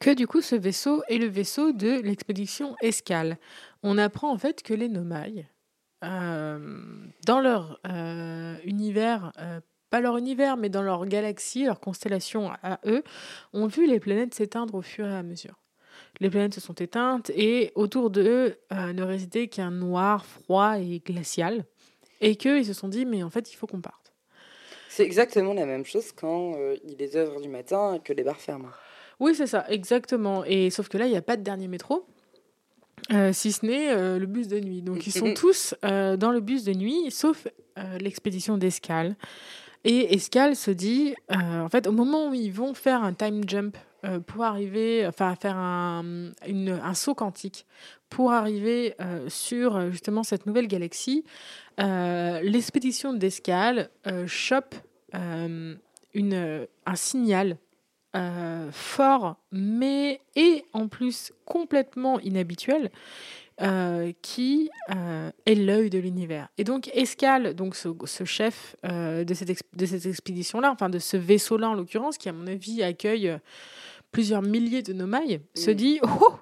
que 0.00 0.10
du 0.14 0.26
coup, 0.26 0.40
ce 0.40 0.54
vaisseau 0.54 1.02
est 1.08 1.18
le 1.18 1.26
vaisseau 1.26 1.72
de 1.72 2.00
l'expédition 2.00 2.76
Escale. 2.80 3.36
On 3.82 3.98
apprend 3.98 4.32
en 4.32 4.38
fait 4.38 4.62
que 4.62 4.74
les 4.74 4.88
Nomailles, 4.88 5.48
dans 6.02 7.40
leur 7.40 7.80
univers, 8.64 9.32
pas 9.90 10.00
leur 10.00 10.16
univers, 10.16 10.56
mais 10.56 10.68
dans 10.68 10.82
leur 10.82 11.06
galaxie, 11.06 11.64
leur 11.64 11.80
constellation 11.80 12.50
à 12.62 12.80
eux, 12.86 13.02
ont 13.52 13.66
vu 13.66 13.86
les 13.86 14.00
planètes 14.00 14.34
s'éteindre 14.34 14.74
au 14.74 14.82
fur 14.82 15.06
et 15.06 15.14
à 15.14 15.22
mesure. 15.22 15.54
Les 16.20 16.30
planètes 16.30 16.54
se 16.54 16.60
sont 16.60 16.74
éteintes 16.74 17.30
et 17.30 17.72
autour 17.74 18.10
d'eux 18.10 18.56
euh, 18.72 18.92
ne 18.92 19.02
résidait 19.02 19.48
qu'un 19.48 19.70
noir 19.70 20.24
froid 20.24 20.78
et 20.78 21.00
glacial. 21.04 21.64
Et 22.20 22.36
qu'ils 22.36 22.64
se 22.64 22.72
sont 22.72 22.88
dit, 22.88 23.04
mais 23.04 23.22
en 23.22 23.30
fait, 23.30 23.52
il 23.52 23.56
faut 23.56 23.66
qu'on 23.66 23.80
parte. 23.80 24.14
C'est 24.88 25.04
exactement 25.04 25.52
la 25.52 25.66
même 25.66 25.84
chose 25.84 26.12
quand 26.12 26.54
euh, 26.56 26.76
il 26.84 27.02
est 27.02 27.14
2h 27.14 27.42
du 27.42 27.48
matin 27.48 27.94
et 27.94 28.00
que 28.00 28.14
les 28.14 28.22
bars 28.22 28.40
ferment. 28.40 28.70
Oui, 29.20 29.34
c'est 29.34 29.46
ça, 29.46 29.66
exactement. 29.68 30.44
Et 30.44 30.70
sauf 30.70 30.88
que 30.88 30.96
là, 30.96 31.06
il 31.06 31.10
n'y 31.10 31.16
a 31.16 31.22
pas 31.22 31.36
de 31.36 31.42
dernier 31.42 31.68
métro, 31.68 32.06
euh, 33.12 33.32
si 33.32 33.52
ce 33.52 33.64
n'est 33.64 33.90
euh, 33.92 34.18
le 34.18 34.26
bus 34.26 34.48
de 34.48 34.58
nuit. 34.58 34.82
Donc 34.82 35.06
ils 35.06 35.12
sont 35.12 35.32
tous 35.36 35.74
euh, 35.84 36.16
dans 36.16 36.32
le 36.32 36.40
bus 36.40 36.64
de 36.64 36.72
nuit, 36.72 37.10
sauf 37.10 37.46
l'expédition 38.00 38.56
d'Escale. 38.56 39.16
Et 39.88 40.14
Escale 40.14 40.56
se 40.56 40.72
dit, 40.72 41.14
euh, 41.30 41.60
en 41.62 41.68
fait, 41.68 41.86
au 41.86 41.92
moment 41.92 42.30
où 42.30 42.34
ils 42.34 42.52
vont 42.52 42.74
faire 42.74 43.04
un 43.04 43.12
time 43.12 43.48
jump 43.48 43.76
euh, 44.04 44.18
pour 44.18 44.42
arriver, 44.42 45.06
enfin 45.06 45.34
faire 45.36 45.56
un, 45.56 46.32
saut 46.94 47.14
quantique 47.14 47.66
pour 48.10 48.32
arriver 48.32 48.94
euh, 49.00 49.28
sur 49.28 49.90
justement 49.92 50.24
cette 50.24 50.46
nouvelle 50.46 50.66
galaxie, 50.66 51.24
l'expédition 51.78 53.12
d'Escale 53.14 53.90
euh, 54.08 54.26
chope 54.26 54.74
une, 55.12 56.66
un 56.84 56.96
signal 56.96 57.58
fort, 58.72 59.36
mais 59.52 60.20
et 60.36 60.64
en 60.72 60.88
plus 60.88 61.32
complètement 61.44 62.18
inhabituel, 62.20 62.90
euh, 63.62 64.12
qui 64.22 64.70
euh, 64.94 65.30
est 65.46 65.54
l'œil 65.54 65.90
de 65.90 65.98
l'univers. 65.98 66.48
Et 66.58 66.64
donc 66.64 66.90
Escale, 66.94 67.54
donc 67.54 67.74
ce, 67.74 67.88
ce 68.04 68.24
chef 68.24 68.76
euh, 68.84 69.24
de 69.24 69.34
cette, 69.34 69.50
de 69.74 69.86
cette 69.86 70.06
expédition-là, 70.06 70.70
enfin 70.70 70.88
de 70.88 70.98
ce 70.98 71.16
vaisseau-là 71.16 71.70
en 71.70 71.74
l'occurrence, 71.74 72.18
qui 72.18 72.28
à 72.28 72.32
mon 72.32 72.46
avis 72.46 72.82
accueille 72.82 73.38
plusieurs 74.12 74.42
milliers 74.42 74.82
de 74.82 74.92
nomailles, 74.92 75.40
se 75.54 75.70
Mm. 75.70 75.74
dit 75.74 76.00
oh 76.20 76.34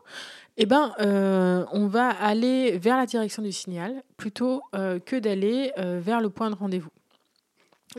eh 0.56 0.66
ben, 0.66 0.94
euh, 1.00 1.64
on 1.72 1.88
va 1.88 2.08
aller 2.08 2.78
vers 2.78 2.96
la 2.96 3.06
direction 3.06 3.42
du 3.42 3.50
signal 3.50 4.04
plutôt 4.16 4.62
euh, 4.74 5.00
que 5.00 5.16
d'aller 5.16 5.72
euh, 5.78 6.00
vers 6.00 6.20
le 6.20 6.30
point 6.30 6.48
de 6.50 6.54
rendez-vous. 6.54 6.90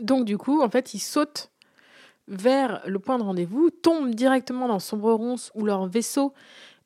Donc, 0.00 0.24
du 0.24 0.38
coup, 0.38 0.62
en 0.62 0.70
fait, 0.70 0.94
ils 0.94 1.00
sautent 1.00 1.50
vers 2.28 2.82
le 2.86 2.98
point 2.98 3.18
de 3.18 3.22
rendez-vous, 3.22 3.70
tombent 3.70 4.14
directement 4.14 4.68
dans 4.68 4.78
Sombre 4.78 5.12
Ronce 5.12 5.52
où 5.54 5.64
leur 5.64 5.86
vaisseau 5.86 6.32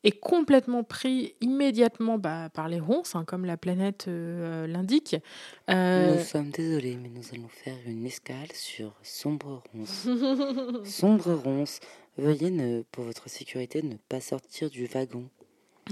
est 0.05 0.19
complètement 0.19 0.83
pris 0.83 1.35
immédiatement 1.41 2.19
bah, 2.19 2.49
par 2.53 2.69
les 2.69 2.81
ronces, 2.81 3.15
hein, 3.15 3.25
comme 3.25 3.45
la 3.45 3.57
planète 3.57 4.07
euh, 4.09 4.67
l'indique. 4.67 5.17
Euh, 5.69 6.17
Nous 6.17 6.25
sommes 6.25 6.51
désolés, 6.51 6.97
mais 6.97 7.09
nous 7.11 7.23
allons 7.35 7.49
faire 7.49 7.77
une 7.87 8.07
escale 8.07 8.53
sur 8.53 8.95
Sombre 9.03 9.63
Ronce. 9.75 10.09
Sombre 10.85 11.35
Ronce, 11.35 11.81
veuillez 12.17 12.51
ne, 12.51 12.83
pour 12.93 13.05
votre 13.05 13.29
sécurité 13.29 13.83
ne 13.83 13.97
pas 14.09 14.21
sortir 14.21 14.71
du 14.71 14.87
wagon. 14.87 15.29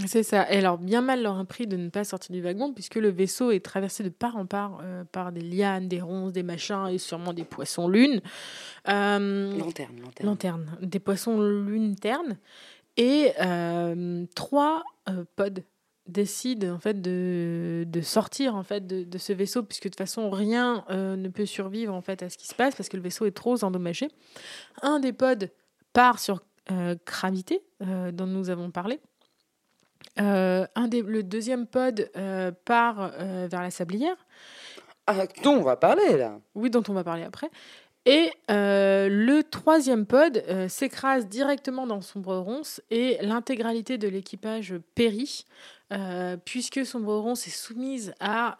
C'est 0.06 0.22
ça. 0.22 0.50
Et 0.52 0.58
alors, 0.58 0.78
bien 0.78 1.00
mal 1.00 1.22
leur 1.22 1.38
a 1.38 1.44
pris 1.44 1.66
de 1.66 1.76
ne 1.76 1.88
pas 1.88 2.04
sortir 2.04 2.32
du 2.32 2.40
wagon, 2.40 2.72
puisque 2.72 2.96
le 2.96 3.08
vaisseau 3.08 3.50
est 3.50 3.64
traversé 3.64 4.04
de 4.04 4.08
part 4.08 4.36
en 4.36 4.46
part 4.46 4.78
euh, 4.82 5.04
par 5.10 5.32
des 5.32 5.40
lianes, 5.40 5.88
des 5.88 6.00
ronces, 6.00 6.32
des 6.32 6.42
machins 6.42 6.86
et 6.88 6.98
sûrement 6.98 7.32
des 7.32 7.44
poissons 7.44 7.88
lunes. 7.88 8.20
Euh, 8.88 9.58
Lanterne, 9.58 10.00
lanterne. 10.00 10.26
lanterne, 10.28 10.78
des 10.82 11.00
poissons 11.00 11.40
lunes 11.42 11.96
ternes. 11.96 12.38
Et 12.98 13.32
euh, 13.40 14.26
trois 14.34 14.82
euh, 15.08 15.24
pods 15.37 15.62
décident 16.06 16.74
en 16.74 16.78
fait 16.80 17.00
de, 17.00 17.84
de 17.87 18.00
sortir 18.00 18.56
en 18.56 18.62
fait 18.64 18.87
de, 18.87 19.04
de 19.04 19.18
ce 19.18 19.32
vaisseau 19.32 19.62
puisque 19.62 19.84
de 19.84 19.88
toute 19.90 19.98
façon 19.98 20.30
rien 20.30 20.84
euh, 20.90 21.16
ne 21.16 21.28
peut 21.28 21.46
survivre 21.46 21.94
en 21.94 22.00
fait 22.00 22.22
à 22.22 22.30
ce 22.30 22.37
qui 22.37 22.48
se 22.48 22.54
passe 22.54 22.74
parce 22.74 22.88
que 22.88 22.96
le 22.96 23.02
vaisseau 23.02 23.24
est 23.26 23.37
trop 23.37 23.62
endommagé. 23.62 24.08
Un 24.82 24.98
des 25.00 25.12
pods 25.12 25.46
part 25.92 26.18
sur 26.18 26.42
Gravité 27.06 27.62
dont 27.80 28.26
nous 28.26 28.50
avons 28.50 28.70
parlé. 28.70 29.00
Un 30.18 30.88
des, 30.88 31.00
le 31.00 31.22
deuxième 31.22 31.66
pod 31.66 32.11
part 32.66 33.11
vers 33.48 33.62
la 33.62 33.70
sablière. 33.70 34.16
Ah, 35.06 35.24
dont 35.42 35.54
on 35.54 35.62
va 35.62 35.76
parler 35.76 36.18
là. 36.18 36.38
Oui, 36.54 36.68
dont 36.68 36.82
on 36.88 36.92
va 36.92 37.04
parler 37.04 37.22
après. 37.22 37.50
Et 38.08 38.32
euh, 38.50 39.10
le 39.10 39.42
troisième 39.42 40.06
pod 40.06 40.42
euh, 40.48 40.66
s'écrase 40.66 41.26
directement 41.28 41.86
dans 41.86 42.00
Sombre 42.00 42.38
Ronce 42.38 42.80
et 42.90 43.18
l'intégralité 43.20 43.98
de 43.98 44.08
l'équipage 44.08 44.76
périt, 44.94 45.44
euh, 45.92 46.38
puisque 46.42 46.86
Sombre 46.86 47.18
Ronce 47.18 47.46
est 47.46 47.50
soumise 47.50 48.14
à 48.18 48.56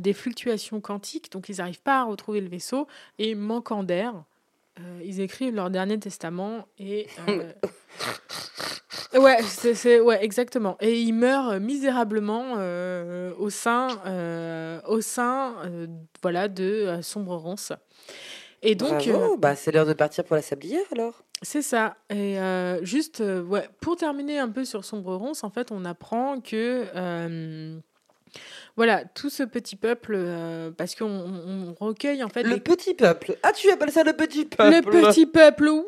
des 0.00 0.12
fluctuations 0.12 0.80
quantiques, 0.80 1.30
donc 1.30 1.48
ils 1.48 1.58
n'arrivent 1.58 1.82
pas 1.82 2.00
à 2.00 2.02
retrouver 2.02 2.40
le 2.40 2.48
vaisseau, 2.48 2.88
et 3.20 3.36
manquant 3.36 3.84
d'air, 3.84 4.24
ils 5.04 5.20
écrivent 5.20 5.54
leur 5.54 5.70
dernier 5.70 5.98
testament 5.98 6.66
et... 6.78 7.06
Ouais, 9.12 9.42
c'est, 9.42 9.98
ouais, 9.98 10.24
exactement. 10.24 10.76
Et 10.80 11.00
ils 11.00 11.12
meurent 11.12 11.58
misérablement 11.58 12.52
au 13.38 13.50
sein, 13.50 13.88
au 14.86 15.00
sein, 15.00 15.56
voilà, 16.22 16.46
de 16.46 17.00
Sombre 17.02 17.34
Ronce. 17.34 17.72
Et 18.62 18.74
donc, 18.74 18.90
Bravo, 19.08 19.34
euh, 19.34 19.36
bah, 19.38 19.56
c'est 19.56 19.72
l'heure 19.72 19.86
de 19.86 19.92
partir 19.94 20.24
pour 20.24 20.36
la 20.36 20.42
sablière 20.42 20.84
alors. 20.92 21.22
c'est 21.42 21.62
ça. 21.62 21.96
Et 22.10 22.38
euh, 22.38 22.84
juste, 22.84 23.20
euh, 23.22 23.42
ouais, 23.42 23.66
pour 23.80 23.96
terminer 23.96 24.38
un 24.38 24.48
peu 24.50 24.64
sur 24.66 24.84
Sombre 24.84 25.14
Ronce, 25.16 25.44
en 25.44 25.50
fait, 25.50 25.70
on 25.72 25.84
apprend 25.86 26.40
que, 26.40 26.84
voilà, 28.76 29.04
tout 29.04 29.30
ce 29.30 29.42
petit 29.42 29.76
peuple, 29.76 30.14
euh, 30.16 30.70
parce 30.70 30.94
qu'on 30.94 31.06
on- 31.06 31.74
on 31.80 31.84
recueille 31.86 32.22
en 32.22 32.28
fait 32.28 32.42
Le 32.44 32.50
les- 32.54 32.60
petit 32.60 32.94
peuple. 32.94 33.36
Ah, 33.42 33.52
tu 33.52 33.70
appelles 33.70 33.90
ça 33.92 34.04
le 34.04 34.12
petit 34.12 34.44
peuple 34.44 34.70
le 34.72 34.82
petit 35.08 35.26
peuple, 35.26 35.68
oui 35.68 35.82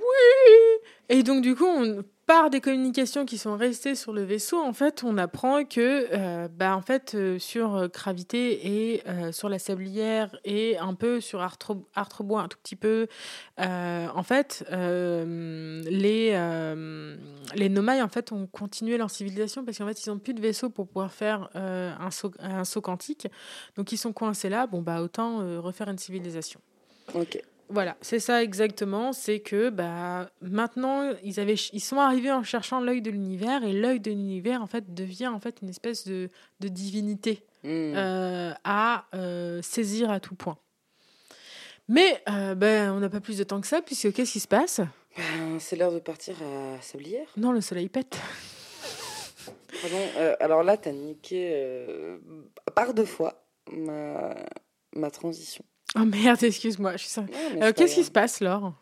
Et 1.08 1.22
donc, 1.22 1.42
du 1.42 1.54
coup, 1.54 1.66
on, 1.66 2.02
par 2.26 2.50
des 2.50 2.60
communications 2.60 3.24
qui 3.24 3.36
sont 3.36 3.56
restées 3.56 3.94
sur 3.94 4.12
le 4.12 4.22
vaisseau, 4.22 4.60
en 4.60 4.72
fait, 4.72 5.02
on 5.04 5.18
apprend 5.18 5.64
que, 5.64 6.08
euh, 6.12 6.48
bah, 6.48 6.76
en 6.76 6.82
fait, 6.82 7.14
euh, 7.14 7.38
sur 7.38 7.74
euh, 7.74 7.88
Gravité 7.88 8.92
et 8.94 9.02
sur 9.32 9.48
la 9.48 9.58
Sablière 9.58 10.38
et 10.44 10.78
un 10.78 10.94
peu 10.94 11.20
sur 11.20 11.40
Artre- 11.40 11.84
Artrebois, 11.94 12.42
un 12.42 12.48
tout 12.48 12.58
petit 12.62 12.76
peu, 12.76 13.06
en 13.58 14.22
fait, 14.22 14.64
les, 14.70 16.30
les 17.54 17.68
Nomai, 17.68 18.02
en 18.02 18.08
fait, 18.08 18.32
ont 18.32 18.46
continué 18.46 18.96
leur 18.96 19.10
civilisation 19.10 19.64
parce 19.64 19.78
qu'en 19.78 19.86
fait, 19.86 20.04
ils 20.04 20.10
n'ont 20.10 20.18
plus 20.18 20.34
de 20.34 20.40
vaisseau 20.40 20.70
pour 20.70 20.86
pouvoir 20.86 21.12
faire 21.12 21.50
un, 21.54 22.10
saut, 22.10 22.32
un 22.38 22.64
saut 22.64 22.80
quantique. 22.80 23.26
Donc, 23.76 23.92
ils 23.92 23.98
sont 23.98 24.12
coincés 24.12 24.48
là. 24.48 24.66
Bon, 24.66 24.82
bah, 24.82 25.02
autant 25.02 25.38
refaire 25.60 25.88
une 25.88 25.98
civilisation. 25.98 26.60
Ok. 27.14 27.42
Voilà, 27.68 27.96
c'est 28.00 28.18
ça 28.18 28.42
exactement. 28.42 29.12
C'est 29.12 29.40
que 29.40 29.70
bah, 29.70 30.30
maintenant, 30.42 31.14
ils, 31.22 31.40
avaient, 31.40 31.54
ils 31.54 31.80
sont 31.80 31.98
arrivés 31.98 32.30
en 32.32 32.42
cherchant 32.42 32.80
l'œil 32.80 33.00
de 33.00 33.10
l'univers 33.10 33.64
et 33.64 33.72
l'œil 33.72 34.00
de 34.00 34.10
l'univers 34.10 34.60
en 34.62 34.66
fait 34.66 34.92
devient 34.92 35.28
en 35.28 35.40
fait 35.40 35.60
une 35.62 35.68
espèce 35.70 36.06
de, 36.06 36.28
de 36.60 36.68
divinité 36.68 37.44
Hmm. 37.64 37.94
euh, 37.94 38.52
à 38.64 39.04
euh, 39.14 39.62
saisir 39.62 40.10
à 40.10 40.18
tout 40.18 40.34
point. 40.34 40.58
Mais 41.86 42.20
euh, 42.28 42.56
ben, 42.56 42.90
on 42.90 42.98
n'a 42.98 43.08
pas 43.08 43.20
plus 43.20 43.38
de 43.38 43.44
temps 43.44 43.60
que 43.60 43.68
ça 43.68 43.80
puisque 43.80 44.12
qu'est-ce 44.12 44.32
qui 44.32 44.40
se 44.40 44.48
passe? 44.48 44.80
Ben, 45.16 45.60
c'est 45.60 45.76
l'heure 45.76 45.92
de 45.92 46.00
partir 46.00 46.34
à 46.42 46.82
Sablière. 46.82 47.28
Non, 47.36 47.52
le 47.52 47.60
soleil 47.60 47.88
pète. 47.88 48.18
Pardon, 49.80 49.96
euh, 50.16 50.34
alors 50.40 50.64
là, 50.64 50.76
t'as 50.76 50.90
niqué 50.90 52.18
par 52.74 52.94
deux 52.94 53.04
fois 53.04 53.44
ma, 53.70 54.34
ma 54.96 55.12
transition. 55.12 55.64
Oh 55.98 56.04
merde, 56.04 56.42
excuse-moi. 56.42 56.92
Je 56.92 57.02
suis 57.02 57.08
ça. 57.10 57.24
Euh, 57.60 57.72
qu'est-ce 57.72 57.94
qui 57.96 58.04
se 58.04 58.10
passe, 58.10 58.40
Laure? 58.40 58.72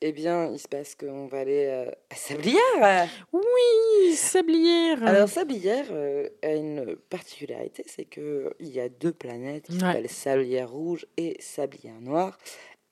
Eh 0.00 0.12
bien, 0.12 0.50
il 0.52 0.58
se 0.58 0.68
passe 0.68 0.94
qu'on 0.94 1.26
va 1.26 1.38
aller 1.38 1.64
euh, 1.66 1.90
à 2.10 2.14
Sablière. 2.14 3.08
Oui, 3.32 4.14
sablière. 4.14 5.02
Alors, 5.04 5.28
Sablière 5.28 5.86
euh, 5.92 6.28
a 6.42 6.52
une 6.52 6.96
particularité, 7.08 7.84
c'est 7.86 8.04
qu'il 8.04 8.52
y 8.60 8.80
a 8.80 8.88
deux 8.88 9.12
planètes 9.12 9.64
qui 9.66 9.72
Ouais. 9.74 9.80
s'appellent 9.80 10.08
Sablière 10.10 10.70
rouge 10.70 11.06
et 11.16 11.36
Sablière 11.40 12.00
noire. 12.00 12.38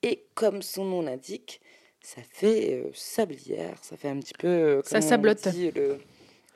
Et 0.03 0.25
comme 0.35 0.63
son 0.63 0.85
nom 0.87 1.03
l'indique, 1.03 1.61
ça 2.01 2.23
fait 2.29 2.73
euh, 2.85 2.91
sablière. 2.95 3.77
Ça 3.83 3.97
fait 3.97 4.09
un 4.09 4.19
petit 4.19 4.35
peu. 4.39 4.81
Ça 4.85 5.01
sablote. 5.01 5.47
dit, 5.49 5.71
le, 5.71 5.99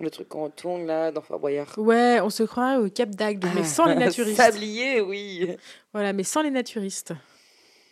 le 0.00 0.10
truc 0.10 0.28
qu'on 0.28 0.50
tourne 0.50 0.86
là 0.86 1.10
dans 1.10 1.22
Fort 1.22 1.38
Boyard. 1.40 1.72
Ouais, 1.78 2.20
on 2.22 2.30
se 2.30 2.42
croirait 2.42 2.76
au 2.76 2.88
Cap 2.90 3.10
d'Agde, 3.10 3.44
mais 3.54 3.64
sans 3.64 3.86
les 3.86 3.94
naturistes. 4.06 4.36
Sablier, 4.36 5.00
oui. 5.00 5.56
Voilà, 5.92 6.12
mais 6.12 6.22
sans 6.22 6.42
les 6.42 6.50
naturistes. 6.50 7.12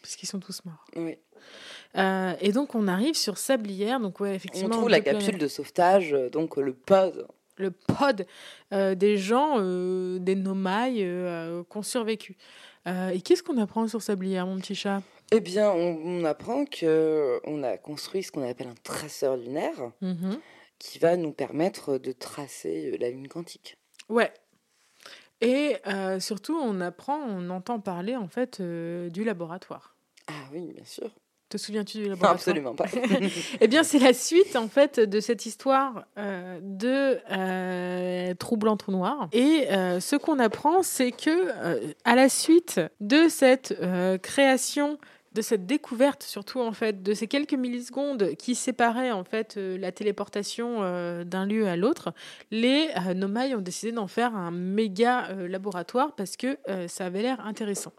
Puisqu'ils 0.02 0.26
sont 0.26 0.40
tous 0.40 0.62
morts. 0.64 0.84
oui. 0.96 1.16
Euh, 1.96 2.32
et 2.40 2.50
donc 2.50 2.74
on 2.74 2.88
arrive 2.88 3.14
sur 3.14 3.38
Sablière, 3.38 4.00
donc 4.00 4.18
ouais 4.18 4.30
On 4.30 4.34
effectivement. 4.34 4.68
trouve 4.70 4.84
on 4.86 4.88
la 4.88 4.96
peut 4.98 5.04
planer- 5.04 5.18
capsule 5.20 5.38
de 5.38 5.46
sauvetage, 5.46 6.12
euh, 6.12 6.28
donc 6.28 6.58
euh, 6.58 6.62
le 6.62 6.72
pod. 6.74 7.28
le 7.56 7.70
pod 7.70 8.26
euh, 8.72 8.96
des 8.96 9.16
gens, 9.16 9.58
euh, 9.60 10.18
des 10.18 10.34
nomai 10.34 10.96
euh, 11.04 11.62
qui 11.70 11.76
ont 11.76 11.82
survécu. 11.82 12.36
Et 12.86 13.20
qu'est-ce 13.22 13.42
qu'on 13.44 13.56
apprend 13.58 13.86
sur 13.86 14.02
Sablière, 14.02 14.44
mon 14.46 14.58
petit 14.58 14.74
chat? 14.74 15.02
Eh 15.32 15.38
bien, 15.40 15.70
on, 15.70 15.98
on 16.04 16.24
apprend 16.24 16.64
que 16.66 17.40
on 17.44 17.62
a 17.62 17.76
construit 17.78 18.22
ce 18.24 18.30
qu'on 18.32 18.46
appelle 18.46 18.66
un 18.68 18.74
traceur 18.82 19.36
lunaire 19.36 19.92
Mhm. 20.02 20.38
Qui 20.84 20.98
va 20.98 21.16
nous 21.16 21.32
permettre 21.32 21.96
de 21.96 22.12
tracer 22.12 22.92
euh, 22.92 22.96
la 23.00 23.08
lune 23.10 23.26
quantique. 23.26 23.78
Ouais. 24.10 24.32
Et 25.40 25.76
euh, 25.86 26.20
surtout, 26.20 26.56
on 26.56 26.80
apprend, 26.82 27.16
on 27.16 27.48
entend 27.48 27.80
parler 27.80 28.16
en 28.16 28.28
fait 28.28 28.60
euh, 28.60 29.08
du 29.08 29.24
laboratoire. 29.24 29.96
Ah 30.28 30.32
oui, 30.52 30.72
bien 30.74 30.84
sûr. 30.84 31.10
Te 31.48 31.56
souviens-tu 31.56 31.98
du 31.98 32.02
Non, 32.04 32.10
laboratoire? 32.10 32.34
absolument 32.34 32.74
pas. 32.74 32.84
Eh 33.60 33.68
bien, 33.68 33.82
c'est 33.82 33.98
la 33.98 34.12
suite 34.12 34.56
en 34.56 34.68
fait 34.68 35.00
de 35.00 35.20
cette 35.20 35.46
histoire 35.46 36.04
euh, 36.18 36.58
de 36.62 37.18
euh, 37.30 38.34
Troublant 38.34 38.76
Trou 38.76 38.92
Noir. 38.92 39.28
Et 39.32 39.70
euh, 39.70 40.00
ce 40.00 40.16
qu'on 40.16 40.38
apprend, 40.38 40.82
c'est 40.82 41.12
que 41.12 41.50
à 42.04 42.14
la 42.14 42.28
suite 42.28 42.80
de 43.00 43.28
cette 43.28 43.74
création, 44.22 44.98
de 45.34 45.42
cette 45.42 45.66
découverte, 45.66 46.22
surtout 46.22 46.60
en 46.60 46.72
fait, 46.72 47.02
de 47.02 47.12
ces 47.12 47.26
quelques 47.26 47.54
millisecondes 47.54 48.34
qui 48.36 48.54
séparaient 48.54 49.10
en 49.10 49.24
fait 49.24 49.56
euh, 49.56 49.76
la 49.76 49.90
téléportation 49.90 50.78
euh, 50.82 51.24
d'un 51.24 51.44
lieu 51.44 51.66
à 51.66 51.76
l'autre, 51.76 52.14
les 52.50 52.88
euh, 53.06 53.14
Nomai 53.14 53.54
ont 53.54 53.60
décidé 53.60 53.92
d'en 53.92 54.06
faire 54.06 54.34
un 54.36 54.52
méga 54.52 55.28
laboratoire 55.48 56.14
parce 56.14 56.36
que 56.36 56.58
ça 56.88 57.06
avait 57.06 57.22
l'air 57.22 57.44
intéressant. 57.44 57.92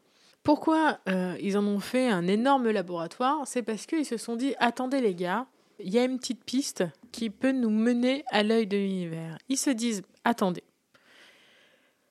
Pourquoi 0.43 0.99
ils 1.39 1.57
en 1.57 1.65
ont 1.65 1.79
fait 1.79 2.07
un 2.07 2.27
énorme 2.27 2.69
laboratoire? 2.69 3.41
C'est 3.45 3.63
parce 3.63 3.85
qu'ils 3.85 4.05
se 4.05 4.17
sont 4.17 4.35
dit 4.35 4.53
attendez 4.59 5.01
les 5.01 5.15
gars, 5.15 5.47
il 5.79 5.93
y 5.93 5.99
a 5.99 6.03
une 6.03 6.17
petite 6.17 6.43
piste 6.43 6.83
qui 7.11 7.29
peut 7.29 7.51
nous 7.51 7.69
mener 7.69 8.23
à 8.29 8.43
l'œil 8.43 8.67
de 8.67 8.77
l'univers. 8.77 9.37
Ils 9.49 9.57
se 9.57 9.69
disent 9.69 10.03
attendez, 10.23 10.63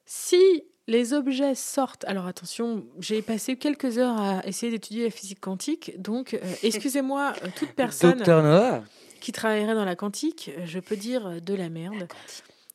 si 0.05 0.65
les 0.87 1.13
objets 1.13 1.55
sortent, 1.55 2.05
alors 2.05 2.27
attention, 2.27 2.85
j'ai 2.99 3.23
passé 3.23 3.57
quelques 3.57 3.99
heures 3.99 4.19
à 4.19 4.47
essayer 4.47 4.71
d'étudier 4.71 5.05
la 5.05 5.11
physique 5.11 5.41
quantique, 5.41 6.01
donc 6.01 6.35
euh, 6.35 6.39
excusez-moi, 6.63 7.33
euh, 7.43 7.49
toute 7.57 7.73
personne 7.73 8.23
qui 9.21 9.33
travaillerait 9.33 9.75
dans 9.75 9.85
la 9.85 9.97
quantique, 9.97 10.51
euh, 10.57 10.67
je 10.67 10.79
peux 10.81 10.97
dire 10.97 11.41
de 11.41 11.55
la 11.55 11.69
merde. 11.69 12.09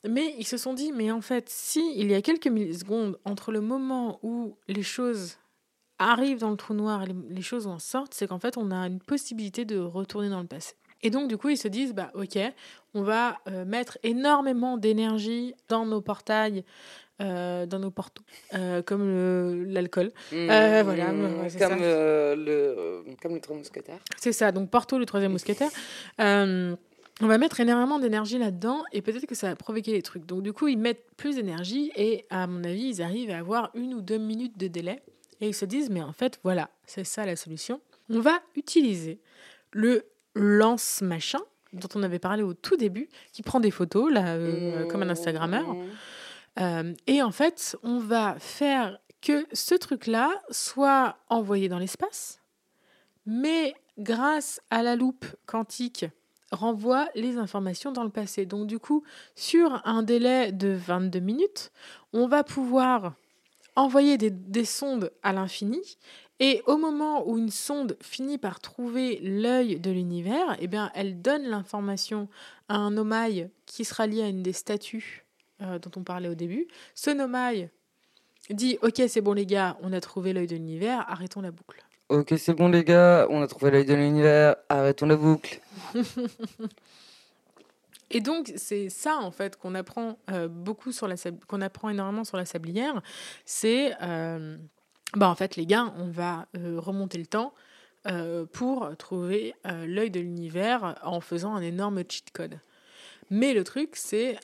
Mais 0.08 0.34
ils 0.38 0.46
se 0.46 0.56
sont 0.56 0.72
dit, 0.72 0.92
mais 0.92 1.10
en 1.10 1.20
fait, 1.20 1.48
si 1.48 1.92
il 1.96 2.10
y 2.10 2.14
a 2.14 2.22
quelques 2.22 2.46
millisecondes 2.46 3.18
entre 3.24 3.52
le 3.52 3.60
moment 3.60 4.18
où 4.22 4.56
les 4.66 4.82
choses 4.82 5.36
arrivent 5.98 6.38
dans 6.38 6.50
le 6.50 6.56
trou 6.56 6.72
noir 6.72 7.02
et 7.02 7.06
les, 7.06 7.14
les 7.28 7.42
choses 7.42 7.66
en 7.66 7.78
sortent, 7.78 8.14
c'est 8.14 8.26
qu'en 8.26 8.38
fait, 8.38 8.56
on 8.56 8.70
a 8.70 8.86
une 8.86 9.00
possibilité 9.00 9.66
de 9.66 9.78
retourner 9.78 10.30
dans 10.30 10.40
le 10.40 10.46
passé. 10.46 10.74
Et 11.02 11.10
donc, 11.10 11.28
du 11.28 11.36
coup, 11.36 11.48
ils 11.48 11.56
se 11.56 11.68
disent, 11.68 11.94
bah, 11.94 12.10
ok, 12.14 12.38
on 12.94 13.02
va 13.02 13.38
euh, 13.48 13.64
mettre 13.64 13.98
énormément 14.02 14.76
d'énergie 14.76 15.54
dans 15.68 15.86
nos 15.86 16.00
portails, 16.00 16.64
euh, 17.20 17.66
dans 17.66 17.78
nos 17.78 17.90
portos, 17.90 18.22
euh, 18.54 18.82
comme 18.82 19.64
l'alcool. 19.66 20.10
Euh, 20.32 20.82
voilà, 20.84 21.12
Mmh, 21.12 21.40
ouais, 21.42 21.58
comme, 21.58 21.78
le, 21.80 23.04
comme 23.20 23.34
le 23.34 23.40
trois 23.40 23.56
mousquetaires. 23.56 23.98
C'est 24.16 24.32
ça, 24.32 24.52
donc 24.52 24.70
Porto, 24.70 24.98
le 24.98 25.06
troisième 25.06 25.32
mousquetaire. 25.32 25.70
On 27.22 27.26
va 27.26 27.36
mettre 27.36 27.60
énormément 27.60 27.98
d'énergie 27.98 28.38
là-dedans 28.38 28.82
et 28.92 29.02
peut-être 29.02 29.26
que 29.26 29.34
ça 29.34 29.48
va 29.48 29.56
provoquer 29.56 29.92
les 29.92 30.00
trucs. 30.00 30.24
Donc, 30.24 30.42
du 30.42 30.54
coup, 30.54 30.68
ils 30.68 30.78
mettent 30.78 31.04
plus 31.18 31.36
d'énergie 31.36 31.92
et, 31.94 32.24
à 32.30 32.46
mon 32.46 32.64
avis, 32.64 32.88
ils 32.88 33.02
arrivent 33.02 33.30
à 33.30 33.36
avoir 33.36 33.70
une 33.74 33.92
ou 33.92 34.00
deux 34.00 34.16
minutes 34.16 34.56
de 34.56 34.68
délai. 34.68 35.02
Et 35.42 35.48
ils 35.48 35.54
se 35.54 35.66
disent, 35.66 35.90
mais 35.90 36.02
en 36.02 36.14
fait, 36.14 36.40
voilà, 36.44 36.70
c'est 36.86 37.04
ça 37.04 37.26
la 37.26 37.36
solution. 37.36 37.82
On 38.08 38.20
va 38.20 38.40
utiliser 38.56 39.20
le 39.72 40.06
lance-machin 40.34 41.40
dont 41.74 41.88
on 41.94 42.02
avait 42.02 42.18
parlé 42.18 42.42
au 42.42 42.54
tout 42.54 42.76
début, 42.76 43.08
qui 43.32 43.42
prend 43.42 43.60
des 43.60 43.70
photos, 43.70 44.10
là, 44.10 44.36
comme 44.88 45.02
un 45.02 45.10
Instagrammeur. 45.10 45.76
Euh, 46.58 46.94
et 47.06 47.22
en 47.22 47.30
fait, 47.30 47.76
on 47.82 47.98
va 47.98 48.36
faire 48.38 48.98
que 49.20 49.46
ce 49.52 49.74
truc-là 49.74 50.30
soit 50.50 51.16
envoyé 51.28 51.68
dans 51.68 51.78
l'espace, 51.78 52.40
mais 53.26 53.74
grâce 53.98 54.60
à 54.70 54.82
la 54.82 54.96
loupe 54.96 55.26
quantique, 55.46 56.06
renvoie 56.50 57.08
les 57.14 57.36
informations 57.36 57.92
dans 57.92 58.02
le 58.02 58.10
passé. 58.10 58.46
Donc 58.46 58.66
du 58.66 58.78
coup, 58.78 59.04
sur 59.34 59.80
un 59.84 60.02
délai 60.02 60.52
de 60.52 60.68
22 60.68 61.20
minutes, 61.20 61.70
on 62.12 62.26
va 62.26 62.42
pouvoir 62.42 63.14
envoyer 63.76 64.18
des, 64.18 64.30
des 64.30 64.64
sondes 64.64 65.12
à 65.22 65.32
l'infini. 65.32 65.80
Et 66.40 66.62
au 66.66 66.78
moment 66.78 67.28
où 67.28 67.36
une 67.36 67.50
sonde 67.50 67.96
finit 68.00 68.38
par 68.38 68.60
trouver 68.60 69.20
l'œil 69.22 69.78
de 69.78 69.90
l'univers, 69.90 70.56
eh 70.58 70.66
bien, 70.66 70.90
elle 70.94 71.20
donne 71.20 71.42
l'information 71.42 72.28
à 72.68 72.76
un 72.76 72.96
omaille 72.96 73.50
qui 73.66 73.84
sera 73.84 74.06
lié 74.06 74.22
à 74.22 74.28
une 74.28 74.42
des 74.42 74.54
statues 74.54 75.26
euh, 75.62 75.78
dont 75.78 75.90
on 75.96 76.02
parlait 76.02 76.28
au 76.28 76.34
début. 76.34 76.68
Ce 76.94 77.10
nomaille 77.10 77.68
dit 78.50 78.78
Ok, 78.82 79.02
c'est 79.08 79.20
bon, 79.20 79.32
les 79.32 79.46
gars, 79.46 79.76
on 79.82 79.92
a 79.92 80.00
trouvé 80.00 80.32
l'œil 80.32 80.46
de 80.46 80.56
l'univers, 80.56 81.04
arrêtons 81.08 81.40
la 81.40 81.50
boucle. 81.50 81.84
Ok, 82.08 82.34
c'est 82.38 82.54
bon 82.54 82.68
les 82.68 82.82
gars, 82.82 83.28
on 83.30 83.40
a 83.40 83.46
trouvé 83.46 83.70
l'œil 83.70 83.84
de 83.84 83.94
l'univers, 83.94 84.56
arrêtons 84.68 85.06
la 85.06 85.16
boucle. 85.16 85.60
Et 88.10 88.20
donc, 88.20 88.52
c'est 88.56 88.88
ça, 88.88 89.18
en 89.18 89.30
fait, 89.30 89.56
qu'on 89.56 89.74
apprend 89.74 90.18
euh, 90.30 90.48
beaucoup 90.48 90.90
sur 90.90 91.06
la 91.06 91.14
qu'on 91.46 91.60
apprend 91.60 91.88
énormément 91.88 92.24
sur 92.24 92.36
la 92.36 92.44
sablière. 92.44 93.00
C'est, 93.44 93.94
euh, 94.02 94.56
bah, 95.14 95.28
en 95.28 95.36
fait, 95.36 95.54
les 95.54 95.66
gars, 95.66 95.94
on 95.98 96.08
va 96.10 96.48
euh, 96.56 96.80
remonter 96.80 97.18
le 97.18 97.26
temps 97.26 97.54
pour 98.54 98.96
trouver 98.96 99.54
l'œil 99.64 100.10
de 100.10 100.20
l'univers 100.20 100.98
en 101.02 101.20
faisant 101.20 101.54
un 101.54 101.60
énorme 101.60 102.02
cheat 102.08 102.30
code. 102.32 102.58
Mais 103.28 103.52
le 103.52 103.62
truc, 103.62 103.90
c'est, 103.92 104.38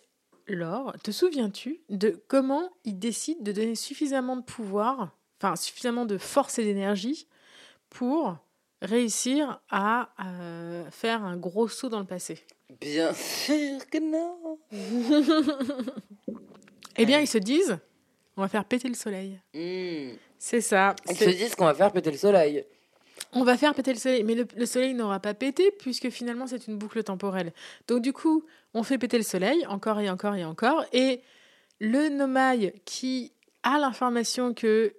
Laure, 0.49 0.95
te 1.03 1.11
souviens-tu 1.11 1.81
de 1.89 2.23
comment 2.29 2.71
ils 2.85 2.99
décident 2.99 3.43
de 3.43 3.53
donner 3.53 3.75
suffisamment 3.75 4.37
de 4.37 4.43
pouvoir, 4.43 5.17
enfin, 5.41 5.57
suffisamment 5.57 6.07
de 6.07 6.19
force 6.19 6.59
et 6.59 6.65
d'énergie 6.65 7.27
pour 7.91 8.37
réussir 8.81 9.61
à 9.71 10.11
euh, 10.25 10.89
faire 10.91 11.25
un 11.25 11.37
gros 11.37 11.69
saut 11.69 11.89
dans 11.89 11.99
le 11.99 12.07
passé? 12.07 12.45
Bien 12.81 13.13
sûr 13.13 13.89
que 13.91 13.99
non. 13.99 14.59
Eh 16.99 17.05
bien, 17.05 17.21
ils 17.21 17.27
se 17.27 17.37
disent, 17.37 17.79
on 18.39 18.41
va 18.41 18.49
faire 18.49 18.65
péter 18.65 18.89
le 18.89 18.95
soleil. 18.95 19.39
Mmh. 19.53 20.17
C'est 20.39 20.63
ça. 20.63 20.97
Ils 21.11 21.17
se 21.17 21.29
disent 21.29 21.55
qu'on 21.55 21.67
va 21.67 21.75
faire 21.75 21.93
péter 21.93 22.11
le 22.11 22.17
soleil. 22.17 22.65
On 23.33 23.45
va 23.45 23.57
faire 23.57 23.75
péter 23.75 23.93
le 23.93 23.99
soleil, 23.99 24.25
mais 24.25 24.35
le, 24.35 24.47
le 24.57 24.67
soleil 24.67 24.95
n'aura 24.95 25.21
pas 25.21 25.35
pété 25.35 25.71
puisque 25.71 26.11
finalement 26.11 26.47
c'est 26.47 26.67
une 26.67 26.79
boucle 26.79 27.03
temporelle. 27.03 27.53
Donc 27.89 28.03
du 28.03 28.13
coup, 28.13 28.45
on 28.75 28.83
fait 28.83 28.99
péter 28.99 29.19
le 29.19 29.25
soleil 29.25 29.67
encore 29.67 30.01
et 30.01 30.09
encore 30.09 30.35
et 30.35 30.45
encore, 30.45 30.85
et 30.93 31.23
le 31.81 32.09
nomaille 32.09 32.73
qui 32.85 33.33
a 33.63 33.79
l'information 33.79 34.55
que 34.55 34.95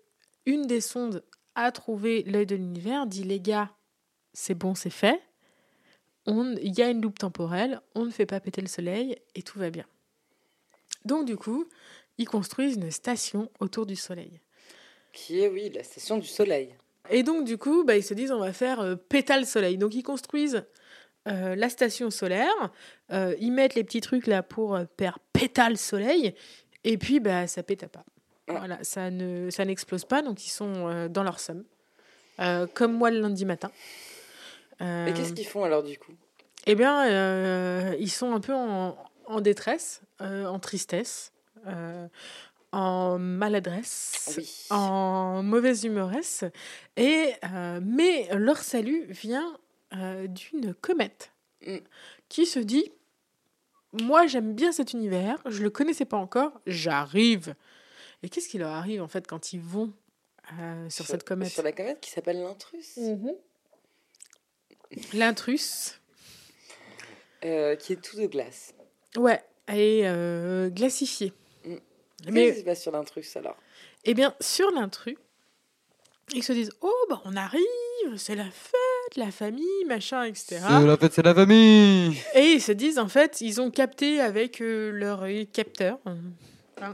une 0.46 0.68
des 0.68 0.82
sondes 0.82 1.24
a 1.56 1.72
trouvé 1.72 2.24
l'œil 2.24 2.46
de 2.46 2.56
l'univers 2.56 3.08
dit 3.08 3.24
les 3.24 3.40
gars, 3.40 3.72
c'est 4.34 4.56
bon, 4.56 4.76
c'est 4.76 4.90
fait. 4.90 5.22
Il 6.28 6.78
y 6.78 6.82
a 6.82 6.90
une 6.90 7.02
loupe 7.02 7.20
temporelle, 7.20 7.82
on 7.96 8.06
ne 8.06 8.12
fait 8.12 8.26
pas 8.26 8.40
péter 8.40 8.62
le 8.62 8.68
soleil 8.68 9.18
et 9.34 9.42
tout 9.42 9.58
va 9.60 9.70
bien. 9.70 9.86
Donc 11.06 11.26
du 11.26 11.38
coup, 11.38 11.66
ils 12.18 12.28
construisent 12.28 12.76
une 12.76 12.92
station 12.92 13.50
autour 13.60 13.86
du 13.86 13.96
soleil. 13.96 14.42
Qui 15.14 15.40
est, 15.40 15.48
oui, 15.48 15.70
la 15.74 15.84
station 15.84 16.18
du 16.18 16.28
soleil. 16.28 16.76
Et 17.10 17.24
donc, 17.24 17.46
du 17.46 17.58
coup, 17.58 17.84
bah, 17.84 17.96
ils 17.96 18.04
se 18.04 18.14
disent, 18.14 18.32
on 18.32 18.40
va 18.40 18.54
faire 18.54 18.80
euh, 18.80 18.96
pétale 18.96 19.46
soleil. 19.46 19.78
Donc, 19.78 19.96
ils 19.96 20.04
construisent 20.04 20.64
euh, 21.28 21.56
la 21.56 21.70
station 21.70 22.10
solaire, 22.10 22.72
euh, 23.12 23.36
ils 23.40 23.52
mettent 23.52 23.76
les 23.76 23.84
petits 23.84 24.00
trucs 24.00 24.28
là 24.28 24.44
pour 24.44 24.76
euh, 24.76 24.86
faire 24.98 25.20
pétale 25.34 25.78
soleil, 25.78 26.34
et 26.86 26.98
puis, 26.98 27.20
bah, 27.20 27.48
ça 27.48 27.64
péta 27.64 27.88
pas. 27.88 28.06
Ah. 28.48 28.54
Voilà, 28.60 28.78
ça 28.82 29.10
ne, 29.10 29.50
ça 29.50 29.66
n'explose 29.66 30.06
pas, 30.06 30.22
donc 30.22 30.46
ils 30.46 30.50
sont 30.50 31.08
dans 31.10 31.24
leur 31.24 31.40
somme. 31.40 31.66
Comme 32.76 32.94
moi 32.94 33.12
le 33.12 33.20
lundi 33.20 33.44
matin. 33.46 33.72
Et 34.80 35.12
qu'est-ce 35.14 35.34
qu'ils 35.34 35.48
font 35.48 35.64
alors 35.64 35.84
du 35.84 35.98
coup? 35.98 36.14
eh 36.68 36.76
bien, 36.76 37.94
ils 37.96 38.12
sont 38.12 38.34
un 38.34 38.40
peu 38.40 38.54
en, 38.54 38.96
en 39.26 39.42
détresse, 39.42 40.02
en 40.20 40.60
tristesse, 40.60 41.34
en 42.72 43.18
maladresse, 43.18 44.34
Oui. 44.38 44.66
en 44.72 45.42
mauvaise 45.44 45.84
humoresse. 45.86 46.44
Et, 46.98 47.34
euh, 47.54 47.80
mais 47.84 48.28
leur 48.36 48.58
salut 48.58 49.06
vient 49.10 49.58
euh, 49.94 50.28
d'une 50.28 50.74
comète 50.74 51.32
Mm. 51.66 51.78
qui 52.30 52.46
se 52.46 52.60
dit 52.60 52.92
Moi, 53.94 54.28
j'aime 54.28 54.54
bien 54.54 54.72
cet 54.72 54.94
univers, 54.94 55.42
je 55.46 55.64
le 55.64 55.70
connaissais 55.70 56.06
pas 56.06 56.18
encore, 56.18 56.60
j'arrive. 56.68 57.56
Et 58.22 58.30
qu'est-ce 58.30 58.50
qui 58.50 58.58
leur 58.58 58.72
arrive 58.72 59.02
en 59.02 59.08
fait 59.08 59.26
quand 59.28 59.54
ils 59.54 59.62
vont 59.62 59.94
euh, 60.60 60.90
sur, 60.90 61.06
cette 61.08 61.24
comète? 61.24 61.50
Sur 61.50 61.64
la 61.64 61.72
comète 61.72 62.00
qui 62.02 62.10
s'appelle 62.12 62.42
l'intrus. 62.42 62.98
Mhm. 62.98 63.32
L'intrus, 65.14 66.00
qui 67.42 67.48
est 67.48 68.02
tout 68.02 68.18
de 68.18 68.26
glace. 68.28 68.74
ouais, 69.18 69.42
est 69.68 70.06
euh, 70.06 70.70
glacifié. 70.70 71.34
Qu'est-ce 72.24 72.32
Mais 72.32 72.54
qui 72.54 72.60
se 72.60 72.66
passe 72.66 72.82
sur 72.82 72.92
l'intrus 72.92 73.36
alors 73.38 73.56
Eh 74.06 74.14
bien, 74.14 74.34
sur 74.40 74.72
l'intrus, 74.72 75.16
ils 76.34 76.44
se 76.44 76.52
disent 76.54 76.72
Oh, 76.82 76.94
bah, 77.10 77.22
on 77.26 77.36
arrive, 77.36 77.64
c'est 78.18 78.36
la 78.36 78.50
fête, 78.50 79.16
la 79.16 79.32
famille, 79.32 79.86
machin, 79.88 80.24
etc. 80.24 80.60
la 80.86 80.98
fête, 80.98 81.14
c'est 81.14 81.22
la 81.24 81.36
famille 81.36 82.18
Et 82.34 82.54
ils 82.54 82.62
se 82.62 82.72
disent 82.72 82.98
En 83.00 83.08
fait, 83.08 83.40
ils 83.42 83.62
ont 83.62 83.72
capté 83.72 84.20
avec 84.20 84.62
euh, 84.62 84.92
leur 84.92 85.24
capteur. 85.52 86.00
Le 86.06 86.86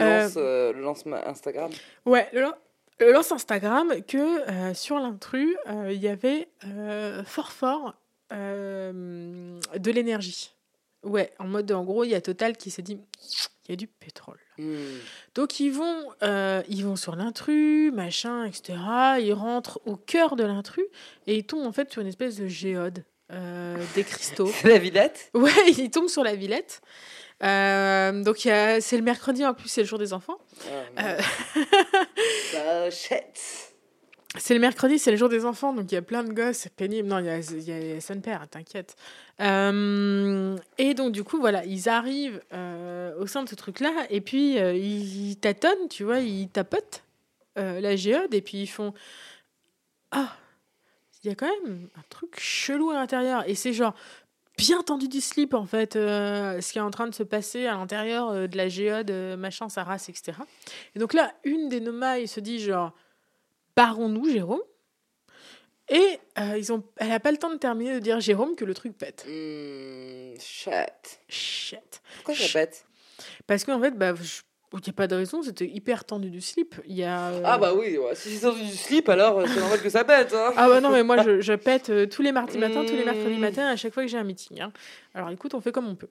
Euh, 0.00 0.22
lance, 0.24 0.34
euh, 0.36 0.72
le 0.72 0.80
lance 0.80 1.04
Instagram. 1.26 1.70
Ouais, 2.06 2.28
le, 2.32 2.46
le 3.00 3.12
lance 3.12 3.30
Instagram 3.32 3.92
que 4.06 4.48
euh, 4.48 4.74
sur 4.74 4.98
l'intrus, 4.98 5.56
euh, 5.68 5.92
il 5.92 6.00
y 6.00 6.08
avait 6.08 6.48
euh, 6.66 7.22
fort, 7.24 7.52
fort 7.52 7.94
euh, 8.32 9.60
de 9.76 9.90
l'énergie. 9.90 10.52
Ouais, 11.02 11.32
en 11.38 11.46
mode, 11.46 11.70
en 11.72 11.84
gros, 11.84 12.04
il 12.04 12.10
y 12.10 12.14
a 12.14 12.20
Total 12.20 12.56
qui 12.56 12.70
s'est 12.70 12.82
dit 12.82 12.98
Il 13.68 13.70
y 13.70 13.72
a 13.74 13.76
du 13.76 13.86
pétrole. 13.86 14.38
Hmm. 14.58 14.98
Donc 15.34 15.60
ils 15.60 15.70
vont, 15.70 16.10
euh, 16.22 16.62
ils 16.68 16.84
vont 16.84 16.96
sur 16.96 17.16
l'intrus, 17.16 17.92
machin, 17.92 18.44
etc. 18.44 18.78
Ils 19.20 19.32
rentrent 19.32 19.80
au 19.86 19.96
cœur 19.96 20.36
de 20.36 20.44
l'intrus 20.44 20.84
et 21.26 21.36
ils 21.36 21.44
tombent 21.44 21.66
en 21.66 21.72
fait 21.72 21.90
sur 21.90 22.02
une 22.02 22.08
espèce 22.08 22.36
de 22.36 22.48
géode 22.48 23.04
euh, 23.32 23.82
des 23.94 24.04
cristaux. 24.04 24.50
La 24.64 24.78
Villette? 24.78 25.30
Ouais, 25.34 25.50
ils 25.78 25.90
tombent 25.90 26.08
sur 26.08 26.22
la 26.22 26.34
Villette. 26.34 26.82
Euh, 27.42 28.22
donc 28.22 28.36
c'est 28.38 28.96
le 28.96 29.02
mercredi 29.02 29.44
en 29.44 29.54
plus, 29.54 29.68
c'est 29.68 29.80
le 29.80 29.86
jour 29.86 29.98
des 29.98 30.12
enfants. 30.12 30.38
Euh, 30.98 31.20
Pochette. 32.84 33.40
c'est 34.38 34.54
le 34.54 34.60
mercredi, 34.60 34.98
c'est 34.98 35.10
le 35.10 35.18
jour 35.18 35.28
des 35.28 35.44
enfants, 35.44 35.74
donc 35.74 35.92
il 35.92 35.94
y 35.94 35.98
a 35.98 36.02
plein 36.02 36.24
de 36.24 36.32
gosses, 36.32 36.56
c'est 36.56 36.74
pénible. 36.74 37.06
Non, 37.06 37.18
il 37.18 37.26
y 37.26 37.28
a, 37.28 37.38
il 37.38 37.98
y 37.98 38.48
t'inquiète. 38.48 38.96
Euh, 39.40 40.56
et 40.78 40.94
donc 40.94 41.12
du 41.12 41.22
coup, 41.22 41.38
voilà, 41.38 41.64
ils 41.66 41.88
arrivent 41.90 42.40
euh, 42.54 43.14
au 43.18 43.26
sein 43.26 43.42
de 43.42 43.48
ce 43.48 43.54
truc-là 43.54 43.90
et 44.08 44.22
puis 44.22 44.58
euh, 44.58 44.74
ils 44.74 45.36
tâtonnent, 45.36 45.88
tu 45.90 46.04
vois, 46.04 46.20
ils 46.20 46.48
tapotent 46.48 47.02
la 47.56 47.96
géode 47.96 48.32
et 48.32 48.40
puis 48.40 48.62
ils 48.62 48.66
font 48.66 48.94
ah, 50.10 50.34
il 51.22 51.28
y 51.28 51.30
a 51.30 51.34
quand 51.34 51.50
même 51.64 51.86
un 51.98 52.02
truc 52.08 52.40
chelou 52.40 52.90
à 52.90 52.94
l'intérieur 52.94 53.46
et 53.46 53.54
c'est 53.54 53.74
genre 53.74 53.94
bien 54.56 54.82
tendu 54.82 55.06
du 55.06 55.20
slip 55.20 55.52
en 55.52 55.66
fait 55.66 55.92
ce 55.92 56.72
qui 56.72 56.78
est 56.78 56.82
en 56.82 56.90
train 56.90 57.06
de 57.06 57.14
se 57.14 57.22
passer 57.22 57.66
à 57.66 57.72
l'intérieur 57.72 58.48
de 58.48 58.56
la 58.56 58.70
géode 58.70 59.10
machin 59.36 59.68
sa 59.68 59.84
race 59.84 60.08
etc 60.08 60.38
et 60.96 60.98
donc 60.98 61.12
là 61.12 61.34
une 61.44 61.68
des 61.68 61.80
nomailles 61.80 62.26
se 62.26 62.40
dit 62.40 62.58
genre 62.58 62.94
barrons-nous 63.76 64.28
Jérôme? 64.30 64.60
Et 65.88 66.18
euh, 66.38 66.56
ils 66.56 66.72
ont 66.72 66.82
elle 66.96 67.10
a 67.12 67.20
pas 67.20 67.32
le 67.32 67.36
temps 67.38 67.50
de 67.50 67.58
terminer 67.58 67.94
de 67.94 67.98
dire 67.98 68.20
Jérôme 68.20 68.54
que 68.56 68.64
le 68.64 68.72
truc 68.72 68.96
pète 68.96 69.26
Hmm, 69.28 70.34
Chat. 70.38 71.18
shit 71.28 72.02
Pourquoi 72.16 72.34
ça 72.34 72.48
pète? 72.52 72.84
Parce 73.46 73.64
qu'en 73.64 73.80
fait 73.80 73.92
bah 73.92 74.14
je- 74.14 74.42
Il 74.74 74.78
n'y 74.78 74.88
a 74.88 74.92
pas 74.94 75.06
de 75.06 75.14
raison, 75.16 75.42
c'était 75.42 75.66
hyper 75.66 76.06
tendu 76.06 76.30
du 76.30 76.40
slip. 76.40 76.76
Il 76.86 76.96
y 76.96 77.04
a, 77.04 77.28
euh, 77.28 77.42
Ah 77.44 77.58
bah 77.58 77.74
oui, 77.74 77.98
ouais. 77.98 78.14
si 78.14 78.30
c'est 78.30 78.46
tendu 78.48 78.62
du 78.62 78.74
slip, 78.74 79.06
alors 79.10 79.40
euh, 79.40 79.44
c'est 79.46 79.60
normal 79.60 79.82
que 79.82 79.90
ça 79.90 80.02
pète. 80.02 80.32
Hein. 80.32 80.52
Ah 80.56 80.66
bah 80.66 80.80
non, 80.80 80.90
mais 80.90 81.02
moi 81.02 81.18
je, 81.22 81.42
je 81.42 81.52
pète 81.52 81.90
euh, 81.90 82.06
tous 82.06 82.22
les 82.22 82.32
mardis 82.32 82.56
matins, 82.56 82.82
tous 82.86 82.96
les 82.96 83.04
mercredis 83.04 83.38
matins, 83.38 83.66
à 83.66 83.76
chaque 83.76 83.92
fois 83.92 84.02
que 84.02 84.08
j'ai 84.08 84.16
un 84.16 84.24
meeting. 84.24 84.62
hein. 84.62 84.72
Alors 85.14 85.28
écoute, 85.28 85.52
on 85.52 85.60
fait 85.60 85.72
comme 85.72 85.88
on 85.88 85.94
peut. 85.94 86.08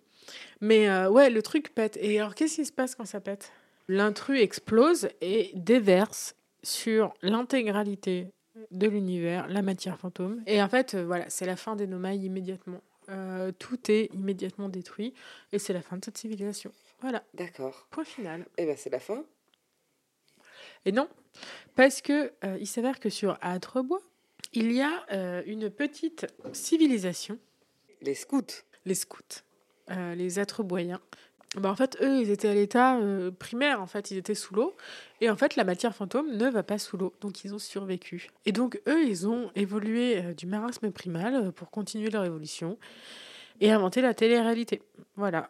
Mais 0.60 0.88
euh, 0.90 1.10
ouais, 1.10 1.32
le 1.32 1.42
truc 1.42 1.74
pète. 1.74 1.98
Et 2.00 2.20
alors 2.20 2.36
qu'est-ce 2.36 2.58
qui 2.58 2.66
se 2.66 2.72
passe 2.72 2.94
quand 2.94 3.06
ça 3.06 3.20
pète? 3.20 3.52
L'intrus 3.88 4.40
explose 4.40 5.10
et 5.22 5.50
déverse 5.56 6.36
sur 6.64 7.14
l'intégralité 7.22 8.28
de 8.72 8.88
l'univers 8.88 9.48
la 9.48 9.62
matière 9.62 9.98
fantôme. 9.98 10.44
Et 10.46 10.62
en 10.62 10.70
fait, 10.70 10.94
euh, 10.94 11.06
voilà, 11.06 11.30
c'est 11.30 11.46
la 11.46 11.56
fin 11.56 11.76
des 11.76 11.88
Nomailles 11.88 12.26
immédiatement. 12.26 12.82
Euh, 13.10 13.52
tout 13.58 13.80
est 13.92 14.14
immédiatement 14.14 14.70
détruit 14.70 15.14
et 15.52 15.60
c'est 15.60 15.74
la 15.74 15.82
fin 15.82 15.98
de 15.98 16.06
cette 16.06 16.18
civilisation. 16.18 16.72
Voilà, 17.02 17.24
D'accord. 17.34 17.88
point 17.90 18.04
final. 18.04 18.46
Et 18.58 18.66
ben 18.66 18.76
c'est 18.78 18.90
la 18.90 19.00
fin. 19.00 19.24
Et 20.86 20.92
non, 20.92 21.08
parce 21.76 22.02
que 22.02 22.32
euh, 22.44 22.58
il 22.60 22.68
s'avère 22.68 23.00
que 23.00 23.10
sur 23.10 23.38
Atrebois, 23.42 24.02
il 24.54 24.72
y 24.74 24.82
a 24.82 25.44
une 25.46 25.70
petite 25.70 26.28
civilisation, 26.52 27.40
Les 28.02 28.16
scouts. 28.16 28.42
les 28.86 28.96
scouts, 28.96 29.44
les 29.88 30.40
Atreboyens. 30.40 31.00
Bah, 31.58 31.70
en 31.70 31.76
fait, 31.76 31.98
eux, 32.02 32.22
ils 32.22 32.32
étaient 32.32 32.48
à 32.48 32.54
l'état 32.54 32.98
euh, 32.98 33.30
primaire, 33.30 33.82
en 33.82 33.88
fait, 33.88 34.10
ils 34.12 34.18
étaient 34.18 34.36
sous 34.36 34.56
l'eau. 34.56 34.76
Et 35.20 35.30
en 35.30 35.36
fait, 35.36 35.58
la 35.58 35.66
matière 35.66 35.94
fantôme 35.94 36.32
ne 36.38 36.50
va 36.50 36.64
pas 36.64 36.78
sous 36.78 36.96
l'eau, 36.96 37.14
donc 37.20 37.44
ils 37.44 37.54
ont 37.54 37.60
survécu. 37.60 38.30
Et 38.46 38.54
donc, 38.54 38.82
eux, 38.88 39.04
ils 39.04 39.28
ont 39.28 39.52
évolué 39.56 40.24
euh, 40.24 40.34
du 40.34 40.46
marasme 40.46 40.92
primal 40.92 41.36
euh, 41.36 41.52
pour 41.52 41.70
continuer 41.70 42.10
leur 42.10 42.24
évolution 42.24 42.78
et 43.60 43.70
inventer 43.70 44.02
la 44.02 44.14
télé-réalité. 44.14 44.82
Voilà. 45.18 45.50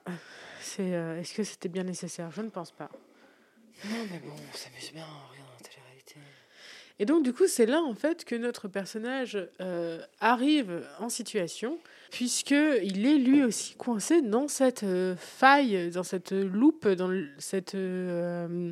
C'est, 0.59 0.89
Est-ce 0.89 1.33
que 1.33 1.43
c'était 1.43 1.69
bien 1.69 1.83
nécessaire? 1.83 2.29
Je 2.31 2.41
ne 2.41 2.49
pense 2.49 2.71
pas. 2.71 2.89
Non 3.89 4.05
mais 4.11 4.19
bon, 4.19 4.31
on 4.31 4.57
s'amuse 4.57 4.91
bien, 4.93 5.05
télé-réalité. 5.05 5.30
Et 7.01 7.05
donc, 7.05 7.23
du 7.23 7.33
coup, 7.33 7.47
c'est 7.47 7.65
là, 7.65 7.81
en 7.81 7.95
fait, 7.95 8.25
que 8.25 8.35
notre 8.35 8.67
personnage 8.67 9.35
euh, 9.59 9.99
arrive 10.19 10.83
en 10.99 11.09
situation, 11.09 11.79
puisqu'il 12.11 13.07
est 13.07 13.17
lui 13.17 13.43
aussi 13.43 13.73
coincé 13.73 14.21
dans 14.21 14.47
cette 14.47 14.83
euh, 14.83 15.15
faille, 15.15 15.89
dans 15.89 16.03
cette 16.03 16.31
loupe, 16.31 16.87
dans 16.87 17.11
cette... 17.39 17.73
euh, 17.73 18.71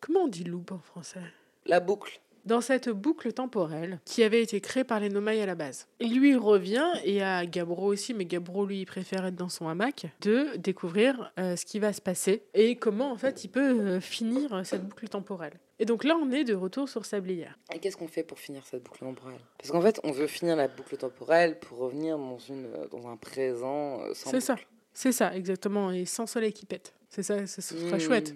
comment 0.00 0.20
on 0.20 0.28
dit 0.28 0.44
loupe 0.44 0.72
en 0.72 0.78
français? 0.78 1.20
La 1.66 1.78
boucle. 1.80 2.22
dans 2.46 2.62
cette 2.62 2.88
boucle 2.88 3.34
temporelle 3.34 4.00
qui 4.06 4.22
avait 4.22 4.42
été 4.42 4.62
créée 4.62 4.84
par 4.84 4.98
les 4.98 5.10
Nomailles 5.10 5.42
à 5.42 5.46
la 5.46 5.54
base. 5.54 5.88
Il 6.00 6.18
lui 6.18 6.36
revient, 6.36 6.88
et 7.04 7.22
à 7.22 7.44
Gabro 7.44 7.92
aussi, 7.92 8.14
mais 8.14 8.24
Gabro 8.24 8.64
lui 8.64 8.80
il 8.80 8.86
préfère 8.86 9.26
être 9.26 9.36
dans 9.36 9.50
son 9.50 9.68
hamac, 9.68 10.06
de 10.22 10.56
découvrir 10.56 11.34
ce 11.36 11.62
qui 11.66 11.80
va 11.80 11.92
se 11.92 12.00
passer 12.00 12.44
et 12.54 12.76
comment 12.76 13.12
en 13.12 13.16
fait 13.16 13.44
il 13.44 13.48
peut 13.48 14.00
finir 14.00 14.62
cette 14.64 14.88
boucle 14.88 15.08
temporelle. 15.08 15.58
Et 15.80 15.84
donc 15.84 16.04
là 16.04 16.16
on 16.20 16.30
est 16.30 16.44
de 16.44 16.54
retour 16.54 16.88
sur 16.88 17.04
Sablière. 17.04 17.58
Et 17.74 17.78
qu'est-ce 17.78 17.96
qu'on 17.96 18.08
fait 18.08 18.22
pour 18.24 18.38
finir 18.38 18.62
cette 18.66 18.82
boucle 18.82 19.00
temporelle? 19.00 19.40
Parce 19.58 19.70
qu'en 19.70 19.80
fait, 19.80 20.00
on 20.04 20.10
veut 20.12 20.26
finir 20.26 20.56
la 20.56 20.68
boucle 20.68 20.96
temporelle 20.96 21.58
pour 21.58 21.78
revenir 21.78 22.18
dans, 22.18 22.38
une, 22.38 22.66
euh, 22.66 22.88
dans 22.88 23.06
un 23.08 23.16
présent 23.16 24.00
euh, 24.00 24.12
sans 24.14 24.30
C'est 24.30 24.40
ça. 24.40 24.56
C'est 24.92 25.12
ça, 25.12 25.34
exactement, 25.36 25.92
et 25.92 26.04
sans 26.06 26.26
soleil 26.26 26.52
qui 26.52 26.66
pète. 26.66 26.94
C'est 27.08 27.22
ça, 27.22 27.46
ce 27.46 27.60
serait 27.62 27.96
Mmh. 27.96 28.00
chouette. 28.00 28.34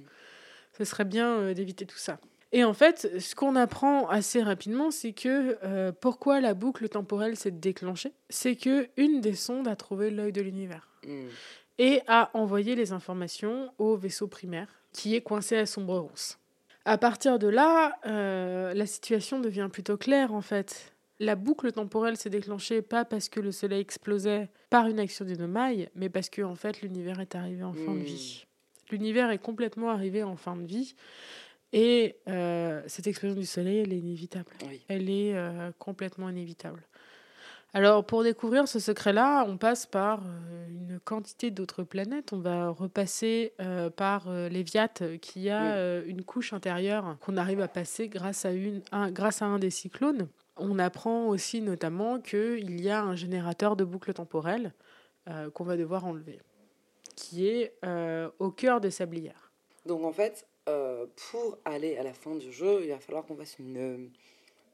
Ce 0.79 0.85
serait 0.85 1.05
bien 1.05 1.29
euh, 1.39 1.55
d'éviter 1.55 1.85
tout 1.87 1.99
ça. 1.99 2.19
Et 2.53 2.63
en 2.65 2.75
fait, 2.75 3.19
ce 3.19 3.35
qu'on 3.35 3.57
apprend 3.57 4.07
assez 4.09 4.43
rapidement, 4.43 4.91
c'est 4.91 5.13
que 5.13 5.57
euh, 5.65 5.91
pourquoi 5.91 6.41
la 6.41 6.55
boucle 6.55 6.89
temporelle 6.89 7.35
s'est 7.37 7.51
déclenchée, 7.51 8.13
c'est 8.31 8.55
que 8.57 8.89
une 8.97 9.21
des 9.21 9.35
sondes 9.35 9.67
a 9.67 9.75
trouvé 9.75 10.11
l'œil 10.11 10.33
de 10.33 10.41
l'univers 10.43 10.89
Mmh. 11.05 11.25
et 11.79 12.01
a 12.07 12.31
envoyé 12.35 12.77
les 12.77 12.93
informations 12.93 13.73
au 13.79 13.97
vaisseau 13.97 14.29
primaire 14.29 14.69
qui 14.93 15.17
est 15.17 15.21
coincé 15.23 15.57
à 15.57 15.67
Sombre 15.67 15.99
Ronce. 15.99 16.39
À 16.85 16.99
partir 16.99 17.39
de 17.39 17.47
là, 17.49 17.97
euh, 18.07 18.75
la 18.75 18.87
situation 18.87 19.41
devient 19.41 19.69
plutôt 19.73 19.97
claire 19.97 20.35
en 20.35 20.41
fait. 20.43 20.93
La 21.21 21.37
boucle 21.37 21.71
temporelle 21.71 22.17
s'est 22.17 22.31
déclenchée 22.31 22.83
pas 22.83 23.05
parce 23.05 23.29
que 23.29 23.39
le 23.39 23.53
soleil 23.53 23.81
explosait 23.81 24.49
par 24.71 24.89
une 24.89 24.99
action 24.99 25.25
des 25.25 25.37
Nomailles, 25.37 25.89
mais 25.95 26.09
parce 26.09 26.29
que 26.29 26.43
en 26.43 26.57
fait 26.57 26.83
l'univers 26.83 27.21
est 27.21 27.35
arrivé 27.37 27.63
en 27.63 27.73
fin 27.73 27.93
de 27.95 27.99
Hmm. 28.01 28.03
vie. 28.03 28.47
L'univers 28.91 29.31
est 29.31 29.39
complètement 29.39 29.91
arrivé 29.91 30.23
en 30.25 30.37
fin 30.37 30.57
de 30.57 30.67
vie 30.67 30.95
et 31.73 32.17
euh, 32.29 32.83
cette 32.89 33.07
explosion 33.07 33.39
du 33.39 33.47
soleil, 33.47 33.79
elle 33.79 33.93
est 33.93 33.99
inévitable 33.99 34.51
Oui. 34.69 34.83
elle 34.89 35.09
est 35.09 35.35
euh, 35.35 35.71
complètement 35.79 36.29
inévitable. 36.29 36.83
Alors, 37.75 38.05
pour 38.05 38.23
découvrir 38.23 38.69
ce 38.69 38.79
secret-là, 38.79 39.45
on 39.49 39.57
passe 39.57 39.87
par 39.87 40.21
euh, 40.27 40.69
une 40.69 41.01
quantité 41.01 41.51
d'autres 41.51 41.85
planètes. 41.85 42.35
On 42.35 42.39
va 42.39 42.69
repasser 42.69 43.55
euh, 43.61 43.89
par 43.89 44.29
euh, 44.29 44.51
Léviat, 44.51 44.91
euh, 45.01 45.17
qui 45.17 45.49
a 45.49 45.77
euh, 45.77 46.03
une 46.07 46.23
couche 46.23 46.53
intérieure 46.53 47.17
qu'on 47.21 47.39
arrive 47.39 47.63
à 47.63 47.69
passer 47.69 48.09
grâce 48.09 48.45
à, 48.45 48.51
une, 48.53 48.83
un, 48.93 49.11
grâce 49.11 49.41
à 49.41 49.47
un 49.47 49.59
des 49.59 49.71
cyclones. 49.71 50.29
On 50.59 50.79
apprend 50.79 51.29
aussi 51.29 51.63
notamment 51.63 52.21
qu'il 52.21 52.79
y 52.79 52.91
a 52.91 53.03
un 53.03 53.17
générateur 53.17 53.75
de 53.75 53.85
boucles 53.85 54.13
temporelles 54.13 54.75
euh, 55.31 55.51
qu'on 55.51 55.65
va 55.65 55.79
devoir 55.79 56.05
enlever, 56.05 56.41
qui 57.17 57.49
est 57.49 57.73
au 58.39 58.51
cœur 58.51 58.83
des 58.83 58.91
sablières. 58.91 59.51
Donc 59.87 60.05
en 60.05 60.13
fait, 60.13 60.47
pour 60.67 61.57
aller 61.65 61.97
à 61.97 62.03
la 62.03 62.13
fin 62.13 62.35
du 62.35 62.53
jeu, 62.53 62.81
il 62.83 62.91
va 62.91 62.99
falloir 62.99 63.25
qu'on 63.25 63.35
fasse 63.37 63.59
une, 63.59 64.11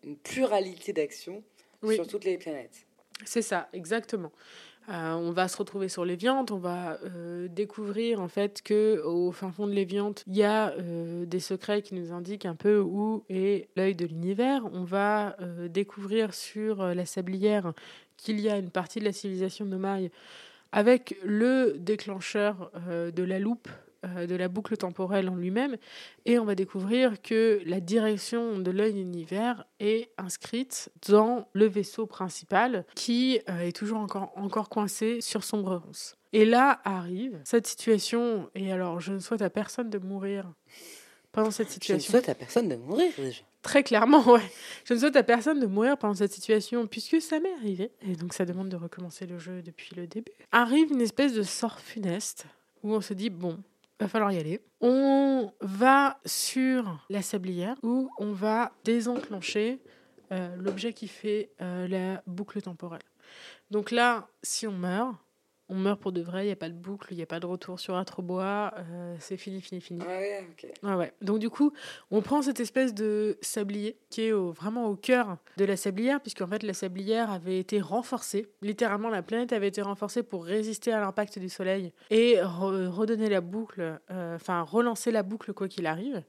une 0.02 0.16
pluralité 0.16 0.92
d'actions 0.92 1.44
Oui. 1.84 1.94
sur 1.94 2.08
toutes 2.08 2.24
les 2.24 2.38
planètes. 2.38 2.86
C'est 3.24 3.42
ça, 3.42 3.68
exactement. 3.72 4.32
Euh, 4.90 5.12
on 5.12 5.32
va 5.32 5.48
se 5.48 5.56
retrouver 5.58 5.88
sur 5.88 6.06
l'Éviante, 6.06 6.50
on 6.50 6.58
va 6.58 6.98
euh, 7.04 7.46
découvrir 7.48 8.22
en 8.22 8.28
fait 8.28 8.62
que 8.62 9.02
au 9.04 9.32
fin 9.32 9.52
fond 9.52 9.66
de 9.66 9.72
l'Éviante, 9.72 10.24
il 10.26 10.36
y 10.36 10.44
a 10.44 10.70
euh, 10.70 11.26
des 11.26 11.40
secrets 11.40 11.82
qui 11.82 11.94
nous 11.94 12.10
indiquent 12.10 12.46
un 12.46 12.54
peu 12.54 12.78
où 12.78 13.22
est 13.28 13.68
l'œil 13.76 13.94
de 13.94 14.06
l'univers. 14.06 14.62
On 14.72 14.84
va 14.84 15.36
découvrir 15.68 16.32
sur 16.32 16.82
la 16.82 17.04
sablière 17.04 17.74
qu'il 18.16 18.40
y 18.40 18.48
a 18.48 18.56
une 18.56 18.70
partie 18.70 18.98
de 18.98 19.04
la 19.04 19.12
civilisation 19.12 19.66
Nomaille 19.66 20.10
avec 20.72 21.16
le 21.22 21.76
déclencheur 21.78 22.70
de 22.88 23.22
la 23.22 23.38
loupe 23.38 23.68
de 24.04 24.36
la 24.36 24.48
boucle 24.48 24.76
temporelle 24.76 25.28
en 25.28 25.34
lui-même, 25.34 25.76
et 26.24 26.38
on 26.38 26.44
va 26.44 26.54
découvrir 26.54 27.20
que 27.20 27.60
la 27.66 27.80
direction 27.80 28.58
de 28.58 28.70
l'œil 28.70 29.00
univers 29.00 29.64
est 29.80 30.10
inscrite 30.18 30.90
dans 31.08 31.48
le 31.52 31.66
vaisseau 31.66 32.06
principal 32.06 32.84
qui 32.94 33.40
euh, 33.48 33.60
est 33.60 33.72
toujours 33.76 33.98
encore, 33.98 34.32
encore 34.36 34.68
coincé 34.68 35.20
sur 35.20 35.42
Sombre 35.42 35.76
Ronce. 35.76 36.16
Et 36.32 36.44
là 36.44 36.80
arrive 36.84 37.40
cette 37.44 37.66
situation, 37.66 38.50
et 38.54 38.70
alors 38.72 39.00
je 39.00 39.12
ne 39.12 39.18
souhaite 39.18 39.42
à 39.42 39.50
personne 39.50 39.90
de 39.90 39.98
mourir 39.98 40.52
pendant 41.32 41.50
cette 41.50 41.68
Je 41.68 41.72
ne 41.72 41.98
situation. 41.98 42.10
souhaite 42.12 42.28
à 42.28 42.34
personne 42.34 42.68
de 42.68 42.76
mourir 42.76 43.12
déjà. 43.16 43.42
Très 43.62 43.82
clairement, 43.82 44.24
ouais. 44.30 44.48
Je 44.84 44.94
ne 44.94 44.98
souhaite 45.00 45.16
à 45.16 45.24
personne 45.24 45.58
de 45.58 45.66
mourir 45.66 45.98
pendant 45.98 46.14
cette 46.14 46.32
situation, 46.32 46.86
puisque 46.86 47.20
ça 47.20 47.40
m'est 47.40 47.52
arrivé, 47.54 47.90
et 48.02 48.14
donc 48.14 48.32
ça 48.32 48.44
demande 48.44 48.68
de 48.68 48.76
recommencer 48.76 49.26
le 49.26 49.38
jeu 49.38 49.62
depuis 49.62 49.96
le 49.96 50.06
début. 50.06 50.32
Arrive 50.52 50.92
une 50.92 51.00
espèce 51.00 51.34
de 51.34 51.42
sort 51.42 51.80
funeste, 51.80 52.46
où 52.84 52.94
on 52.94 53.00
se 53.00 53.12
dit, 53.14 53.30
bon, 53.30 53.58
va 54.00 54.08
falloir 54.08 54.32
y 54.32 54.38
aller. 54.38 54.60
On 54.80 55.52
va 55.60 56.20
sur 56.24 57.04
la 57.08 57.22
sablière, 57.22 57.76
où 57.82 58.10
on 58.18 58.32
va 58.32 58.72
désenclencher 58.84 59.80
euh, 60.32 60.54
l'objet 60.56 60.92
qui 60.92 61.08
fait 61.08 61.52
euh, 61.60 61.88
la 61.88 62.22
boucle 62.26 62.60
temporelle. 62.60 63.02
Donc 63.70 63.90
là, 63.90 64.28
si 64.42 64.66
on 64.66 64.72
meurt, 64.72 65.16
on 65.68 65.74
meurt 65.74 66.00
pour 66.00 66.12
de 66.12 66.20
vrai, 66.22 66.44
il 66.44 66.46
n'y 66.46 66.52
a 66.52 66.56
pas 66.56 66.68
de 66.68 66.74
boucle, 66.74 67.08
il 67.12 67.16
n'y 67.16 67.22
a 67.22 67.26
pas 67.26 67.40
de 67.40 67.46
retour 67.46 67.78
sur 67.78 67.96
Atrebois, 67.96 68.72
euh, 68.78 69.14
c'est 69.18 69.36
fini, 69.36 69.60
fini, 69.60 69.80
fini. 69.80 70.00
Ah 70.02 70.18
ouais, 70.18 70.46
ok. 70.50 70.66
Ouais, 70.82 70.94
ouais. 70.94 71.12
Donc 71.20 71.38
du 71.38 71.50
coup, 71.50 71.72
on 72.10 72.22
prend 72.22 72.40
cette 72.42 72.60
espèce 72.60 72.94
de 72.94 73.36
sablier 73.42 73.96
qui 74.10 74.22
est 74.22 74.32
au- 74.32 74.50
vraiment 74.52 74.86
au 74.86 74.96
cœur 74.96 75.36
de 75.56 75.64
la 75.64 75.76
sablière, 75.76 76.20
puisqu'en 76.20 76.46
fait 76.46 76.62
la 76.62 76.72
sablière 76.74 77.30
avait 77.30 77.58
été 77.58 77.80
renforcée. 77.80 78.48
Littéralement, 78.62 79.08
la 79.10 79.22
planète 79.22 79.52
avait 79.52 79.68
été 79.68 79.82
renforcée 79.82 80.22
pour 80.22 80.44
résister 80.44 80.92
à 80.92 81.00
l'impact 81.00 81.38
du 81.38 81.48
Soleil 81.48 81.92
et 82.10 82.36
re- 82.36 82.86
redonner 82.88 83.28
la 83.28 83.40
boucle, 83.40 84.00
euh, 84.10 84.34
enfin 84.36 84.62
relancer 84.62 85.10
la 85.10 85.22
boucle 85.22 85.52
quoi 85.52 85.68
qu'il 85.68 85.86
arrive. 85.86 86.22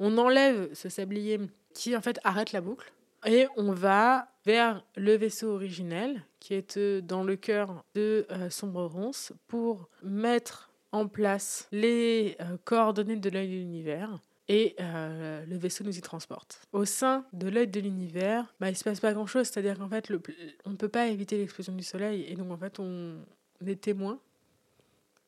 On 0.00 0.18
enlève 0.18 0.68
ce 0.74 0.88
sablier 0.88 1.40
qui 1.72 1.96
en 1.96 2.00
fait 2.00 2.18
arrête 2.24 2.52
la 2.52 2.60
boucle 2.60 2.92
et 3.26 3.46
on 3.56 3.72
va 3.72 4.28
vers 4.44 4.84
le 4.96 5.16
vaisseau 5.16 5.52
originel 5.52 6.22
qui 6.40 6.54
est 6.54 6.76
euh, 6.76 7.00
dans 7.00 7.24
le 7.24 7.36
cœur 7.36 7.84
de 7.94 8.26
euh, 8.30 8.50
Sombre 8.50 8.84
Ronce 8.84 9.32
pour 9.48 9.88
mettre 10.02 10.70
en 10.92 11.08
place 11.08 11.68
les 11.72 12.36
euh, 12.40 12.56
coordonnées 12.64 13.16
de 13.16 13.30
l'œil 13.30 13.48
de 13.48 13.54
l'univers 13.54 14.20
et 14.46 14.76
le 14.78 15.56
vaisseau 15.56 15.84
nous 15.84 15.96
y 15.96 16.02
transporte. 16.02 16.60
Au 16.72 16.84
sein 16.84 17.24
de 17.32 17.48
l'œil 17.48 17.66
de 17.66 17.80
l'univers, 17.80 18.54
bah, 18.60 18.68
il 18.68 18.72
ne 18.72 18.76
se 18.76 18.84
passe 18.84 19.00
pas 19.00 19.14
grand-chose, 19.14 19.46
c'est-à-dire 19.46 19.78
qu'en 19.78 19.88
fait, 19.88 20.12
on 20.66 20.70
ne 20.70 20.76
peut 20.76 20.90
pas 20.90 21.06
éviter 21.06 21.38
l'explosion 21.38 21.74
du 21.74 21.82
Soleil 21.82 22.26
et 22.28 22.34
donc 22.34 22.50
en 22.50 22.58
fait, 22.58 22.78
on 22.78 23.16
est 23.66 23.80
témoin 23.80 24.20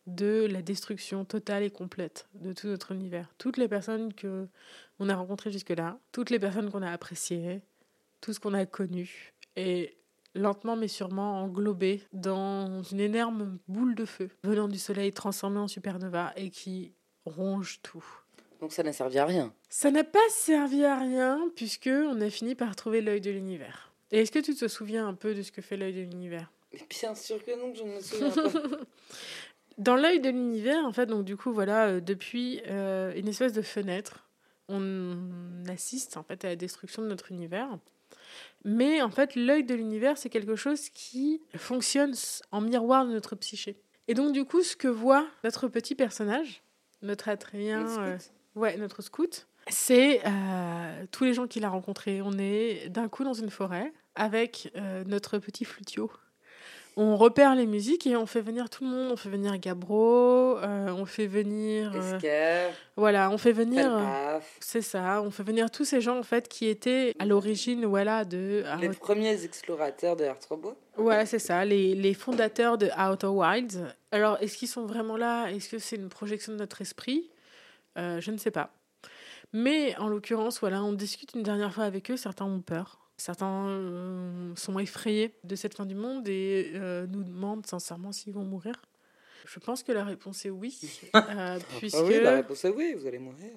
de 0.06 0.46
la 0.50 0.60
destruction 0.60 1.24
totale 1.24 1.62
et 1.62 1.70
complète 1.70 2.28
de 2.34 2.52
tout 2.52 2.66
notre 2.66 2.92
univers. 2.92 3.32
Toutes 3.38 3.56
les 3.56 3.68
personnes 3.68 4.12
que 4.12 4.48
on 4.98 5.08
a 5.08 5.16
rencontrées 5.16 5.50
jusque-là, 5.50 5.98
toutes 6.12 6.28
les 6.28 6.38
personnes 6.38 6.70
qu'on 6.70 6.82
a 6.82 6.90
appréciées, 6.90 7.62
tout 8.20 8.32
ce 8.32 8.40
qu'on 8.40 8.54
a 8.54 8.66
connu 8.66 9.32
est 9.56 9.96
lentement 10.34 10.76
mais 10.76 10.88
sûrement 10.88 11.42
englobé 11.42 12.02
dans 12.12 12.82
une 12.82 13.00
énorme 13.00 13.58
boule 13.68 13.94
de 13.94 14.04
feu 14.04 14.28
venant 14.44 14.68
du 14.68 14.78
soleil 14.78 15.12
transformée 15.12 15.58
en 15.58 15.68
supernova 15.68 16.32
et 16.36 16.50
qui 16.50 16.92
ronge 17.24 17.80
tout. 17.82 18.04
Donc 18.60 18.72
ça 18.72 18.82
n'a 18.82 18.92
servi 18.92 19.18
à 19.18 19.26
rien. 19.26 19.52
Ça 19.68 19.90
n'a 19.90 20.04
pas 20.04 20.18
servi 20.30 20.84
à 20.84 20.98
rien 20.98 21.50
puisque 21.54 21.90
on 21.90 22.20
a 22.20 22.30
fini 22.30 22.54
par 22.54 22.74
trouver 22.76 23.00
l'œil 23.00 23.20
de 23.20 23.30
l'univers. 23.30 23.92
Et 24.12 24.20
est-ce 24.20 24.32
que 24.32 24.38
tu 24.38 24.54
te 24.54 24.68
souviens 24.68 25.06
un 25.08 25.14
peu 25.14 25.34
de 25.34 25.42
ce 25.42 25.52
que 25.52 25.62
fait 25.62 25.76
l'œil 25.76 25.94
de 25.94 26.00
l'univers? 26.00 26.52
Bien 26.88 27.14
sûr 27.14 27.44
que 27.44 27.58
non, 27.58 27.74
je 27.74 27.82
ne 27.82 27.94
me 27.94 28.00
souviens 28.00 28.30
pas. 28.30 28.78
Dans 29.78 29.96
l'œil 29.96 30.20
de 30.20 30.30
l'univers, 30.30 30.86
en 30.86 30.92
fait, 30.92 31.06
donc 31.06 31.24
du 31.24 31.36
coup, 31.36 31.52
voilà, 31.52 31.88
euh, 31.88 32.00
depuis 32.00 32.62
euh, 32.66 33.12
une 33.14 33.28
espèce 33.28 33.52
de 33.52 33.60
fenêtre, 33.60 34.26
on 34.68 35.18
assiste 35.68 36.16
en 36.16 36.22
fait 36.22 36.44
à 36.44 36.48
la 36.48 36.56
destruction 36.56 37.02
de 37.02 37.08
notre 37.08 37.30
univers. 37.30 37.78
Mais 38.64 39.02
en 39.02 39.10
fait, 39.10 39.34
l'œil 39.36 39.64
de 39.64 39.74
l'univers, 39.74 40.18
c'est 40.18 40.30
quelque 40.30 40.56
chose 40.56 40.88
qui 40.90 41.40
fonctionne 41.56 42.14
en 42.52 42.60
miroir 42.60 43.06
de 43.06 43.12
notre 43.12 43.36
psyché. 43.36 43.80
Et 44.08 44.14
donc, 44.14 44.32
du 44.32 44.44
coup, 44.44 44.62
ce 44.62 44.76
que 44.76 44.88
voit 44.88 45.26
notre 45.44 45.68
petit 45.68 45.94
personnage, 45.94 46.62
notre 47.02 47.28
Notre 47.28 48.00
euh, 48.00 48.18
scout. 48.18 48.32
ouais, 48.54 48.76
notre 48.76 49.02
scout, 49.02 49.46
c'est 49.68 50.20
euh, 50.24 51.06
tous 51.10 51.24
les 51.24 51.34
gens 51.34 51.46
qu'il 51.46 51.64
a 51.64 51.68
rencontrés. 51.68 52.22
On 52.22 52.38
est 52.38 52.88
d'un 52.88 53.08
coup 53.08 53.24
dans 53.24 53.34
une 53.34 53.50
forêt 53.50 53.92
avec 54.14 54.72
euh, 54.76 55.04
notre 55.04 55.38
petit 55.38 55.64
flutio. 55.64 56.10
On 56.98 57.16
repère 57.16 57.54
les 57.54 57.66
musiques 57.66 58.06
et 58.06 58.16
on 58.16 58.24
fait 58.24 58.40
venir 58.40 58.70
tout 58.70 58.82
le 58.84 58.88
monde. 58.90 59.10
On 59.12 59.16
fait 59.16 59.28
venir 59.28 59.58
Gabro, 59.58 60.56
euh, 60.56 60.88
on 60.96 61.04
fait 61.04 61.26
venir. 61.26 61.92
euh, 61.94 62.70
voilà, 62.96 63.30
on 63.30 63.36
fait 63.36 63.52
venir. 63.52 63.94
euh, 63.94 64.38
c'est 64.60 64.80
ça, 64.80 65.20
on 65.22 65.30
fait 65.30 65.42
venir 65.42 65.70
tous 65.70 65.84
ces 65.84 66.00
gens 66.00 66.18
en 66.18 66.22
fait 66.22 66.48
qui 66.48 66.66
étaient 66.68 67.14
à 67.18 67.26
l'origine 67.26 67.84
voilà 67.84 68.24
de 68.24 68.64
les 68.80 68.88
premiers 68.88 69.44
explorateurs 69.44 70.16
de 70.16 70.24
Arthrobo. 70.24 70.74
voilà 70.96 71.26
c'est 71.26 71.38
ça 71.38 71.64
les, 71.66 71.94
les 71.94 72.14
fondateurs 72.14 72.78
de 72.78 72.88
Outer 72.98 73.26
Wilds. 73.26 73.84
Alors 74.10 74.38
est-ce 74.40 74.56
qu'ils 74.56 74.68
sont 74.68 74.86
vraiment 74.86 75.18
là? 75.18 75.48
Est-ce 75.50 75.68
que 75.68 75.78
c'est 75.78 75.96
une 75.96 76.08
projection 76.08 76.52
de 76.54 76.58
notre 76.58 76.80
esprit? 76.80 77.30
Euh, 77.98 78.20
Je 78.22 78.30
ne 78.30 78.38
sais 78.38 78.50
pas. 78.50 78.70
Mais 79.52 79.94
en 79.98 80.08
l'occurrence 80.08 80.60
voilà, 80.60 80.82
on 80.82 80.92
discute 80.94 81.34
une 81.34 81.42
dernière 81.42 81.74
fois 81.74 81.84
avec 81.84 82.10
eux. 82.10 82.16
Certains 82.16 82.46
ont 82.46 82.60
peur, 82.60 82.98
certains 83.16 83.68
euh, 83.68 84.54
sont 84.56 84.78
effrayés 84.78 85.34
de 85.44 85.56
cette 85.56 85.74
fin 85.74 85.86
du 85.86 85.94
monde 85.94 86.28
et 86.28 86.72
euh, 86.74 87.06
nous 87.06 87.24
demandent 87.24 87.66
sincèrement 87.66 88.12
s'ils 88.12 88.32
vont 88.32 88.44
mourir. 88.44 88.74
Je 89.46 89.58
pense 89.60 89.82
que 89.82 89.92
la 89.92 90.04
réponse 90.04 90.44
est 90.44 90.50
oui, 90.50 90.78
euh, 91.14 91.58
puisque 91.78 91.96
Ah 91.98 92.04
oui, 92.04 92.20
la 92.20 92.34
réponse 92.36 92.64
est 92.64 92.70
oui, 92.70 92.94
vous 92.98 93.06
allez 93.06 93.18
mourir. 93.18 93.52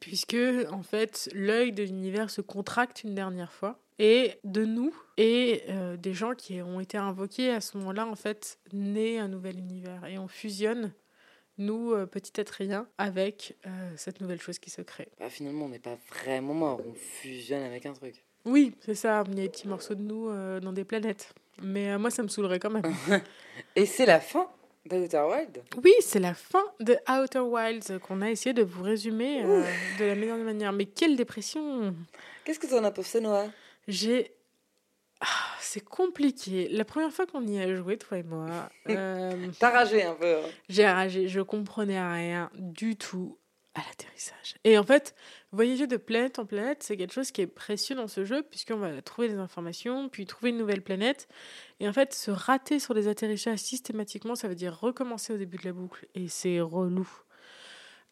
puisque 0.00 0.36
en 0.70 0.82
fait 0.82 1.28
l'œil 1.34 1.72
de 1.72 1.82
l'univers 1.82 2.30
se 2.30 2.40
contracte 2.40 3.02
une 3.02 3.14
dernière 3.14 3.52
fois 3.52 3.80
et 3.98 4.38
de 4.44 4.64
nous 4.64 4.94
et 5.16 5.64
euh, 5.70 5.96
des 5.96 6.14
gens 6.14 6.34
qui 6.34 6.62
ont 6.62 6.78
été 6.78 6.96
invoqués 6.98 7.50
à 7.50 7.60
ce 7.60 7.76
moment-là 7.78 8.06
en 8.06 8.14
fait 8.14 8.58
naît 8.72 9.18
un 9.18 9.28
nouvel 9.28 9.58
univers 9.58 10.04
et 10.04 10.18
on 10.18 10.28
fusionne 10.28 10.92
nous 11.56 11.92
euh, 11.92 12.06
petit 12.06 12.40
être 12.40 12.50
rien 12.50 12.88
avec 12.98 13.56
cette 13.96 14.20
nouvelle 14.20 14.40
chose 14.40 14.60
qui 14.60 14.70
se 14.70 14.82
crée. 14.82 15.08
Bah, 15.18 15.28
finalement, 15.28 15.64
on 15.64 15.68
n'est 15.68 15.80
pas 15.80 15.98
vraiment 16.10 16.54
mort, 16.54 16.80
on 16.86 16.94
fusionne 16.94 17.64
avec 17.64 17.84
un 17.86 17.92
truc. 17.92 18.22
Oui, 18.44 18.74
c'est 18.80 18.94
ça, 18.94 19.24
il 19.28 19.36
y 19.36 19.40
a 19.40 19.42
des 19.44 19.48
petits 19.48 19.68
morceaux 19.68 19.94
de 19.94 20.02
nous 20.02 20.28
euh, 20.30 20.60
dans 20.60 20.72
des 20.72 20.84
planètes. 20.84 21.34
Mais 21.62 21.90
euh, 21.92 21.98
moi 21.98 22.10
ça 22.10 22.22
me 22.22 22.28
saoulerait 22.28 22.60
quand 22.60 22.70
même. 22.70 22.82
Et 23.76 23.84
c'est 23.86 24.06
la 24.06 24.20
fin 24.20 24.46
d'Outer 24.86 25.18
Wild. 25.28 25.62
Oui, 25.84 25.92
c'est 26.00 26.20
la 26.20 26.34
fin 26.34 26.62
de 26.80 26.96
Outer 27.10 27.40
Wilds 27.40 27.98
qu'on 28.00 28.22
a 28.22 28.30
essayé 28.30 28.54
de 28.54 28.62
vous 28.62 28.82
résumer 28.82 29.42
euh, 29.44 29.64
de 29.98 30.04
la 30.04 30.14
meilleure 30.14 30.38
manière. 30.38 30.72
Mais 30.72 30.86
quelle 30.86 31.16
dépression 31.16 31.94
Qu'est-ce 32.44 32.58
que 32.58 32.66
tu 32.66 32.74
en 32.74 32.84
as 32.84 32.90
pensé, 32.92 33.20
Noah 33.20 33.46
J'ai. 33.86 34.32
Ah, 35.20 35.26
c'est 35.60 35.84
compliqué. 35.84 36.68
La 36.70 36.84
première 36.84 37.12
fois 37.12 37.26
qu'on 37.26 37.44
y 37.46 37.60
a 37.60 37.74
joué, 37.74 37.98
toi 37.98 38.18
et 38.18 38.22
moi, 38.22 38.46
euh, 38.88 39.48
T'as 39.58 39.70
ragé 39.70 40.04
un 40.04 40.14
peu. 40.14 40.36
hein. 40.36 40.48
j'ai 40.68 40.86
ragé. 40.86 41.26
Je 41.28 41.40
comprenais 41.40 42.00
rien 42.00 42.50
du 42.54 42.96
tout 42.96 43.36
l'atterrissage. 43.86 44.56
Et 44.64 44.78
en 44.78 44.82
fait, 44.82 45.14
voyager 45.52 45.86
de 45.86 45.96
planète 45.96 46.38
en 46.38 46.46
planète, 46.46 46.82
c'est 46.82 46.96
quelque 46.96 47.12
chose 47.12 47.30
qui 47.30 47.42
est 47.42 47.46
précieux 47.46 47.94
dans 47.94 48.08
ce 48.08 48.24
jeu, 48.24 48.42
puisqu'on 48.42 48.76
va 48.76 49.00
trouver 49.02 49.28
des 49.28 49.38
informations, 49.38 50.08
puis 50.08 50.26
trouver 50.26 50.50
une 50.50 50.58
nouvelle 50.58 50.82
planète. 50.82 51.28
Et 51.80 51.88
en 51.88 51.92
fait, 51.92 52.14
se 52.14 52.30
rater 52.30 52.78
sur 52.78 52.94
les 52.94 53.08
atterrissages 53.08 53.58
systématiquement, 53.58 54.34
ça 54.34 54.48
veut 54.48 54.54
dire 54.54 54.78
recommencer 54.78 55.32
au 55.32 55.36
début 55.36 55.58
de 55.58 55.64
la 55.64 55.72
boucle. 55.72 56.06
Et 56.14 56.28
c'est 56.28 56.60
relou. 56.60 57.08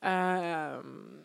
Euh, 0.05 0.83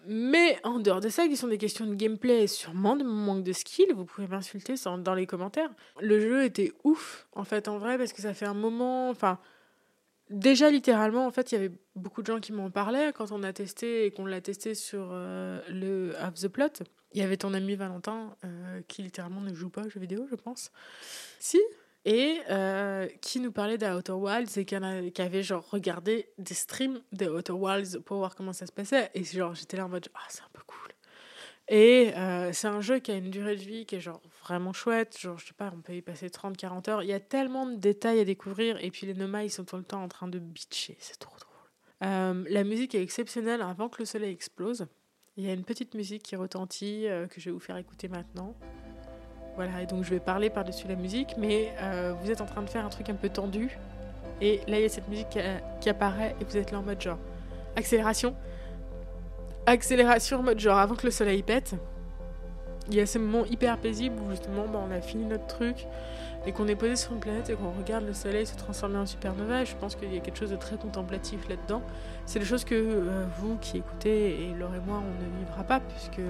mais 0.08 0.58
en 0.64 0.80
dehors 0.80 1.02
de 1.02 1.10
ça, 1.10 1.28
qui 1.28 1.38
sont 1.38 1.48
des 1.48 1.58
questions 1.58 1.86
de 1.86 1.94
gameplay 1.94 2.48
sûrement 2.48 2.96
de 2.96 3.04
manque 3.04 3.44
de 3.44 3.54
skill, 3.54 3.88
vous 3.94 4.06
pouvez 4.06 4.28
m'insulter 4.28 4.76
dans 5.00 5.14
les 5.14 5.28
commentaires. 5.28 5.70
Le 6.00 6.20
jeu 6.20 6.44
était 6.44 6.72
ouf, 6.84 7.28
en 7.34 7.44
fait, 7.44 7.68
en 7.68 7.78
vrai, 7.78 7.98
parce 7.98 8.14
que 8.14 8.22
ça 8.22 8.34
fait 8.34 8.46
un 8.46 8.54
moment. 8.54 9.10
Enfin, 9.10 9.40
déjà 10.32 10.70
littéralement, 10.70 11.26
en 11.26 11.32
fait, 11.32 11.52
il 11.52 11.56
y 11.56 11.58
avait 11.58 11.72
beaucoup 11.96 12.22
de 12.22 12.28
gens 12.28 12.40
qui 12.40 12.54
m'en 12.54 12.72
parlaient 12.72 13.14
quand 13.14 13.32
on 13.32 13.44
a 13.44 13.54
testé 13.54 14.06
et 14.06 14.12
qu'on 14.12 14.26
l'a 14.26 14.42
testé 14.42 14.74
sur 14.74 15.10
euh, 15.12 15.62
le 15.70 16.16
Have 16.20 16.34
the 16.34 16.48
Plot. 16.48 16.84
Il 17.14 17.20
y 17.20 17.24
avait 17.24 17.38
ton 17.38 17.54
ami 17.54 17.76
Valentin 17.76 18.36
euh, 18.46 18.82
qui 18.88 19.04
littéralement 19.04 19.42
ne 19.42 19.54
joue 19.54 19.70
pas 19.70 19.84
aux 19.84 19.90
jeux 19.90 20.00
vidéo, 20.00 20.26
je 20.30 20.36
pense. 20.36 20.72
Si 21.40 21.60
et 22.04 22.40
euh, 22.50 23.08
qui 23.22 23.40
nous 23.40 23.52
parlait 23.52 23.78
d'Outer 23.78 24.14
Wilds 24.14 24.58
et 24.58 24.66
qui, 24.66 24.76
avait 24.76 25.44
genre 25.44 25.70
regardé 25.70 26.30
des 26.40 26.56
streams 26.56 27.00
de 27.12 27.28
Outer 27.30 27.54
Wilds 27.54 28.00
pour 28.00 28.18
voir 28.18 28.36
comment 28.36 28.54
ça 28.54 28.66
se 28.66 28.72
passait. 28.72 29.12
Et 29.14 29.24
genre, 29.24 29.54
j'étais 29.54 29.78
là 29.78 29.86
en 29.86 29.90
mode, 29.90 30.08
ah, 30.16 30.20
c'est 30.30 30.42
un 30.42 30.50
peu 30.52 30.64
cool. 30.66 30.92
Et 31.74 32.12
euh, 32.18 32.52
c'est 32.52 32.68
un 32.68 32.82
jeu 32.82 33.00
qui 33.00 33.12
a 33.12 33.16
une 33.16 33.30
durée 33.30 33.56
de 33.56 33.62
vie 33.62 33.86
qui 33.86 33.96
est 33.96 34.02
genre 34.02 34.20
vraiment 34.44 34.74
chouette. 34.74 35.18
Genre, 35.18 35.38
je 35.38 35.48
sais 35.48 35.54
pas, 35.54 35.72
on 35.74 35.80
peut 35.80 35.96
y 35.96 36.02
passer 36.02 36.28
30-40 36.28 36.90
heures. 36.90 37.02
Il 37.02 37.08
y 37.08 37.14
a 37.14 37.22
tellement 37.22 37.66
de 37.66 37.76
détails 37.76 38.20
à 38.20 38.26
découvrir. 38.26 38.78
Et 38.84 38.92
puis 38.92 39.08
les 39.08 39.14
Nomai, 39.14 39.46
ils 39.46 39.50
sont 39.50 39.64
tout 39.64 39.78
le 39.78 39.84
temps 39.84 40.04
en 40.04 40.10
train 40.10 40.28
de 40.28 40.38
bitcher. 40.38 40.98
C'est 41.00 41.18
trop 41.18 41.38
drôle. 41.40 42.10
Euh, 42.10 42.44
la 42.50 42.66
musique 42.66 42.94
est 42.94 43.02
exceptionnelle 43.02 43.62
avant 43.62 43.88
que 43.88 44.00
le 44.00 44.06
soleil 44.06 44.34
explose. 44.34 44.86
Il 45.38 45.46
y 45.46 45.50
a 45.50 45.54
une 45.54 45.64
petite 45.64 45.94
musique 45.94 46.24
qui 46.24 46.36
retentit 46.36 47.08
euh, 47.08 47.26
que 47.28 47.40
je 47.40 47.46
vais 47.46 47.52
vous 47.52 47.60
faire 47.60 47.78
écouter 47.78 48.10
maintenant. 48.10 48.54
Voilà, 49.56 49.82
et 49.82 49.86
donc 49.86 50.04
je 50.04 50.10
vais 50.10 50.20
parler 50.20 50.50
par-dessus 50.50 50.90
la 50.90 50.96
musique, 50.96 51.36
mais 51.38 51.74
vous 52.22 52.32
êtes 52.32 52.40
en 52.40 52.46
train 52.46 52.62
de 52.62 52.70
faire 52.70 52.86
un 52.86 52.90
truc 52.90 53.10
un 53.10 53.16
peu 53.16 53.28
tendu. 53.28 53.78
Et 54.40 54.58
là, 54.68 54.80
il 54.80 54.82
y 54.82 54.86
a 54.86 54.90
cette 54.90 55.10
musique 55.10 55.30
qui, 55.30 55.40
qui 55.82 55.90
apparaît 55.90 56.36
et 56.40 56.46
vous 56.46 56.56
êtes 56.56 56.72
là 56.72 56.80
en 56.80 56.84
mode 56.84 57.02
genre 57.02 57.20
accélération. 57.76 58.34
Accélération 59.66 60.40
en 60.40 60.44
mode 60.44 60.60
genre 60.60 60.78
avant 60.78 60.96
que 60.96 61.06
le 61.06 61.12
soleil 61.12 61.44
pète. 61.44 61.76
Il 62.90 62.96
y 62.96 63.00
a 63.00 63.06
ces 63.06 63.20
moments 63.20 63.46
hyper 63.46 63.78
paisibles 63.78 64.16
où 64.20 64.32
justement 64.32 64.66
bah, 64.68 64.82
on 64.88 64.92
a 64.92 65.02
fini 65.02 65.24
notre 65.26 65.46
truc 65.46 65.86
et 66.48 66.52
qu'on 66.52 66.68
est 66.68 66.76
posé 66.76 66.96
sur 66.96 67.14
une 67.14 67.20
planète 67.20 67.50
et 67.52 67.54
qu'on 67.54 67.72
regarde 67.72 68.06
le 68.06 68.14
soleil 68.14 68.48
se 68.48 68.56
transformer 68.56 68.98
en 68.98 69.06
supernova. 69.06 69.64
Je 69.64 69.76
pense 69.76 69.96
qu'il 69.96 70.12
y 70.12 70.18
a 70.18 70.20
quelque 70.20 70.40
chose 70.40 70.50
de 70.50 70.56
très 70.56 70.78
contemplatif 70.78 71.48
là-dedans. 71.48 71.84
C'est 72.26 72.40
des 72.40 72.46
choses 72.46 72.66
que 72.66 72.74
euh, 72.76 73.26
vous 73.40 73.58
qui 73.62 73.78
écoutez 73.78 74.46
et 74.46 74.54
Laure 74.58 74.74
et 74.74 74.80
moi 74.80 74.98
on 74.98 75.24
ne 75.24 75.46
vivra 75.46 75.64
pas 75.64 75.80
puisque 75.80 76.22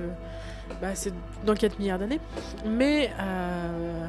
bah, 0.82 0.94
c'est 0.94 1.14
dans 1.46 1.56
4 1.56 1.80
milliards 1.80 2.00
d'années. 2.00 2.20
Mais 2.66 3.12
euh, 3.20 4.06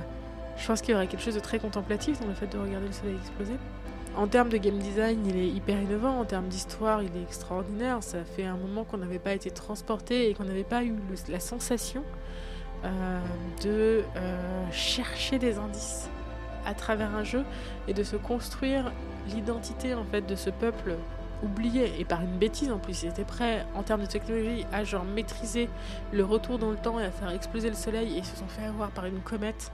je 0.57 0.67
pense 0.67 0.83
qu'il 0.83 0.93
y 0.93 0.95
aurait 0.97 1.07
quelque 1.07 1.23
chose 1.23 1.37
de 1.37 1.41
très 1.41 1.61
contemplatif 1.61 2.21
dans 2.21 2.27
le 2.27 2.35
fait 2.35 2.49
de 2.49 2.59
regarder 2.59 2.89
le 2.89 2.93
soleil 2.93 3.17
exploser. 3.17 3.55
En 4.15 4.27
termes 4.27 4.51
de 4.51 4.59
game 4.59 4.79
design, 4.79 5.25
il 5.27 5.37
est 5.37 5.49
hyper 5.49 5.81
innovant. 5.81 6.19
En 6.19 6.25
termes 6.25 6.49
d'histoire, 6.49 7.03
il 7.03 7.17
est 7.17 7.23
extraordinaire. 7.23 8.03
Ça 8.03 8.25
fait 8.25 8.45
un 8.45 8.57
moment 8.57 8.85
qu'on 8.85 8.99
n'avait 8.99 9.19
pas 9.19 9.33
été 9.33 9.51
transporté 9.51 10.29
et 10.29 10.35
qu'on 10.35 10.45
n'avait 10.45 10.65
pas 10.65 10.85
eu 10.85 10.95
la 11.29 11.41
sensation 11.41 12.05
euh, 12.85 13.21
de 13.63 14.03
euh, 14.17 14.71
chercher 14.71 15.39
des 15.39 15.57
indices 15.57 16.11
à 16.67 16.75
travers 16.75 17.15
un 17.15 17.25
jeu 17.25 17.45
et 17.89 17.95
de 17.95 18.03
se 18.03 18.17
construire 18.17 18.93
l'identité 19.29 19.95
en 19.95 20.05
fait 20.05 20.23
de 20.23 20.35
ce 20.35 20.51
peuple 20.51 20.97
oublié 21.43 21.93
et 21.99 22.05
par 22.05 22.23
une 22.23 22.39
bêtise 22.39 22.71
en 22.71 22.79
plus 22.79 23.03
ils 23.03 23.09
étaient 23.09 23.25
prêts 23.25 23.67
en 23.75 23.83
termes 23.83 24.03
de 24.03 24.07
technologie 24.07 24.65
à 24.73 24.85
genre 24.85 25.05
maîtriser 25.05 25.69
le 26.13 26.25
retour 26.25 26.59
dans 26.59 26.71
le 26.71 26.77
temps 26.77 27.01
et 27.01 27.05
à 27.05 27.11
faire 27.11 27.31
exploser 27.31 27.69
le 27.69 27.75
soleil 27.75 28.15
et 28.15 28.19
ils 28.19 28.25
se 28.25 28.37
sont 28.37 28.47
fait 28.47 28.65
avoir 28.65 28.91
par 28.91 29.07
une 29.07 29.21
comète 29.21 29.73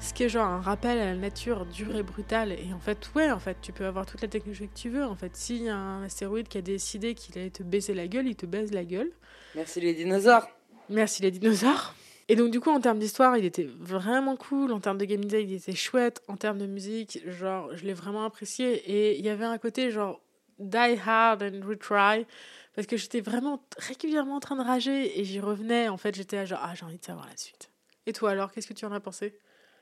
ce 0.00 0.12
qui 0.14 0.24
est 0.24 0.28
genre 0.28 0.46
un 0.46 0.60
rappel 0.60 0.98
à 0.98 1.06
la 1.06 1.14
nature 1.14 1.66
dure 1.66 1.96
et 1.96 2.02
brutale 2.02 2.52
et 2.52 2.72
en 2.72 2.78
fait 2.78 3.10
ouais 3.14 3.30
en 3.30 3.38
fait 3.38 3.56
tu 3.60 3.72
peux 3.72 3.84
avoir 3.84 4.06
toute 4.06 4.22
la 4.22 4.28
technologie 4.28 4.68
que 4.68 4.78
tu 4.78 4.90
veux 4.90 5.04
en 5.04 5.16
fait 5.16 5.34
s'il 5.36 5.64
y 5.64 5.68
a 5.68 5.76
un 5.76 6.04
astéroïde 6.04 6.48
qui 6.48 6.58
a 6.58 6.62
décidé 6.62 7.14
qu'il 7.14 7.36
allait 7.38 7.50
te 7.50 7.62
baiser 7.62 7.94
la 7.94 8.06
gueule 8.06 8.28
il 8.28 8.36
te 8.36 8.46
baise 8.46 8.72
la 8.72 8.84
gueule 8.84 9.10
Merci 9.54 9.80
les 9.80 9.94
dinosaures. 9.94 10.48
Merci 10.88 11.22
les 11.22 11.30
dinosaures. 11.30 11.94
Et 12.28 12.36
donc 12.36 12.50
du 12.50 12.60
coup 12.60 12.70
en 12.70 12.80
termes 12.80 12.98
d'histoire, 12.98 13.36
il 13.36 13.44
était 13.44 13.64
vraiment 13.64 14.36
cool. 14.36 14.72
En 14.72 14.80
termes 14.80 14.98
de 14.98 15.04
game 15.04 15.24
design, 15.24 15.48
il 15.48 15.56
était 15.56 15.74
chouette. 15.74 16.22
En 16.28 16.36
termes 16.36 16.58
de 16.58 16.66
musique, 16.66 17.20
genre 17.26 17.74
je 17.74 17.84
l'ai 17.84 17.94
vraiment 17.94 18.24
apprécié. 18.24 18.74
Et 18.90 19.18
il 19.18 19.24
y 19.24 19.30
avait 19.30 19.46
un 19.46 19.58
côté 19.58 19.90
genre 19.90 20.20
die 20.58 20.98
hard 21.04 21.42
and 21.42 21.66
retry 21.66 22.26
parce 22.74 22.86
que 22.86 22.96
j'étais 22.96 23.20
vraiment 23.20 23.62
régulièrement 23.78 24.36
en 24.36 24.40
train 24.40 24.56
de 24.56 24.62
rager 24.62 25.18
et 25.18 25.24
j'y 25.24 25.40
revenais. 25.40 25.88
En 25.88 25.96
fait, 25.96 26.14
j'étais 26.14 26.46
genre 26.46 26.60
ah 26.62 26.74
j'ai 26.74 26.84
envie 26.84 26.98
de 26.98 27.04
savoir 27.04 27.26
la 27.26 27.36
suite. 27.36 27.70
Et 28.06 28.12
toi 28.12 28.30
alors, 28.30 28.52
qu'est-ce 28.52 28.68
que 28.68 28.74
tu 28.74 28.84
en 28.84 28.92
as 28.92 29.00
pensé? 29.00 29.38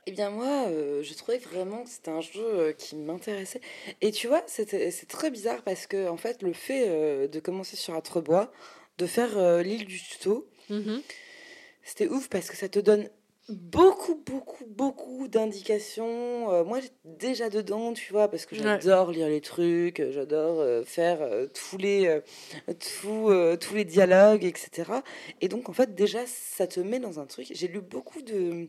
Eh 0.09 0.13
bien 0.13 0.31
moi, 0.31 0.67
euh, 0.69 1.03
je 1.03 1.15
trouvais 1.15 1.39
vraiment 1.39 1.83
que 1.83 1.91
c'était 1.91 2.13
un 2.13 2.21
jeu 2.21 2.41
euh, 2.45 2.73
qui 2.73 2.95
m'intéressait. 2.95 3.61
Et 4.01 4.13
tu 4.13 4.29
vois, 4.29 4.43
c'est 4.47 5.09
très 5.09 5.31
bizarre 5.31 5.63
parce 5.63 5.87
que 5.89 6.09
en 6.09 6.17
fait, 6.17 6.43
le 6.43 6.53
fait 6.53 6.89
euh, 6.89 7.27
de 7.27 7.41
commencer 7.41 7.77
sur 7.77 7.95
Atrebois, 7.95 8.53
de 8.99 9.07
faire 9.07 9.37
euh, 9.37 9.63
l'île 9.63 9.85
du 9.87 10.01
tuto, 10.01 10.47
Mhm. 10.71 11.01
c'était 11.83 12.09
ouf 12.09 12.29
parce 12.29 12.51
que 12.51 12.57
ça 12.57 12.69
te 12.69 12.79
donne 12.81 13.09
beaucoup, 13.49 14.17
beaucoup, 14.27 14.65
beaucoup 14.67 15.29
d'indications. 15.29 16.53
Euh, 16.53 16.65
moi, 16.65 16.81
j'étais 16.81 16.95
déjà 17.05 17.51
dedans, 17.51 17.93
tu 17.93 18.13
vois, 18.13 18.29
parce 18.29 18.47
que 18.47 18.57
j'adore 18.57 19.11
lire 19.13 19.29
les 19.29 19.41
trucs, 19.41 20.03
j'adore 20.11 20.61
euh, 20.61 20.83
faire 20.85 21.19
tous, 21.55 21.79
les, 21.79 22.21
tous 22.81 23.75
les 23.75 23.85
dialogues, 23.85 24.45
etc. 24.45 24.91
Et 25.41 25.49
donc, 25.49 25.69
en 25.69 25.73
fait, 25.73 25.95
déjà, 25.95 26.21
ça 26.27 26.67
te 26.67 26.81
met 26.81 26.99
dans 27.01 27.21
un 27.21 27.27
truc. 27.27 27.47
J'ai 27.53 27.69
lu 27.69 27.81
beaucoup 27.81 28.23
de, 28.23 28.69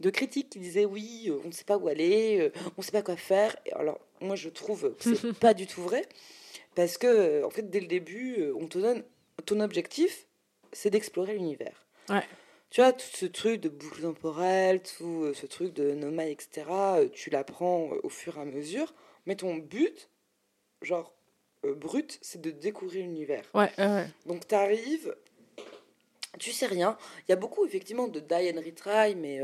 de 0.00 0.10
critiques 0.10 0.50
qui 0.50 0.58
disaient 0.58 0.84
oui, 0.84 1.32
on 1.44 1.48
ne 1.48 1.52
sait 1.52 1.64
pas 1.64 1.76
où 1.76 1.88
aller, 1.88 2.50
on 2.76 2.80
ne 2.80 2.82
sait 2.82 2.92
pas 2.92 3.02
quoi 3.02 3.16
faire. 3.16 3.56
Et 3.66 3.72
alors, 3.72 4.00
moi, 4.20 4.36
je 4.36 4.48
trouve 4.48 4.94
que 4.96 5.14
c'est 5.14 5.32
pas 5.38 5.54
du 5.54 5.66
tout 5.66 5.82
vrai, 5.82 6.06
parce 6.74 6.98
que, 6.98 7.44
en 7.44 7.50
fait, 7.50 7.70
dès 7.70 7.80
le 7.80 7.86
début, 7.86 8.50
on 8.58 8.66
te 8.66 8.78
donne 8.78 9.04
ton 9.46 9.60
objectif, 9.60 10.26
c'est 10.72 10.90
d'explorer 10.90 11.34
l'univers. 11.34 11.86
Ouais 12.08 12.24
tu 12.70 12.80
vois, 12.80 12.92
tout 12.92 13.06
ce 13.12 13.26
truc 13.26 13.60
de 13.60 13.68
boucle 13.68 14.00
temporelle, 14.02 14.80
tout 14.80 15.24
euh, 15.24 15.34
ce 15.34 15.46
truc 15.46 15.74
de 15.74 15.92
nomade, 15.92 16.28
etc., 16.28 16.66
euh, 16.70 17.08
tu 17.12 17.28
l'apprends 17.28 17.90
euh, 17.92 18.00
au 18.04 18.08
fur 18.08 18.38
et 18.38 18.40
à 18.40 18.44
mesure. 18.44 18.94
Mais 19.26 19.34
ton 19.34 19.56
but, 19.56 20.08
genre, 20.80 21.12
brut, 21.64 22.18
c'est 22.22 22.40
de 22.40 22.50
découvrir 22.50 23.04
l'univers. 23.04 23.44
Ouais, 23.54 23.70
ouais. 23.76 24.06
Donc, 24.26 24.46
tu 24.46 24.54
arrives, 24.54 25.14
tu 26.38 26.52
sais 26.52 26.66
rien. 26.66 26.96
Il 27.26 27.30
y 27.30 27.32
a 27.32 27.36
beaucoup, 27.36 27.64
effectivement, 27.66 28.08
de 28.08 28.20
die 28.20 28.52
and 28.54 28.60
retry, 28.60 29.14
mais, 29.16 29.40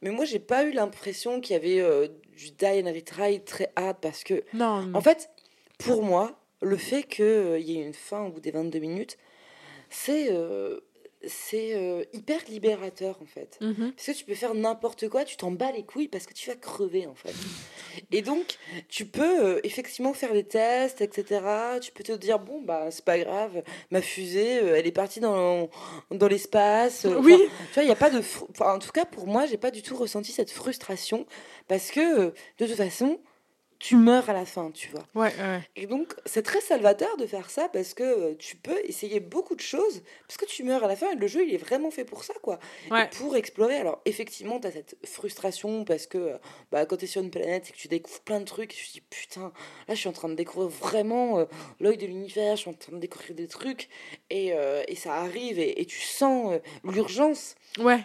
mais 0.00 0.10
moi, 0.10 0.24
j'ai 0.24 0.38
pas 0.38 0.64
eu 0.64 0.72
l'impression 0.72 1.40
qu'il 1.40 1.54
y 1.54 1.56
avait 1.56 2.08
du 2.36 2.50
die 2.50 2.82
and 2.84 2.92
retry 2.92 3.42
très 3.44 3.72
hard 3.76 3.98
parce 4.00 4.24
que. 4.24 4.42
Non, 4.54 4.92
En 4.94 5.00
fait, 5.00 5.30
pour 5.78 6.02
moi, 6.02 6.38
le 6.60 6.76
fait 6.76 7.02
qu'il 7.02 7.60
y 7.60 7.78
ait 7.78 7.82
une 7.82 7.94
fin 7.94 8.24
au 8.26 8.30
bout 8.30 8.40
des 8.40 8.50
22 8.50 8.78
minutes, 8.78 9.18
c'est 9.90 10.28
c'est 11.26 11.74
euh, 11.74 12.04
hyper 12.12 12.40
libérateur 12.48 13.18
en 13.22 13.26
fait. 13.26 13.58
Mhm. 13.60 13.92
Parce 13.92 14.06
que 14.06 14.12
tu 14.12 14.24
peux 14.24 14.34
faire 14.34 14.54
n'importe 14.54 15.08
quoi, 15.08 15.24
tu 15.24 15.36
t'en 15.36 15.50
bats 15.50 15.72
les 15.72 15.84
couilles 15.84 16.08
parce 16.08 16.26
que 16.26 16.34
tu 16.34 16.50
vas 16.50 16.56
crever 16.56 17.06
en 17.06 17.14
fait. 17.14 17.34
Et 18.10 18.22
donc, 18.22 18.58
tu 18.88 19.06
peux 19.06 19.44
euh, 19.44 19.60
effectivement 19.64 20.14
faire 20.14 20.32
des 20.32 20.44
tests, 20.44 21.00
etc. 21.00 21.40
Tu 21.80 21.92
peux 21.92 22.02
te 22.02 22.12
dire, 22.12 22.38
bon, 22.38 22.62
bah 22.62 22.90
c'est 22.90 23.04
pas 23.04 23.18
grave, 23.18 23.62
ma 23.90 24.02
fusée, 24.02 24.62
euh, 24.62 24.76
elle 24.76 24.86
est 24.86 24.92
partie 24.92 25.20
dans, 25.20 25.68
dans 26.10 26.28
l'espace. 26.28 27.06
oui. 27.20 27.36
Tu 27.68 27.74
vois, 27.74 27.82
il 27.82 27.86
n'y 27.86 27.92
a 27.92 27.96
pas 27.96 28.10
de. 28.10 28.20
en 28.60 28.78
tout 28.78 28.92
cas, 28.92 29.04
pour 29.04 29.26
moi, 29.26 29.46
j'ai 29.46 29.58
pas 29.58 29.70
du 29.70 29.82
tout 29.82 29.96
ressenti 29.96 30.32
cette 30.32 30.50
frustration 30.50 31.26
parce 31.68 31.90
que 31.90 32.32
de 32.58 32.66
toute 32.66 32.74
façon, 32.74 33.18
tu 33.82 33.96
meurs 33.96 34.30
à 34.30 34.32
la 34.32 34.46
fin, 34.46 34.70
tu 34.70 34.88
vois. 34.90 35.04
Ouais, 35.16 35.34
ouais. 35.40 35.60
Et 35.74 35.88
donc, 35.88 36.14
c'est 36.24 36.44
très 36.44 36.60
salvateur 36.60 37.16
de 37.16 37.26
faire 37.26 37.50
ça 37.50 37.68
parce 37.68 37.94
que 37.94 38.04
euh, 38.04 38.34
tu 38.38 38.54
peux 38.54 38.78
essayer 38.84 39.18
beaucoup 39.18 39.56
de 39.56 39.60
choses 39.60 40.02
parce 40.28 40.36
que 40.36 40.44
tu 40.44 40.62
meurs 40.62 40.84
à 40.84 40.86
la 40.86 40.94
fin 40.94 41.10
et 41.10 41.16
le 41.16 41.26
jeu, 41.26 41.44
il 41.44 41.52
est 41.52 41.58
vraiment 41.58 41.90
fait 41.90 42.04
pour 42.04 42.22
ça, 42.22 42.32
quoi. 42.42 42.60
Ouais. 42.92 43.10
pour 43.18 43.34
explorer. 43.34 43.76
Alors, 43.76 44.00
effectivement, 44.04 44.60
tu 44.60 44.68
as 44.68 44.70
cette 44.70 44.96
frustration 45.04 45.84
parce 45.84 46.06
que 46.06 46.16
euh, 46.16 46.38
bah, 46.70 46.86
quand 46.86 46.96
tu 46.96 47.06
es 47.06 47.08
sur 47.08 47.22
une 47.22 47.32
planète 47.32 47.70
et 47.70 47.72
que 47.72 47.76
tu 47.76 47.88
découvres 47.88 48.20
plein 48.20 48.38
de 48.38 48.44
trucs, 48.44 48.72
et 48.72 48.76
je 48.76 48.86
te 48.86 48.92
dis 48.92 49.00
putain, 49.00 49.52
là, 49.88 49.94
je 49.94 49.98
suis 49.98 50.08
en 50.08 50.12
train 50.12 50.28
de 50.28 50.34
découvrir 50.34 50.68
vraiment 50.68 51.40
euh, 51.40 51.46
l'œil 51.80 51.96
de 51.96 52.06
l'univers, 52.06 52.54
je 52.54 52.60
suis 52.60 52.70
en 52.70 52.74
train 52.74 52.92
de 52.92 53.00
découvrir 53.00 53.34
des 53.34 53.48
trucs 53.48 53.88
et, 54.30 54.52
et 54.88 54.94
ça 54.94 55.14
arrive 55.14 55.58
et, 55.58 55.80
et 55.80 55.86
tu 55.86 56.00
sens 56.00 56.60
l'urgence. 56.84 57.56
Ouais. 57.78 58.04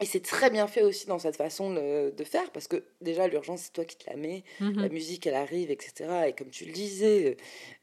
Et 0.00 0.04
c'est 0.04 0.20
très 0.20 0.50
bien 0.50 0.66
fait 0.66 0.82
aussi 0.82 1.06
dans 1.06 1.18
cette 1.18 1.36
façon 1.36 1.72
de, 1.72 2.24
faire, 2.24 2.50
parce 2.50 2.66
que 2.66 2.82
déjà, 3.00 3.28
l'urgence, 3.28 3.62
c'est 3.62 3.72
toi 3.72 3.84
qui 3.84 3.96
te 3.96 4.08
la 4.10 4.16
mets, 4.16 4.42
mhm. 4.60 4.80
la 4.80 4.88
musique, 4.88 5.26
elle 5.26 5.34
arrive, 5.34 5.70
etc. 5.70 6.24
Et 6.28 6.32
comme 6.32 6.50
tu 6.50 6.64
le 6.64 6.72
disais, 6.72 7.36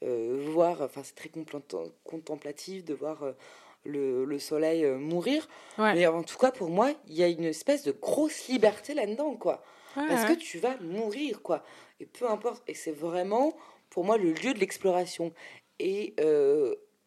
euh, 0.03 0.43
voir, 0.51 0.81
enfin, 0.81 1.01
c'est 1.03 1.15
très 1.15 1.31
contemplatif 2.03 2.83
de 2.83 2.93
voir 2.93 3.23
euh, 3.23 3.31
le, 3.85 4.25
le, 4.25 4.39
soleil 4.39 4.83
euh, 4.83 4.97
mourir. 4.97 5.47
Mais 5.77 6.07
en 6.07 6.23
tout 6.23 6.37
cas, 6.37 6.51
pour 6.51 6.69
moi, 6.69 6.91
il 7.07 7.13
y 7.13 7.23
a 7.23 7.27
une 7.27 7.45
espèce 7.45 7.83
de 7.83 7.91
grosse 7.91 8.47
liberté 8.47 8.93
là-dedans, 8.93 9.35
quoi. 9.35 9.63
parce 9.95 10.25
que 10.25 10.33
tu 10.33 10.57
vas 10.57 10.75
mourir, 10.81 11.41
quoi. 11.41 11.63
Et 11.99 12.05
peu 12.05 12.29
importe. 12.29 12.63
Et 12.67 12.73
c'est 12.73 12.91
vraiment, 12.91 13.55
pour 13.89 14.03
moi, 14.03 14.17
le 14.17 14.31
lieu 14.31 14.53
de 14.53 14.59
l'exploration. 14.59 15.31
Et 15.79 16.15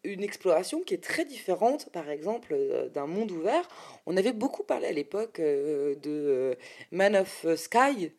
une 0.03 0.23
exploration 0.23 0.81
qui 0.81 0.93
est 0.93 1.03
très 1.03 1.25
différente, 1.25 1.89
par 1.91 2.09
exemple, 2.09 2.49
euh, 2.53 2.89
d'un 2.89 3.07
monde 3.07 3.31
ouvert. 3.31 3.67
On 4.05 4.17
avait 4.17 4.33
beaucoup 4.33 4.63
parlé 4.63 4.87
à 4.87 4.91
l'époque 4.91 5.39
euh, 5.39 5.95
de 5.95 6.09
euh, 6.09 6.55
Man 6.91 7.15
of 7.15 7.45
Sky. 7.55 8.11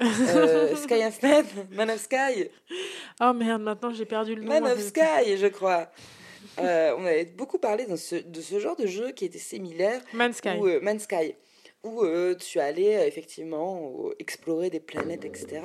Sky 0.00 1.02
Instead, 1.02 1.46
Man 1.72 1.90
of 1.90 2.00
Sky. 2.00 2.48
Oh 3.20 3.32
merde, 3.32 3.62
maintenant 3.62 3.92
j'ai 3.92 4.04
perdu 4.04 4.36
le 4.36 4.42
nom. 4.42 4.48
Man 4.48 4.64
of 4.64 4.80
Sky, 4.80 5.36
je 5.36 5.48
crois. 5.48 5.90
on 6.56 6.62
avait 7.04 7.24
beaucoup 7.24 7.58
parlé 7.58 7.84
de 7.84 7.96
ce, 7.96 8.14
de 8.14 8.40
ce 8.40 8.60
genre 8.60 8.76
de 8.76 8.86
jeu 8.86 9.10
qui 9.10 9.24
était 9.24 9.38
similaire. 9.38 10.00
Man 10.12 10.32
Sky. 10.32 10.56
Où, 10.60 10.80
Man 10.82 11.00
Sky. 11.00 11.34
Où 11.82 12.04
tu 12.38 12.60
allais 12.60 13.08
effectivement 13.08 14.10
explorer 14.20 14.70
des 14.70 14.80
planètes, 14.80 15.24
etc. 15.24 15.62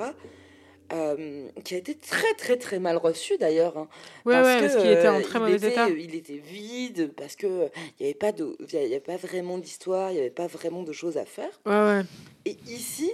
Euh, 0.94 1.48
qui 1.64 1.74
a 1.74 1.78
été 1.78 1.96
très 1.96 2.34
très 2.34 2.56
très 2.56 2.78
mal 2.78 2.96
reçu 2.96 3.36
d'ailleurs. 3.38 3.76
Hein, 3.76 3.88
parce, 4.24 4.74
que, 4.74 4.80
qu'il 4.80 4.90
était 4.90 5.08
en 5.08 5.20
très 5.20 5.40
mauvais 5.40 5.56
était, 5.56 5.72
état. 5.72 5.88
Il 5.88 6.14
était 6.14 6.36
vide 6.36 7.12
parce 7.16 7.34
que 7.34 7.68
il 7.98 8.02
n'y 8.02 8.06
avait 8.06 8.14
pas 8.14 8.30
de, 8.30 8.56
y 8.72 8.76
avait 8.76 9.00
pas 9.00 9.16
vraiment 9.16 9.58
d'histoire, 9.58 10.10
il 10.10 10.14
n'y 10.14 10.20
avait 10.20 10.30
pas 10.30 10.46
vraiment 10.46 10.82
de 10.84 10.92
choses 10.92 11.16
à 11.16 11.24
faire. 11.24 11.60
Ouais. 11.66 12.02
Et 12.44 12.56
ici, 12.68 13.10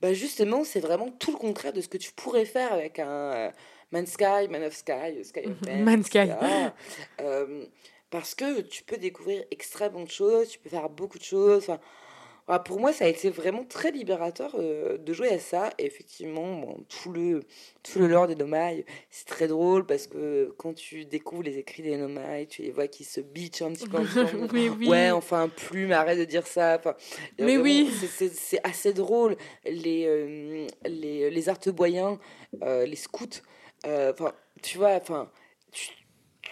bah 0.00 0.12
justement, 0.12 0.64
c'est 0.64 0.80
vraiment 0.80 1.10
tout 1.10 1.30
le 1.30 1.38
contraire 1.38 1.72
de 1.72 1.80
ce 1.80 1.88
que 1.88 1.98
tu 1.98 2.12
pourrais 2.12 2.46
faire 2.46 2.72
avec 2.72 2.98
un 2.98 3.06
euh, 3.06 3.50
Man 3.92 4.06
Sky, 4.06 4.48
Man 4.50 4.64
of 4.64 4.74
Sky, 4.74 5.22
Sky 5.22 5.46
of 5.46 5.60
Man, 5.66 5.84
Man 5.84 6.02
Sky. 6.02 6.30
Euh, 7.20 7.66
parce 8.10 8.34
que 8.34 8.62
tu 8.62 8.82
peux 8.82 8.96
découvrir 8.96 9.44
extrêmement 9.52 10.02
de 10.02 10.10
choses, 10.10 10.48
tu 10.48 10.58
peux 10.58 10.70
faire 10.70 10.88
beaucoup 10.88 11.18
de 11.18 11.24
choses. 11.24 11.70
Ah, 12.48 12.58
pour 12.58 12.80
moi, 12.80 12.92
ça 12.92 13.04
a 13.04 13.08
été 13.08 13.30
vraiment 13.30 13.64
très 13.64 13.92
libérateur 13.92 14.56
euh, 14.58 14.98
de 14.98 15.12
jouer 15.12 15.28
à 15.28 15.38
ça. 15.38 15.70
Et 15.78 15.86
effectivement, 15.86 16.56
bon, 16.56 16.84
tout, 16.88 17.12
le, 17.12 17.44
tout 17.84 18.00
le 18.00 18.08
lore 18.08 18.26
des 18.26 18.34
Nomai, 18.34 18.84
c'est 19.10 19.26
très 19.26 19.46
drôle 19.46 19.86
parce 19.86 20.08
que 20.08 20.52
quand 20.58 20.74
tu 20.74 21.04
découvres 21.04 21.44
les 21.44 21.58
écrits 21.58 21.82
des 21.82 21.96
Nomai, 21.96 22.46
tu 22.46 22.62
les 22.62 22.72
vois 22.72 22.88
qui 22.88 23.04
se 23.04 23.20
bitchent 23.20 23.62
un 23.62 23.72
petit 23.72 23.88
peu. 23.88 23.98
oui, 24.52 24.68
oui. 24.76 24.88
Ouais, 24.88 25.10
enfin, 25.12 25.48
plume, 25.48 25.92
arrête 25.92 26.18
de 26.18 26.24
dire 26.24 26.46
ça. 26.46 26.76
Enfin, 26.78 26.96
Mais 27.38 27.56
oui. 27.56 27.90
C'est 28.32 28.60
assez 28.64 28.92
drôle. 28.92 29.36
Les, 29.64 30.06
euh, 30.06 30.66
les, 30.84 31.30
les 31.30 31.48
arteboyens, 31.48 32.18
euh, 32.62 32.84
les 32.86 32.96
scouts, 32.96 33.40
enfin, 33.84 34.32
tu 34.62 34.78
vois, 34.78 34.96
enfin, 34.96 35.30
tu, 35.70 35.90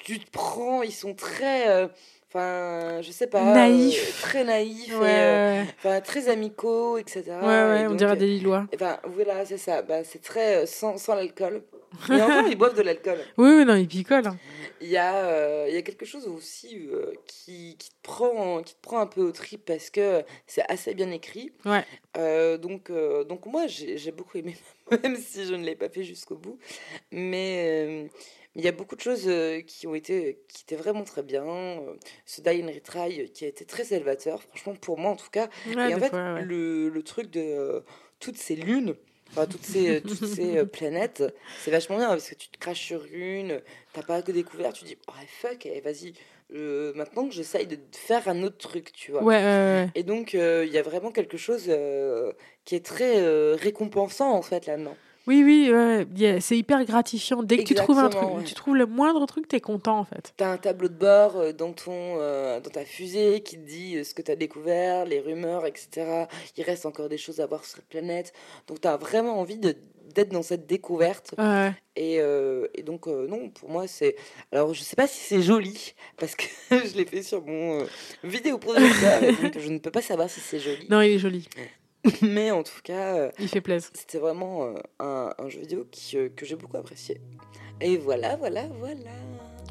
tu 0.04 0.20
te 0.20 0.30
prends, 0.30 0.82
ils 0.82 0.92
sont 0.92 1.14
très 1.14 1.88
enfin 2.32 3.02
je 3.02 3.10
sais 3.10 3.26
pas 3.26 3.42
naïf. 3.42 3.98
euh, 3.98 4.22
très 4.22 4.44
naïf 4.44 4.94
euh, 5.00 5.64
enfin 5.78 6.00
très 6.00 6.28
amicaux 6.28 6.96
etc 6.96 7.24
ouais, 7.26 7.46
ouais 7.46 7.86
on 7.88 7.94
dirait 7.94 8.16
des 8.16 8.26
Lillois. 8.26 8.66
enfin 8.74 8.98
voilà 9.04 9.44
c'est 9.44 9.58
ça. 9.58 9.82
Bah, 9.82 10.04
c'est 10.04 10.22
très 10.22 10.62
euh, 10.62 10.66
sans, 10.66 10.96
sans 10.96 11.14
l'alcool. 11.14 11.62
Et 12.08 12.22
encore 12.22 12.46
ils 12.46 12.56
boivent 12.56 12.76
de 12.76 12.82
l'alcool. 12.82 13.18
Oui 13.36 13.50
oui 13.56 13.64
non 13.64 13.74
ils 13.74 13.88
picolent 13.88 14.28
hein. 14.28 14.36
il 14.80 14.88
y 14.88 14.96
a 14.96 15.66
il 15.68 15.74
y 15.74 15.76
a 15.76 15.82
quelque 15.82 16.06
chose 16.06 16.28
aussi 16.28 16.88
qui, 17.26 17.76
qui, 17.76 17.90
te 17.90 17.94
prend 18.02 18.62
qui 18.62 18.74
te 18.74 18.80
prend 18.80 19.00
un 19.00 19.06
peu 19.06 19.22
au 19.22 19.32
trip 19.32 19.64
parce 19.66 19.90
que 19.90 20.22
c'est 20.46 20.64
assez 20.68 20.94
bien 20.94 21.10
écrit. 21.10 21.52
Ouais. 21.64 21.84
Donc 22.58 22.92
donc 23.28 23.46
moi 23.46 23.66
j'ai 23.66 24.12
beaucoup 24.12 24.38
aimé 24.38 24.56
même 25.02 25.16
si 25.16 25.46
je 25.46 25.54
ne 25.54 25.64
l'ai 25.64 25.74
pas 25.74 25.88
fait 25.88 26.04
jusqu'au 26.04 26.36
bout. 26.36 26.58
Mais 27.10 28.08
il 28.56 28.64
y 28.64 28.68
a 28.68 28.72
beaucoup 28.72 28.96
de 28.96 29.00
choses 29.00 29.24
euh, 29.26 29.60
qui 29.60 29.86
ont 29.86 29.94
été 29.94 30.40
qui 30.48 30.64
étaient 30.64 30.80
vraiment 30.80 31.04
très 31.04 31.22
bien. 31.22 31.44
Euh, 31.44 31.94
ce 32.26 32.40
Die 32.40 32.62
and 32.62 32.66
Retry 32.66 33.30
qui 33.32 33.44
a 33.44 33.48
été 33.48 33.64
très 33.64 33.84
salvateur, 33.84 34.42
franchement 34.42 34.74
pour 34.74 34.98
moi 34.98 35.12
en 35.12 35.16
tout 35.16 35.30
cas. 35.30 35.48
et 35.66 35.94
en 35.94 35.98
fait, 35.98 36.12
le, 36.42 36.88
le, 36.88 37.02
truc 37.02 37.30
de 37.30 37.84
toutes 38.18 38.36
ces 38.36 38.56
lunes, 38.56 38.96
enfin 39.30 39.46
toutes 39.46 39.64
ces 39.64 40.00
toutes 40.02 40.26
ces 40.26 40.66
planètes, 40.72 41.22
c'est 41.60 41.70
vachement 41.70 41.98
bien 41.98 42.08
parce 42.08 42.28
que 42.28 42.34
tu 42.34 42.48
te 42.48 42.58
craches 42.58 42.84
sur 42.84 43.04
une, 43.12 43.60
t'as 43.92 44.02
pas 44.02 44.20
que 44.22 44.32
découvert, 44.32 44.72
tu 44.72 44.84
dis 44.84 44.98
oh 45.08 45.12
fuck, 45.28 45.66
eh, 45.66 45.80
vas-y. 45.80 46.14
maintenant 46.96 47.28
que 47.28 47.32
j'essaye 47.32 47.68
de 47.68 47.78
faire 47.92 48.26
un 48.28 48.42
autre 48.42 48.58
truc, 48.58 48.90
tu 48.92 49.12
vois. 49.12 49.22
Ouais, 49.22 49.88
Et 49.94 50.02
donc, 50.02 50.32
il 50.32 50.72
y 50.72 50.78
a 50.78 50.82
vraiment 50.82 51.12
quelque 51.12 51.36
chose 51.36 51.70
qui 52.64 52.74
est 52.74 52.84
très 52.84 53.54
récompensant, 53.54 54.32
en 54.32 54.42
fait, 54.42 54.66
là-dedans. 54.66 54.96
Oui, 55.30 55.44
oui, 55.44 56.40
c'est 56.40 56.58
hyper 56.58 56.84
gratifiant. 56.84 57.44
Dès 57.44 57.58
que 57.58 57.62
tu 57.62 57.74
trouves 57.74 58.00
un 58.00 58.08
truc, 58.08 58.44
tu 58.44 58.54
trouves 58.54 58.74
le 58.74 58.86
moindre 58.86 59.24
truc, 59.26 59.46
tu 59.46 59.54
es 59.54 59.60
content 59.60 60.00
en 60.00 60.04
fait. 60.04 60.34
Tu 60.36 60.42
as 60.42 60.50
un 60.50 60.56
tableau 60.56 60.88
de 60.88 60.94
bord 60.94 61.36
euh, 61.36 61.52
dans, 61.52 61.72
ton, 61.72 62.16
euh, 62.18 62.58
dans 62.58 62.70
ta 62.70 62.84
fusée 62.84 63.40
qui 63.40 63.56
te 63.56 63.64
dit 63.64 63.96
euh, 63.96 64.02
ce 64.02 64.12
que 64.12 64.22
tu 64.22 64.32
as 64.32 64.36
découvert, 64.36 65.04
les 65.04 65.20
rumeurs, 65.20 65.66
etc. 65.66 66.26
Il 66.56 66.64
reste 66.64 66.84
encore 66.84 67.08
des 67.08 67.16
choses 67.16 67.38
à 67.38 67.46
voir 67.46 67.64
sur 67.64 67.76
cette 67.76 67.86
planète. 67.86 68.32
Donc 68.66 68.80
tu 68.80 68.88
as 68.88 68.96
vraiment 68.96 69.38
envie 69.38 69.56
d'être 69.56 70.32
dans 70.32 70.42
cette 70.42 70.66
découverte. 70.66 71.32
Et, 71.94 72.16
et, 72.16 72.82
donc, 72.82 73.06
non, 73.06 73.50
pour 73.50 73.70
moi, 73.70 73.86
c'est. 73.86 74.16
Alors, 74.50 74.74
je 74.74 74.82
sais 74.82 74.96
pas 74.96 75.06
si 75.06 75.20
c'est 75.20 75.42
joli, 75.42 75.94
parce 76.16 76.34
que 76.34 76.44
je 76.70 76.96
l'ai 76.96 77.04
fait 77.04 77.22
sur 77.22 77.46
mon 77.46 77.86
vidéo 78.24 78.58
producteur, 78.58 79.20
donc 79.20 79.58
je 79.58 79.68
ne 79.68 79.78
peux 79.78 79.90
pas 79.90 80.02
savoir 80.02 80.28
si 80.28 80.40
c'est 80.40 80.58
joli. 80.58 80.88
Non, 80.88 81.02
il 81.02 81.12
est 81.12 81.18
joli. 81.18 81.46
Mais 82.22 82.50
en 82.50 82.62
tout 82.62 82.80
cas, 82.82 83.16
euh, 83.16 83.30
il 83.38 83.48
fait 83.48 83.60
plaisir. 83.60 83.90
C'était 83.94 84.18
vraiment 84.18 84.64
euh, 84.64 84.74
un, 84.98 85.34
un, 85.38 85.48
jeu 85.48 85.60
vidéo 85.60 85.86
qui, 85.90 86.16
euh, 86.16 86.28
que 86.34 86.46
j'ai 86.46 86.56
beaucoup 86.56 86.76
apprécié. 86.76 87.20
Et 87.80 87.96
voilà, 87.96 88.36
voilà, 88.36 88.66
voilà. 88.78 89.10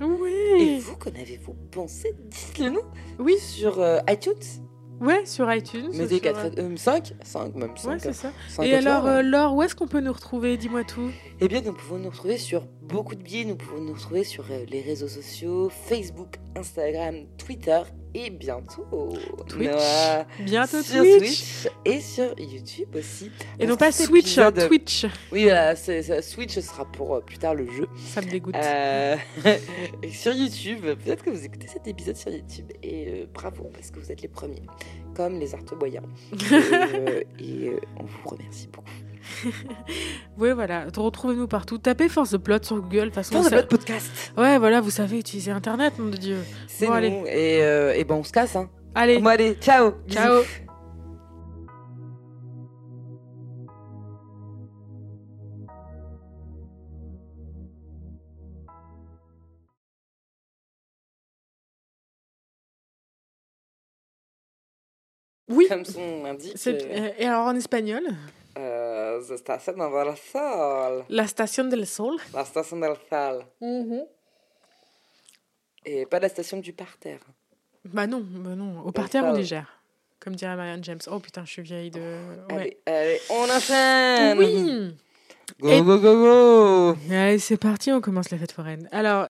Oui. 0.01 0.31
Et 0.59 0.79
vous, 0.79 0.95
qu'en 0.95 1.09
avez-vous 1.09 1.55
pensé? 1.71 2.15
Dites-le 2.17 2.69
nous. 2.69 2.83
Oui. 3.19 3.37
Sur 3.37 3.83
iTunes. 4.07 4.63
Ouais, 5.01 5.25
sur 5.25 5.51
iTunes. 5.53 5.91
Mettez 5.93 6.19
4, 6.19 6.77
5, 6.77 7.13
5 7.23 7.55
même 7.55 7.77
5. 7.77 7.89
Ouais, 7.89 7.99
c'est 7.99 8.13
ça. 8.13 8.31
Et 8.61 8.73
alors, 8.73 9.05
euh, 9.05 9.21
Laure, 9.21 9.55
où 9.55 9.63
est-ce 9.63 9.73
qu'on 9.73 9.87
peut 9.87 10.01
nous 10.01 10.11
retrouver? 10.11 10.57
Dis-moi 10.57 10.83
tout. 10.83 11.09
Eh 11.39 11.47
bien, 11.47 11.61
nous 11.61 11.73
pouvons 11.73 11.99
nous 11.99 12.09
retrouver 12.09 12.37
sur 12.37 12.65
beaucoup 12.81 13.15
de 13.15 13.23
biais. 13.23 13.45
Nous 13.45 13.55
pouvons 13.55 13.81
nous 13.81 13.93
retrouver 13.93 14.25
sur 14.25 14.45
euh, 14.51 14.65
les 14.67 14.81
réseaux 14.81 15.07
sociaux 15.07 15.69
Facebook, 15.69 16.35
Instagram, 16.57 17.15
Twitter 17.37 17.81
et 18.13 18.29
bientôt 18.29 19.13
Twitch. 19.47 19.69
bientôt 20.39 20.81
sur 20.81 21.01
Twitch. 21.01 21.67
et 21.85 21.99
sur 21.99 22.37
YouTube 22.39 22.95
aussi. 22.95 23.31
Et 23.59 23.65
non 23.65 23.75
pas 23.75 23.91
Switch, 23.91 24.37
hein, 24.37 24.51
Twitch. 24.51 25.05
Oui, 25.31 25.43
voilà, 25.43 25.75
Switch 25.75 26.59
sera 26.59 26.85
pour 26.85 27.15
euh, 27.15 27.21
plus 27.21 27.37
tard 27.37 27.55
le 27.55 27.67
jeu. 27.71 27.87
Ça 27.97 28.21
me 28.21 28.29
dégoûte. 28.29 28.55
sur 30.11 30.33
YouTube, 30.33 30.81
peut-être 30.81 31.23
que 31.23 31.29
vous 31.29 31.45
écoutez 31.45 31.67
cet 31.67 31.87
épisode 31.87 32.17
sur 32.17 32.31
YouTube 32.31 32.71
et 32.83 33.27
bravo 33.33 33.69
parce 33.73 33.91
que 33.91 33.99
vous 33.99 34.11
êtes 34.11 34.21
les 34.21 34.27
premiers 34.27 34.63
comme 35.19 35.37
les 35.39 35.53
arteboyants. 35.53 36.01
et, 36.31 36.53
euh, 36.53 37.23
et 37.39 37.67
euh, 37.67 37.79
on 37.99 38.05
vous 38.05 38.29
remercie 38.29 38.67
beaucoup. 38.67 38.89
oui, 40.37 40.51
voilà. 40.53 40.85
Retrouvez-nous 40.95 41.47
partout. 41.47 41.77
Tapez 41.77 42.09
Force 42.09 42.31
de 42.31 42.37
Plot 42.37 42.63
sur 42.63 42.81
Google. 42.81 43.11
Force 43.11 43.29
de 43.29 43.49
Plot 43.49 43.63
podcast. 43.67 44.33
Ouais, 44.37 44.57
voilà, 44.57 44.81
vous 44.81 44.91
savez 44.91 45.19
utiliser 45.19 45.51
Internet, 45.51 45.97
nom 45.99 46.09
de 46.09 46.17
Dieu. 46.17 46.37
C'est 46.67 46.87
bon, 46.87 46.95
nous. 46.95 47.25
Et, 47.27 47.63
euh, 47.63 47.93
et, 47.95 48.03
bon, 48.03 48.15
on 48.15 48.23
se 48.23 48.31
casse. 48.31 48.55
Hein. 48.55 48.69
Allez. 48.95 49.19
Bon, 49.19 49.27
allez, 49.27 49.53
ciao. 49.55 49.93
Ciao. 50.07 50.43
Oui. 65.49 65.65
Comme 65.67 65.83
son 65.83 66.25
indique. 66.25 66.55
Euh, 66.67 67.09
et 67.17 67.25
alors 67.25 67.47
en 67.47 67.55
espagnol 67.55 68.03
euh, 68.99 69.21
La 69.21 69.37
station 69.37 69.75
del 69.75 70.15
sol. 70.15 71.03
La 71.09 71.27
station 71.27 71.65
del 71.65 71.85
sol. 71.87 72.17
La 72.33 72.45
station 72.45 72.77
del 72.77 72.95
sol. 73.09 73.45
Mm-hmm. 73.61 74.07
Et 75.85 76.05
pas 76.05 76.19
la 76.19 76.29
station 76.29 76.57
du 76.57 76.73
parterre. 76.73 77.19
Bah 77.85 78.07
non, 78.07 78.21
bah 78.21 78.55
non. 78.55 78.81
Au 78.81 78.91
parterre, 78.91 79.23
on 79.25 79.33
digère. 79.33 79.81
Comme 80.19 80.35
dirait 80.35 80.55
Marianne 80.55 80.83
James. 80.83 80.99
Oh 81.07 81.19
putain, 81.19 81.45
je 81.45 81.51
suis 81.51 81.61
vieille 81.61 81.91
de. 81.91 81.99
Ouais. 82.51 82.55
Allez, 82.55 82.77
allez, 82.85 83.21
on 83.29 83.49
enchaîne 83.49 84.37
Oui 84.37 84.95
Go, 85.61 85.83
go, 85.83 85.99
go, 85.99 86.15
go 86.15 86.97
Allez, 87.09 87.39
c'est 87.39 87.57
parti, 87.57 87.91
on 87.91 88.01
commence 88.01 88.29
la 88.29 88.37
fête 88.37 88.51
foraine. 88.51 88.87
Alors, 88.91 89.27